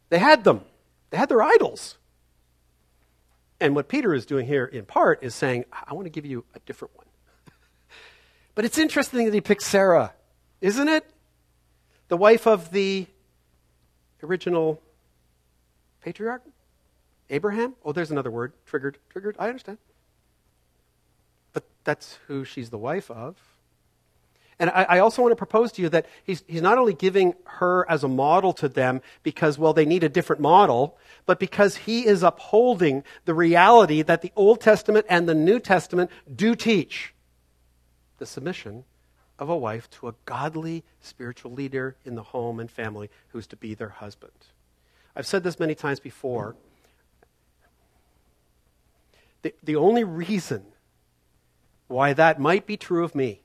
They 0.10 0.20
had 0.20 0.44
them, 0.44 0.62
they 1.10 1.18
had 1.18 1.30
their 1.30 1.42
idols. 1.42 1.98
And 3.60 3.76
what 3.76 3.88
Peter 3.88 4.14
is 4.14 4.28
doing 4.28 4.46
here, 4.46 4.66
in 4.66 4.86
part, 4.86 5.24
is 5.24 5.34
saying, 5.34 5.66
I 5.72 5.96
want 5.96 6.06
to 6.06 6.12
give 6.12 6.28
you 6.28 6.46
a 6.54 6.60
different 6.60 6.96
one. 6.96 7.07
But 8.58 8.66
it's 8.66 8.80
interesting 8.80 9.26
that 9.26 9.36
he 9.36 9.40
picks 9.40 9.68
Sarah, 9.68 10.16
isn't 10.62 10.88
it? 10.88 11.08
The 12.08 12.18
wife 12.18 12.48
of 12.48 12.72
the 12.72 13.06
original 14.24 14.82
patriarch? 16.02 16.42
Abraham? 17.30 17.76
Oh, 17.86 17.92
there's 17.92 18.10
another 18.10 18.32
word. 18.32 18.54
Triggered. 18.66 18.98
Triggered. 19.12 19.36
I 19.38 19.50
understand. 19.50 19.78
But 21.54 21.66
that's 21.84 22.18
who 22.26 22.44
she's 22.44 22.72
the 22.72 22.80
wife 22.80 23.12
of. 23.12 23.36
And 24.58 24.72
I, 24.72 24.88
I, 24.90 25.00
also 25.00 25.22
want 25.22 25.34
to 25.34 25.36
propose 25.36 25.72
to 25.74 25.84
you 25.84 25.90
that 25.90 26.08
he's, 26.24 26.44
he's 26.48 26.64
not 26.64 26.80
only 26.80 26.96
giving 26.96 27.36
her 27.44 27.86
as 27.88 28.04
a 28.04 28.08
model 28.08 28.54
to 28.54 28.68
them 28.68 29.02
because, 29.22 29.60
well, 29.60 29.74
they 29.74 29.86
need 29.86 30.04
a 30.04 30.10
different 30.10 30.42
model, 30.42 30.98
but 31.28 31.40
because 31.40 31.76
he 31.76 32.08
is 32.08 32.24
upholding 32.24 33.04
the 33.26 33.36
reality 33.36 34.02
that 34.02 34.24
the 34.24 34.32
Old 34.36 34.62
Testament 34.62 35.06
and 35.10 35.30
the 35.30 35.36
New 35.36 35.60
Testament 35.60 36.10
do 36.36 36.56
teach 36.56 37.14
the 38.18 38.26
submission 38.26 38.84
of 39.40 39.50
a 39.50 39.58
wife 39.58 39.90
to 39.90 40.08
a 40.08 40.16
godly 40.26 40.84
spiritual 41.00 41.52
leader 41.52 41.96
in 42.06 42.16
the 42.16 42.24
home 42.24 42.60
and 42.60 42.72
family 42.72 43.10
who's 43.30 43.48
to 43.48 43.56
be 43.56 43.74
their 43.74 43.90
husband. 43.90 44.32
I've 45.16 45.28
said 45.28 45.44
this 45.44 45.60
many 45.60 45.76
times 45.76 46.00
before. 46.00 46.56
The, 49.42 49.54
the 49.64 49.76
only 49.76 50.04
reason 50.04 50.66
why 51.88 52.14
that 52.14 52.40
might 52.40 52.66
be 52.66 52.78
true 52.78 53.04
of 53.04 53.16
me 53.16 53.42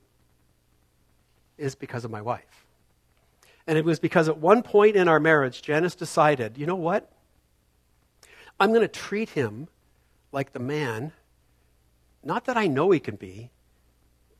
is 1.57 1.75
because 1.75 2.03
of 2.03 2.11
my 2.11 2.21
wife. 2.21 2.65
And 3.65 3.77
it 3.77 3.85
was 3.85 3.99
because 3.99 4.27
at 4.27 4.37
one 4.37 4.63
point 4.63 4.95
in 4.95 5.07
our 5.07 5.19
marriage, 5.19 5.61
Janice 5.61 5.95
decided, 5.95 6.57
you 6.57 6.65
know 6.65 6.75
what? 6.75 7.11
I'm 8.59 8.69
going 8.69 8.81
to 8.81 8.87
treat 8.87 9.29
him 9.29 9.67
like 10.31 10.53
the 10.53 10.59
man, 10.59 11.13
not 12.23 12.45
that 12.45 12.57
I 12.57 12.67
know 12.67 12.91
he 12.91 12.99
can 12.99 13.15
be, 13.15 13.51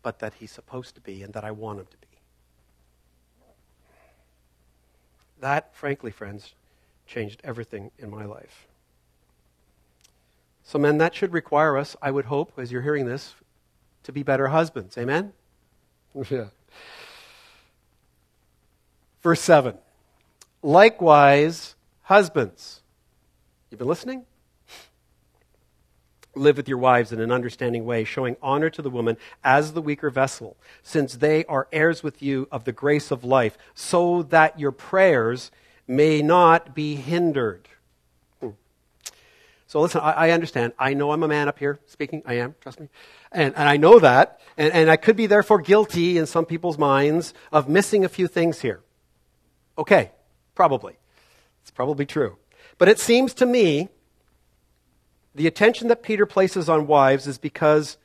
but 0.03 0.19
that 0.19 0.35
he's 0.35 0.51
supposed 0.51 0.93
to 0.95 1.01
be 1.01 1.23
and 1.23 1.33
that 1.33 1.43
I 1.43 1.51
want 1.51 1.79
him 1.79 1.87
to 1.89 1.97
be. 1.97 2.07
That, 5.39 5.75
frankly, 5.75 6.11
friends, 6.11 6.53
changed 7.07 7.41
everything 7.43 7.91
in 7.97 8.09
my 8.09 8.25
life. 8.25 8.67
So, 10.63 10.79
men, 10.79 10.97
that 10.99 11.15
should 11.15 11.33
require 11.33 11.77
us, 11.77 11.95
I 12.01 12.11
would 12.11 12.25
hope, 12.25 12.53
as 12.57 12.71
you're 12.71 12.81
hearing 12.81 13.05
this, 13.05 13.35
to 14.03 14.11
be 14.11 14.23
better 14.23 14.49
husbands. 14.49 14.97
Amen? 14.97 15.33
Yeah. 16.29 16.49
Verse 19.23 19.41
7. 19.41 19.75
Likewise, 20.61 21.75
husbands. 22.03 22.81
You've 23.71 23.79
been 23.79 23.87
listening? 23.87 24.25
Live 26.35 26.57
with 26.57 26.67
your 26.67 26.79
wives 26.79 27.11
in 27.11 27.19
an 27.19 27.31
understanding 27.31 27.85
way, 27.85 28.03
showing 28.03 28.35
honor 28.41 28.69
to 28.71 28.81
the 28.81 28.89
woman 28.89 29.17
as 29.43 29.73
the 29.73 29.81
weaker 29.81 30.09
vessel, 30.09 30.57
since 30.81 31.15
they 31.17 31.45
are 31.45 31.67
heirs 31.71 32.01
with 32.01 32.21
you 32.23 32.47
of 32.51 32.63
the 32.63 32.71
grace 32.71 33.11
of 33.11 33.23
life, 33.23 33.57
so 33.75 34.23
that 34.23 34.59
your 34.59 34.71
prayers 34.71 35.51
may 35.87 36.21
not 36.21 36.73
be 36.73 36.95
hindered. 36.95 37.67
So 39.73 39.81
listen, 39.81 40.01
I, 40.01 40.11
I, 40.11 40.29
understand. 40.29 40.73
I 40.77 40.93
know 40.93 41.11
I'm 41.11 41.23
a 41.23 41.27
man 41.27 41.47
up 41.47 41.57
here 41.57 41.79
speaking. 41.87 42.21
I 42.27 42.35
am, 42.35 42.53
trust 42.61 42.79
me. 42.79 42.89
And, 43.31 43.55
and 43.55 43.67
I 43.67 43.77
know 43.77 43.97
that. 43.97 44.39
And, 44.55 44.71
and 44.71 44.87
I 44.87 44.97
could 44.97 45.15
be 45.15 45.25
therefore 45.25 45.61
guilty 45.61 46.19
in 46.19 46.27
some 46.27 46.45
people's 46.45 46.77
minds 46.77 47.33
of 47.51 47.67
missing 47.67 48.05
a 48.05 48.07
few 48.07 48.27
things 48.27 48.61
here. 48.61 48.81
Okay, 49.75 50.11
probably. 50.53 50.97
It's 51.63 51.71
probably 51.71 52.05
true. 52.05 52.37
But 52.77 52.87
it 52.87 52.99
seems 52.99 53.33
to 53.33 53.47
me 53.47 53.89
the 55.35 55.47
attention 55.47 55.87
that 55.87 56.03
Peter 56.03 56.25
places 56.25 56.69
on 56.69 56.87
wives 56.87 57.27
is 57.27 57.37
because 57.37 57.97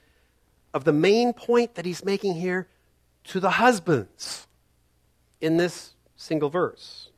of 0.73 0.85
the 0.85 0.93
main 0.93 1.33
point 1.33 1.75
that 1.75 1.85
he's 1.85 2.05
making 2.05 2.35
here 2.35 2.69
to 3.25 3.41
the 3.41 3.51
husbands 3.51 4.47
in 5.41 5.57
this 5.57 5.95
single 6.17 6.49
verse. 6.49 7.11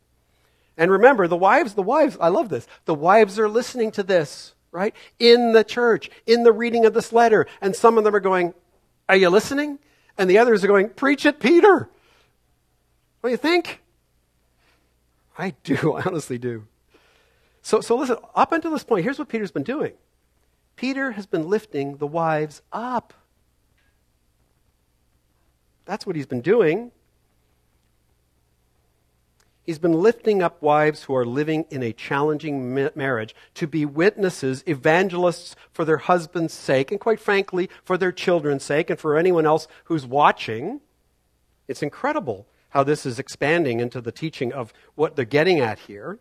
And 0.76 0.90
remember, 0.90 1.28
the 1.28 1.36
wives, 1.36 1.74
the 1.74 1.82
wives, 1.82 2.16
I 2.20 2.28
love 2.28 2.48
this. 2.48 2.66
The 2.86 2.94
wives 2.94 3.38
are 3.38 3.48
listening 3.48 3.90
to 3.92 4.02
this, 4.02 4.54
right? 4.72 4.94
In 5.18 5.52
the 5.52 5.62
church, 5.64 6.10
in 6.26 6.42
the 6.42 6.52
reading 6.52 6.86
of 6.86 6.94
this 6.94 7.12
letter. 7.12 7.46
And 7.60 7.76
some 7.76 7.98
of 7.98 8.04
them 8.04 8.14
are 8.14 8.20
going, 8.20 8.54
Are 9.08 9.16
you 9.16 9.28
listening? 9.28 9.78
And 10.16 10.28
the 10.28 10.38
others 10.38 10.64
are 10.64 10.68
going, 10.68 10.88
Preach 10.88 11.26
it, 11.26 11.38
Peter. 11.38 11.88
What 13.20 13.28
do 13.28 13.30
you 13.30 13.36
think? 13.36 13.82
I 15.36 15.54
do. 15.64 15.94
I 15.96 16.02
honestly 16.02 16.38
do. 16.38 16.66
So, 17.62 17.80
so 17.80 17.96
listen, 17.96 18.16
up 18.34 18.52
until 18.52 18.70
this 18.70 18.84
point, 18.84 19.04
here's 19.04 19.18
what 19.18 19.28
Peter's 19.28 19.50
been 19.50 19.62
doing 19.62 19.92
Peter 20.76 21.12
has 21.12 21.26
been 21.26 21.48
lifting 21.48 21.98
the 21.98 22.06
wives 22.06 22.62
up. 22.72 23.12
That's 25.84 26.06
what 26.06 26.16
he's 26.16 26.26
been 26.26 26.40
doing. 26.40 26.92
He's 29.64 29.78
been 29.78 29.92
lifting 29.92 30.42
up 30.42 30.62
wives 30.62 31.04
who 31.04 31.14
are 31.14 31.24
living 31.24 31.64
in 31.70 31.82
a 31.82 31.92
challenging 31.92 32.74
marriage 32.94 33.34
to 33.54 33.66
be 33.66 33.84
witnesses, 33.84 34.64
evangelists 34.66 35.54
for 35.70 35.84
their 35.84 35.98
husband's 35.98 36.54
sake, 36.54 36.90
and 36.90 36.98
quite 36.98 37.20
frankly, 37.20 37.68
for 37.84 37.98
their 37.98 38.10
children's 38.10 38.64
sake, 38.64 38.90
and 38.90 38.98
for 38.98 39.16
anyone 39.16 39.46
else 39.46 39.68
who's 39.84 40.06
watching. 40.06 40.80
It's 41.68 41.82
incredible 41.82 42.46
how 42.70 42.82
this 42.82 43.04
is 43.04 43.18
expanding 43.18 43.80
into 43.80 44.00
the 44.00 44.12
teaching 44.12 44.52
of 44.52 44.72
what 44.94 45.14
they're 45.14 45.24
getting 45.24 45.60
at 45.60 45.78
here. 45.80 46.18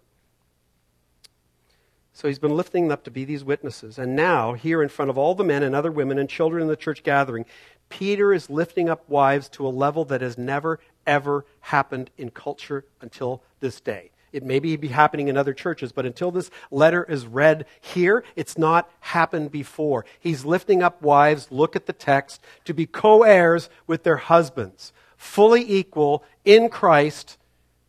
So 2.20 2.28
he's 2.28 2.38
been 2.38 2.57
lifting 2.57 2.84
them 2.84 2.91
up 2.91 3.05
to 3.05 3.11
be 3.11 3.24
these 3.24 3.45
witnesses. 3.45 3.97
And 3.97 4.13
now, 4.13 4.51
here 4.51 4.84
in 4.84 4.89
front 4.89 5.09
of 5.09 5.17
all 5.17 5.36
the 5.36 5.43
men 5.45 5.63
and 5.63 5.74
other 5.74 5.89
women 5.89 6.20
and 6.20 6.30
children 6.30 6.61
in 6.61 6.67
the 6.67 6.76
church 6.76 7.01
gathering, 7.01 7.45
Peter 7.88 8.34
is 8.34 8.49
lifting 8.49 8.89
up 8.89 9.07
wives 9.07 9.47
to 9.47 9.65
a 9.65 9.70
level 9.70 10.03
that 10.03 10.20
has 10.20 10.38
never, 10.38 10.82
ever 11.07 11.45
happened 11.61 12.11
in 12.17 12.30
culture 12.30 12.84
until 12.99 13.41
this 13.61 13.80
day. 13.80 14.11
It 14.34 14.43
may 14.43 14.59
be 14.59 14.89
happening 14.89 15.30
in 15.30 15.38
other 15.38 15.53
churches, 15.53 15.93
but 15.93 16.05
until 16.05 16.30
this 16.30 16.51
letter 16.72 17.05
is 17.05 17.26
read 17.26 17.65
here, 17.80 18.26
it's 18.36 18.57
not 18.57 18.91
happened 18.99 19.49
before. 19.49 20.03
He's 20.20 20.43
lifting 20.43 20.84
up 20.84 21.01
wives, 21.01 21.47
look 21.49 21.74
at 21.78 21.86
the 21.86 21.93
text, 21.93 22.41
to 22.65 22.74
be 22.74 22.86
co 22.86 23.24
heirs 23.24 23.70
with 23.88 24.03
their 24.03 24.17
husbands, 24.17 24.91
fully 25.15 25.63
equal 25.72 26.26
in 26.43 26.67
Christ 26.67 27.38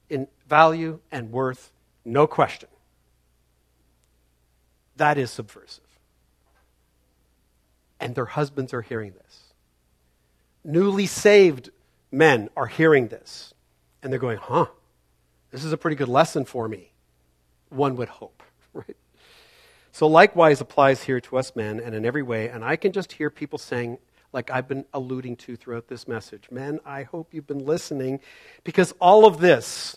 in 0.08 0.28
value 0.46 1.00
and 1.10 1.32
worth, 1.32 1.72
no 2.04 2.28
question. 2.28 2.68
That 5.00 5.16
is 5.16 5.30
subversive. 5.30 5.82
And 7.98 8.14
their 8.14 8.26
husbands 8.26 8.74
are 8.74 8.82
hearing 8.82 9.14
this. 9.14 9.54
Newly 10.62 11.06
saved 11.06 11.70
men 12.12 12.50
are 12.54 12.66
hearing 12.66 13.08
this. 13.08 13.54
And 14.02 14.12
they're 14.12 14.20
going, 14.20 14.36
huh, 14.36 14.66
this 15.52 15.64
is 15.64 15.72
a 15.72 15.78
pretty 15.78 15.96
good 15.96 16.10
lesson 16.10 16.44
for 16.44 16.68
me, 16.68 16.92
one 17.70 17.96
would 17.96 18.10
hope, 18.10 18.42
right? 18.74 18.96
So, 19.90 20.06
likewise 20.06 20.60
applies 20.60 21.02
here 21.04 21.20
to 21.22 21.38
us 21.38 21.56
men 21.56 21.80
and 21.80 21.94
in 21.94 22.04
every 22.04 22.22
way. 22.22 22.50
And 22.50 22.62
I 22.62 22.76
can 22.76 22.92
just 22.92 23.12
hear 23.12 23.30
people 23.30 23.58
saying, 23.58 23.96
like 24.34 24.50
I've 24.50 24.68
been 24.68 24.84
alluding 24.92 25.36
to 25.36 25.56
throughout 25.56 25.88
this 25.88 26.06
message, 26.06 26.50
men, 26.50 26.78
I 26.84 27.04
hope 27.04 27.32
you've 27.32 27.46
been 27.46 27.64
listening 27.64 28.20
because 28.64 28.92
all 29.00 29.24
of 29.24 29.38
this, 29.40 29.96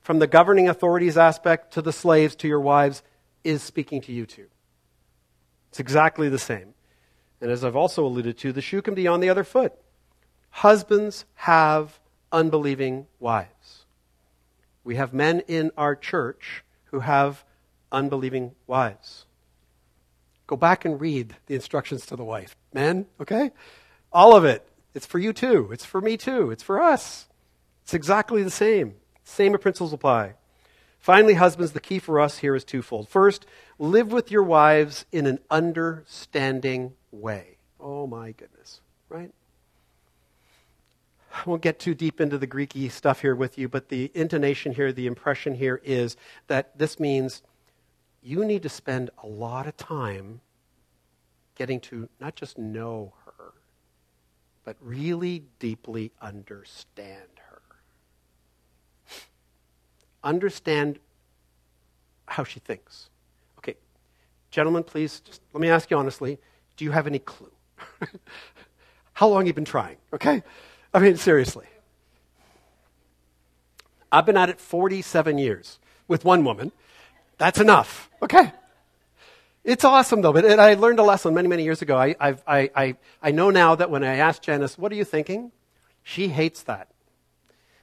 from 0.00 0.18
the 0.18 0.26
governing 0.26 0.68
authorities 0.68 1.16
aspect 1.16 1.74
to 1.74 1.82
the 1.82 1.92
slaves 1.92 2.34
to 2.34 2.48
your 2.48 2.60
wives, 2.60 3.04
is 3.44 3.62
speaking 3.62 4.00
to 4.02 4.12
you 4.12 4.26
too. 4.26 4.46
It's 5.70 5.80
exactly 5.80 6.28
the 6.28 6.38
same. 6.38 6.74
And 7.40 7.50
as 7.50 7.64
I've 7.64 7.76
also 7.76 8.04
alluded 8.04 8.36
to, 8.38 8.52
the 8.52 8.60
shoe 8.60 8.82
can 8.82 8.94
be 8.94 9.06
on 9.06 9.20
the 9.20 9.30
other 9.30 9.44
foot. 9.44 9.72
Husbands 10.50 11.24
have 11.34 11.98
unbelieving 12.32 13.06
wives. 13.18 13.84
We 14.84 14.96
have 14.96 15.14
men 15.14 15.40
in 15.46 15.70
our 15.76 15.94
church 15.94 16.64
who 16.86 17.00
have 17.00 17.44
unbelieving 17.92 18.52
wives. 18.66 19.26
Go 20.46 20.56
back 20.56 20.84
and 20.84 21.00
read 21.00 21.36
the 21.46 21.54
instructions 21.54 22.04
to 22.06 22.16
the 22.16 22.24
wife. 22.24 22.56
Men, 22.74 23.06
okay? 23.20 23.52
All 24.12 24.34
of 24.34 24.44
it. 24.44 24.66
It's 24.94 25.06
for 25.06 25.20
you 25.20 25.32
too. 25.32 25.70
It's 25.72 25.84
for 25.84 26.00
me 26.00 26.16
too. 26.16 26.50
It's 26.50 26.64
for 26.64 26.82
us. 26.82 27.28
It's 27.84 27.94
exactly 27.94 28.42
the 28.42 28.50
same. 28.50 28.96
Same 29.22 29.56
principles 29.58 29.92
apply. 29.92 30.34
Finally, 31.00 31.34
husbands, 31.34 31.72
the 31.72 31.80
key 31.80 31.98
for 31.98 32.20
us 32.20 32.38
here 32.38 32.54
is 32.54 32.62
twofold. 32.62 33.08
First, 33.08 33.46
live 33.78 34.12
with 34.12 34.30
your 34.30 34.42
wives 34.42 35.06
in 35.10 35.26
an 35.26 35.38
understanding 35.50 36.92
way. 37.10 37.56
Oh 37.80 38.06
my 38.06 38.32
goodness, 38.32 38.82
right? 39.08 39.32
I 41.32 41.42
won't 41.46 41.62
get 41.62 41.78
too 41.78 41.94
deep 41.94 42.20
into 42.20 42.36
the 42.36 42.46
Greeky 42.46 42.90
stuff 42.90 43.22
here 43.22 43.34
with 43.34 43.56
you, 43.56 43.66
but 43.66 43.88
the 43.88 44.10
intonation 44.14 44.74
here, 44.74 44.92
the 44.92 45.06
impression 45.06 45.54
here 45.54 45.80
is 45.82 46.18
that 46.48 46.76
this 46.76 47.00
means 47.00 47.40
you 48.22 48.44
need 48.44 48.62
to 48.62 48.68
spend 48.68 49.08
a 49.22 49.26
lot 49.26 49.66
of 49.66 49.78
time 49.78 50.42
getting 51.54 51.80
to 51.80 52.10
not 52.20 52.36
just 52.36 52.58
know 52.58 53.14
her, 53.24 53.52
but 54.64 54.76
really 54.80 55.44
deeply 55.58 56.12
understand. 56.20 57.39
Understand 60.22 60.98
how 62.26 62.44
she 62.44 62.60
thinks. 62.60 63.08
Okay, 63.58 63.76
gentlemen, 64.50 64.84
please, 64.84 65.20
just 65.20 65.40
let 65.52 65.60
me 65.60 65.68
ask 65.68 65.90
you 65.90 65.96
honestly 65.96 66.38
do 66.80 66.84
you 66.86 66.92
have 66.92 67.06
any 67.06 67.18
clue? 67.18 67.52
how 69.12 69.28
long 69.28 69.46
you 69.46 69.52
been 69.52 69.66
trying? 69.66 69.98
Okay? 70.14 70.42
I 70.94 70.98
mean, 70.98 71.18
seriously. 71.18 71.66
I've 74.10 74.24
been 74.24 74.38
at 74.38 74.48
it 74.48 74.58
47 74.58 75.36
years 75.36 75.78
with 76.08 76.24
one 76.24 76.42
woman. 76.42 76.72
That's 77.36 77.60
enough. 77.60 78.08
Okay. 78.22 78.50
It's 79.62 79.84
awesome, 79.84 80.22
though. 80.22 80.32
But 80.32 80.58
I 80.58 80.72
learned 80.72 81.00
a 81.00 81.02
lesson 81.02 81.34
many, 81.34 81.48
many 81.48 81.64
years 81.64 81.82
ago. 81.82 81.98
I, 81.98 82.16
I, 82.18 82.70
I, 82.74 82.96
I 83.22 83.30
know 83.30 83.50
now 83.50 83.74
that 83.74 83.90
when 83.90 84.02
I 84.02 84.16
ask 84.16 84.40
Janice, 84.40 84.78
what 84.78 84.90
are 84.90 84.94
you 84.94 85.04
thinking? 85.04 85.52
She 86.02 86.28
hates 86.28 86.62
that. 86.62 86.88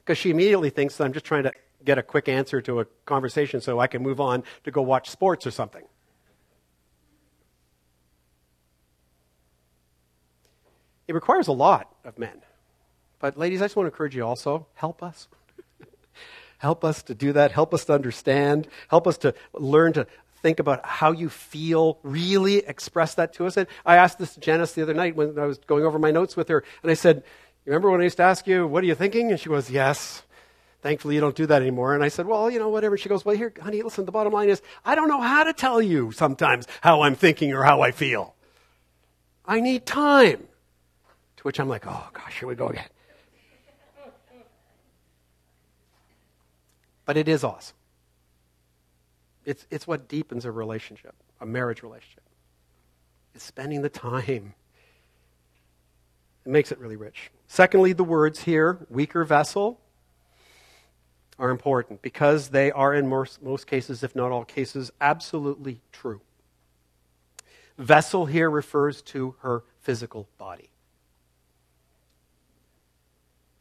Because 0.00 0.18
she 0.18 0.30
immediately 0.30 0.70
thinks 0.70 0.96
that 0.96 1.04
I'm 1.04 1.12
just 1.12 1.24
trying 1.24 1.44
to 1.44 1.52
get 1.84 1.98
a 1.98 2.02
quick 2.02 2.28
answer 2.28 2.60
to 2.62 2.80
a 2.80 2.84
conversation 3.06 3.60
so 3.60 3.78
I 3.78 3.86
can 3.86 4.02
move 4.02 4.20
on 4.20 4.44
to 4.64 4.70
go 4.70 4.82
watch 4.82 5.08
sports 5.10 5.46
or 5.46 5.50
something. 5.50 5.84
It 11.06 11.14
requires 11.14 11.48
a 11.48 11.52
lot 11.52 11.94
of 12.04 12.18
men. 12.18 12.42
But, 13.18 13.38
ladies, 13.38 13.62
I 13.62 13.64
just 13.64 13.76
want 13.76 13.86
to 13.86 13.92
encourage 13.92 14.14
you 14.14 14.24
also 14.24 14.66
help 14.74 15.02
us. 15.02 15.26
help 16.58 16.84
us 16.84 17.02
to 17.04 17.14
do 17.14 17.32
that. 17.32 17.50
Help 17.50 17.72
us 17.72 17.86
to 17.86 17.94
understand. 17.94 18.68
Help 18.88 19.06
us 19.06 19.18
to 19.18 19.34
learn 19.54 19.94
to 19.94 20.06
think 20.42 20.60
about 20.60 20.84
how 20.84 21.12
you 21.12 21.28
feel. 21.28 21.98
Really 22.02 22.58
express 22.58 23.14
that 23.14 23.32
to 23.34 23.46
us. 23.46 23.56
And 23.56 23.66
I 23.84 23.96
asked 23.96 24.18
this 24.18 24.34
to 24.34 24.40
Janice 24.40 24.72
the 24.72 24.82
other 24.82 24.94
night 24.94 25.16
when 25.16 25.38
I 25.38 25.46
was 25.46 25.58
going 25.58 25.84
over 25.84 25.98
my 25.98 26.10
notes 26.10 26.36
with 26.36 26.48
her. 26.48 26.62
And 26.82 26.90
I 26.90 26.94
said, 26.94 27.24
Remember 27.64 27.90
when 27.90 28.00
I 28.00 28.04
used 28.04 28.16
to 28.18 28.22
ask 28.22 28.46
you, 28.46 28.66
What 28.66 28.84
are 28.84 28.86
you 28.86 28.94
thinking? 28.94 29.30
And 29.30 29.40
she 29.40 29.48
goes, 29.48 29.70
Yes. 29.70 30.22
Thankfully, 30.80 31.16
you 31.16 31.20
don't 31.20 31.34
do 31.34 31.46
that 31.46 31.60
anymore. 31.60 31.94
And 31.94 32.04
I 32.04 32.08
said, 32.08 32.26
Well, 32.26 32.50
you 32.50 32.58
know, 32.58 32.68
whatever. 32.68 32.96
She 32.96 33.08
goes, 33.08 33.24
Well, 33.24 33.36
here, 33.36 33.52
honey, 33.60 33.82
listen, 33.82 34.04
the 34.04 34.12
bottom 34.12 34.32
line 34.32 34.48
is, 34.48 34.62
I 34.84 34.94
don't 34.94 35.08
know 35.08 35.20
how 35.20 35.44
to 35.44 35.52
tell 35.52 35.82
you 35.82 36.12
sometimes 36.12 36.66
how 36.80 37.02
I'm 37.02 37.14
thinking 37.14 37.52
or 37.52 37.64
how 37.64 37.80
I 37.80 37.90
feel. 37.90 38.34
I 39.44 39.60
need 39.60 39.86
time. 39.86 40.46
To 41.38 41.42
which 41.42 41.58
I'm 41.58 41.68
like, 41.68 41.86
Oh, 41.86 42.08
gosh, 42.12 42.38
here 42.38 42.48
we 42.48 42.54
go 42.54 42.68
again. 42.68 42.88
But 47.04 47.16
it 47.16 47.26
is 47.26 47.42
awesome. 47.42 47.74
It's, 49.44 49.66
it's 49.70 49.86
what 49.86 50.08
deepens 50.08 50.44
a 50.44 50.52
relationship, 50.52 51.14
a 51.40 51.46
marriage 51.46 51.82
relationship. 51.82 52.22
It's 53.34 53.44
spending 53.44 53.80
the 53.80 53.88
time. 53.88 54.54
It 56.44 56.50
makes 56.50 56.70
it 56.70 56.78
really 56.78 56.96
rich. 56.96 57.30
Secondly, 57.46 57.94
the 57.94 58.04
words 58.04 58.40
here, 58.40 58.86
weaker 58.90 59.24
vessel, 59.24 59.80
are 61.38 61.50
important 61.50 62.02
because 62.02 62.48
they 62.48 62.70
are, 62.70 62.94
in 62.94 63.06
most, 63.08 63.42
most 63.42 63.66
cases, 63.66 64.02
if 64.02 64.16
not 64.16 64.32
all 64.32 64.44
cases, 64.44 64.90
absolutely 65.00 65.80
true. 65.92 66.20
Vessel 67.76 68.26
here 68.26 68.50
refers 68.50 69.02
to 69.02 69.36
her 69.40 69.62
physical 69.80 70.28
body. 70.36 70.70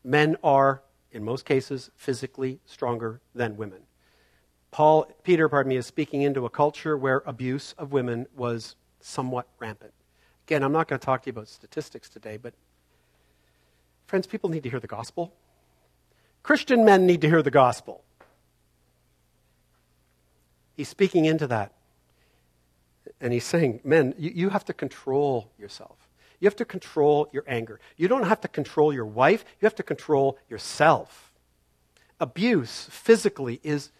Men 0.03 0.38
are 0.43 0.82
in 1.11 1.23
most 1.23 1.45
cases, 1.45 1.89
physically 1.95 2.59
stronger 2.65 3.21
than 3.34 3.57
women. 3.57 3.82
Paul, 4.71 5.09
Peter, 5.23 5.47
pardon 5.49 5.69
me, 5.69 5.78
is 5.78 5.86
speaking 5.86 6.21
into 6.21 6.45
a 6.45 6.49
culture 6.49 6.97
where 6.97 7.23
abuse 7.25 7.73
of 7.78 7.91
women 7.91 8.28
was 8.36 8.75
somewhat 8.99 9.47
rampant. 9.59 9.93
Again, 10.45 10.63
I'm 10.63 10.71
not 10.71 10.88
going 10.88 10.99
to 10.99 11.05
talk 11.05 11.23
to 11.23 11.28
you 11.28 11.32
about 11.32 11.47
statistics 11.47 12.09
today, 12.09 12.38
but 12.38 12.53
friends, 14.05 14.28
people 14.28 14.49
need 14.49 14.63
to 14.63 14.69
hear 14.69 14.80
the 14.80 14.88
gospel. 14.88 15.34
Christian 16.48 16.86
men 16.86 17.06
need 17.06 17.20
to 17.20 17.28
hear 17.28 17.43
the 17.43 17.52
gospel. 17.52 18.06
He's 20.78 20.88
speaking 20.88 21.26
into 21.26 21.45
that. 21.48 21.74
And 23.20 23.34
he's 23.34 23.43
saying, 23.43 23.82
men, 23.84 24.16
you, 24.18 24.32
you 24.34 24.50
have 24.50 24.64
to 24.64 24.74
control 24.74 25.52
yourself. 25.60 25.98
You 26.39 26.45
have 26.45 26.56
to 26.56 26.64
control 26.64 27.28
your 27.34 27.43
anger. 27.48 27.82
You 27.98 28.08
don't 28.08 28.24
have 28.24 28.39
to 28.39 28.48
control 28.48 28.93
your 28.93 29.06
wife, 29.06 29.43
you 29.60 29.66
have 29.66 29.76
to 29.76 29.84
control 29.84 30.38
yourself. 30.50 31.34
Abuse 32.18 32.88
physically 32.91 33.60
is 33.62 33.91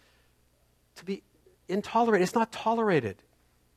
to 0.96 1.04
be 1.04 1.22
intolerant. 1.68 2.22
It's 2.22 2.34
not 2.34 2.50
tolerated. 2.50 3.16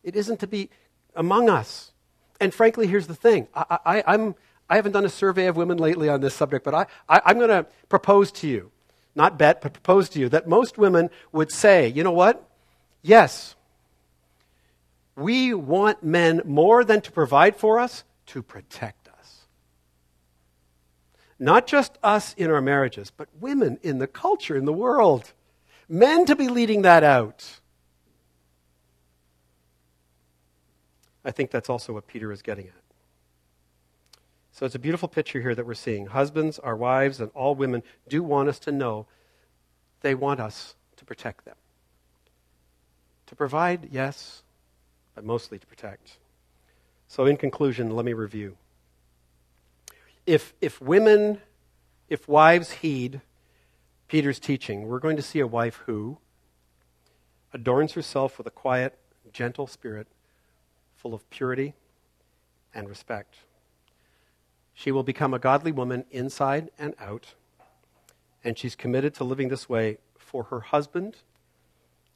It 0.02 0.16
isn't 0.16 0.40
to 0.40 0.48
be 0.48 0.70
among 1.14 1.50
us. 1.50 1.92
And 2.40 2.54
frankly, 2.54 2.88
here's 2.88 3.08
the 3.08 3.16
thing 3.16 3.50
I, 3.54 3.80
I, 3.86 4.04
I'm, 4.08 4.36
I 4.72 4.78
haven't 4.78 4.94
done 4.94 5.04
a 5.04 5.10
survey 5.10 5.48
of 5.48 5.58
women 5.58 5.78
lately 5.78 6.08
on 6.08 6.22
this 6.22 6.34
subject, 6.34 6.64
but 6.64 6.74
I, 6.74 6.86
I, 7.10 7.22
I'm 7.26 7.38
going 7.38 7.50
to 7.50 7.68
propose 7.90 8.32
to 8.32 8.48
you, 8.48 8.72
not 9.16 9.38
bet, 9.38 9.62
but 9.62 9.74
propose 9.74 10.08
to 10.12 10.20
you, 10.20 10.30
that 10.30 10.48
most 10.48 10.78
women 10.78 11.10
would 11.34 11.52
say, 11.52 11.90
you 11.90 12.06
know 12.06 12.14
what? 12.14 12.50
Yes, 13.02 13.56
we 15.18 15.54
want 15.54 16.04
men 16.04 16.42
more 16.46 16.86
than 16.86 17.02
to 17.02 17.12
provide 17.12 17.58
for 17.58 17.80
us, 17.80 18.06
to 18.28 18.42
protect 18.42 19.10
us. 19.10 19.42
Not 21.38 21.68
just 21.68 21.98
us 22.02 22.34
in 22.38 22.50
our 22.50 22.62
marriages, 22.62 23.12
but 23.12 23.28
women 23.42 23.78
in 23.84 23.98
the 23.98 24.08
culture, 24.08 24.56
in 24.56 24.64
the 24.64 24.72
world. 24.72 25.34
Men 25.90 26.26
to 26.28 26.36
be 26.38 26.48
leading 26.48 26.84
that 26.84 27.04
out. 27.04 27.60
I 31.26 31.32
think 31.32 31.52
that's 31.52 31.70
also 31.70 31.92
what 31.92 32.08
Peter 32.08 32.32
is 32.32 32.42
getting 32.42 32.68
at. 32.68 32.81
So 34.52 34.66
it's 34.66 34.76
a 34.76 34.80
beautiful 34.80 35.08
picture 35.08 35.42
here 35.42 35.56
that 35.56 35.66
we're 35.66 35.74
seeing. 35.74 36.08
Husbands, 36.08 36.60
our 36.60 36.76
wives, 36.76 37.22
and 37.22 37.32
all 37.34 37.56
women 37.56 37.84
do 38.08 38.22
want 38.22 38.50
us 38.50 38.60
to 38.60 38.72
know 38.72 39.08
they 40.02 40.14
want 40.16 40.40
us 40.40 40.76
to 40.98 41.06
protect 41.06 41.46
them 41.46 41.56
To 43.28 43.36
provide, 43.36 43.90
yes, 43.92 44.44
but 45.16 45.24
mostly 45.24 45.58
to 45.58 45.66
protect. 45.66 46.18
So, 47.08 47.26
in 47.26 47.38
conclusion, 47.38 47.90
let 47.96 48.06
me 48.06 48.14
review. 48.14 48.58
If, 50.26 50.54
if 50.62 50.80
women, 50.82 51.42
if 52.10 52.28
wives 52.28 52.72
heed 52.72 53.22
Peter's 54.08 54.40
teaching, 54.40 54.88
we're 54.88 55.00
going 55.00 55.18
to 55.18 55.24
see 55.24 55.40
a 55.40 55.48
wife 55.48 55.82
who 55.86 56.18
adorns 57.54 57.94
herself 57.94 58.38
with 58.38 58.48
a 58.48 58.52
quiet, 58.52 58.98
gentle 59.34 59.68
spirit 59.68 60.08
full 60.96 61.14
of 61.14 61.28
purity 61.30 61.74
and 62.74 62.88
respect. 62.88 63.36
She 64.74 64.92
will 64.92 65.04
become 65.04 65.34
a 65.34 65.40
godly 65.40 65.72
woman 65.72 66.06
inside 66.12 66.72
and 66.80 66.96
out, 67.00 67.36
and 68.44 68.58
she's 68.58 68.76
committed 68.76 69.14
to 69.16 69.24
living 69.24 69.50
this 69.50 69.70
way 69.70 69.98
for 70.18 70.44
her 70.46 70.62
husband 70.62 71.18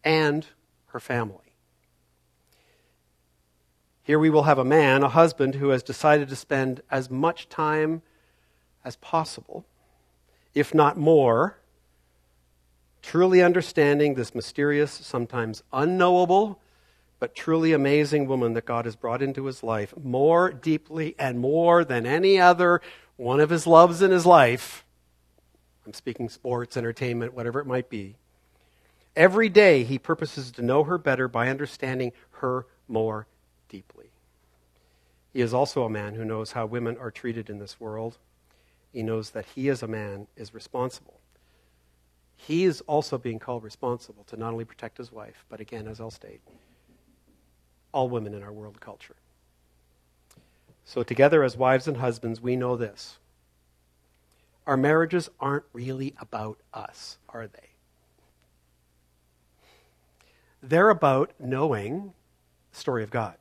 and 0.03 0.47
her 0.88 0.99
family. 0.99 1.53
Here 4.03 4.20
we 4.20 4.30
will 4.30 4.43
have 4.43 4.60
a 4.60 4.64
man, 4.64 5.01
a 5.03 5.10
husband, 5.10 5.56
who 5.56 5.70
has 5.70 5.82
decided 5.82 6.30
to 6.30 6.36
spend 6.36 6.82
as 6.91 7.10
much 7.10 7.49
time 7.49 8.03
as 8.84 8.95
possible, 8.97 9.66
if 10.53 10.76
not 10.76 10.95
more, 10.95 11.58
truly 13.01 13.41
understanding 13.41 14.14
this 14.14 14.36
mysterious, 14.36 14.91
sometimes 14.91 15.64
unknowable, 15.74 16.60
but 17.20 17.36
truly 17.36 17.74
amazing 17.74 18.28
woman 18.28 18.53
that 18.53 18.66
God 18.66 18.86
has 18.86 18.95
brought 18.95 19.22
into 19.22 19.45
his 19.45 19.63
life 19.63 19.93
more 20.01 20.51
deeply 20.51 21.16
and 21.18 21.39
more 21.39 21.84
than 21.84 22.05
any 22.05 22.39
other 22.39 22.82
one 23.16 23.39
of 23.39 23.49
his 23.49 23.66
loves 23.66 24.01
in 24.01 24.11
his 24.11 24.26
life. 24.26 24.84
I'm 25.86 25.93
speaking 25.93 26.30
sports, 26.30 26.76
entertainment, 26.76 27.34
whatever 27.34 27.59
it 27.59 27.68
might 27.68 27.89
be. 27.89 28.16
Every 29.16 29.47
day, 29.47 29.84
he 29.84 29.97
purposes 29.97 30.51
to 30.51 30.61
know 30.61 30.84
her 30.84 30.97
better 30.97 31.28
by 31.28 31.47
understanding 31.47 32.11
her 32.32 32.66
more 32.88 33.28
deeply. 33.70 34.09
He 35.32 35.41
is 35.41 35.53
also 35.53 35.84
a 35.84 35.89
man 35.89 36.16
who 36.16 36.26
knows 36.26 36.51
how 36.51 36.66
women 36.66 36.97
are 36.97 37.11
treated 37.11 37.49
in 37.49 37.59
this 37.59 37.80
world. 37.80 38.18
He 38.91 39.03
knows 39.03 39.32
that 39.32 39.45
he, 39.55 39.70
as 39.70 39.84
a 39.84 39.88
man, 39.88 40.28
is 40.36 40.53
responsible. 40.53 41.20
He 42.38 42.66
is 42.66 42.82
also 42.82 43.18
being 43.18 43.39
called 43.39 43.63
responsible 43.63 44.24
to 44.26 44.38
not 44.38 44.51
only 44.51 44.66
protect 44.66 44.97
his 44.97 45.11
wife, 45.11 45.45
but 45.49 45.59
again, 45.59 45.88
as 45.88 46.01
I'll 46.01 46.11
state, 46.11 46.41
all 47.95 48.09
women 48.09 48.33
in 48.33 48.43
our 48.43 48.51
world 48.51 48.81
culture. 48.81 49.15
So, 50.83 51.01
together 51.01 51.43
as 51.43 51.55
wives 51.55 51.87
and 51.87 51.97
husbands, 51.97 52.41
we 52.41 52.57
know 52.57 52.75
this. 52.75 53.17
Our 54.67 54.75
marriages 54.75 55.29
aren't 55.39 55.63
really 55.71 56.13
about 56.19 56.59
us, 56.73 57.17
are 57.29 57.47
they? 57.47 57.69
They're 60.61 60.89
about 60.89 61.31
knowing 61.39 62.13
the 62.71 62.77
story 62.77 63.01
of 63.01 63.11
God, 63.11 63.35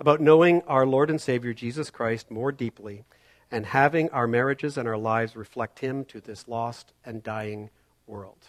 about 0.00 0.20
knowing 0.20 0.62
our 0.62 0.86
Lord 0.86 1.10
and 1.10 1.20
Savior 1.20 1.52
Jesus 1.52 1.90
Christ 1.90 2.30
more 2.30 2.50
deeply, 2.50 3.04
and 3.50 3.66
having 3.66 4.08
our 4.10 4.26
marriages 4.26 4.78
and 4.78 4.88
our 4.88 4.96
lives 4.96 5.36
reflect 5.36 5.80
Him 5.80 6.04
to 6.06 6.20
this 6.20 6.48
lost 6.48 6.92
and 7.04 7.22
dying 7.22 7.68
world. 8.06 8.48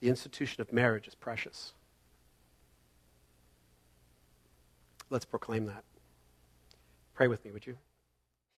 The 0.00 0.08
institution 0.08 0.60
of 0.60 0.72
marriage 0.72 1.08
is 1.08 1.14
precious. 1.16 1.72
Let's 5.10 5.24
proclaim 5.24 5.66
that. 5.66 5.84
Pray 7.14 7.28
with 7.28 7.44
me, 7.44 7.50
would 7.50 7.66
you? 7.66 7.76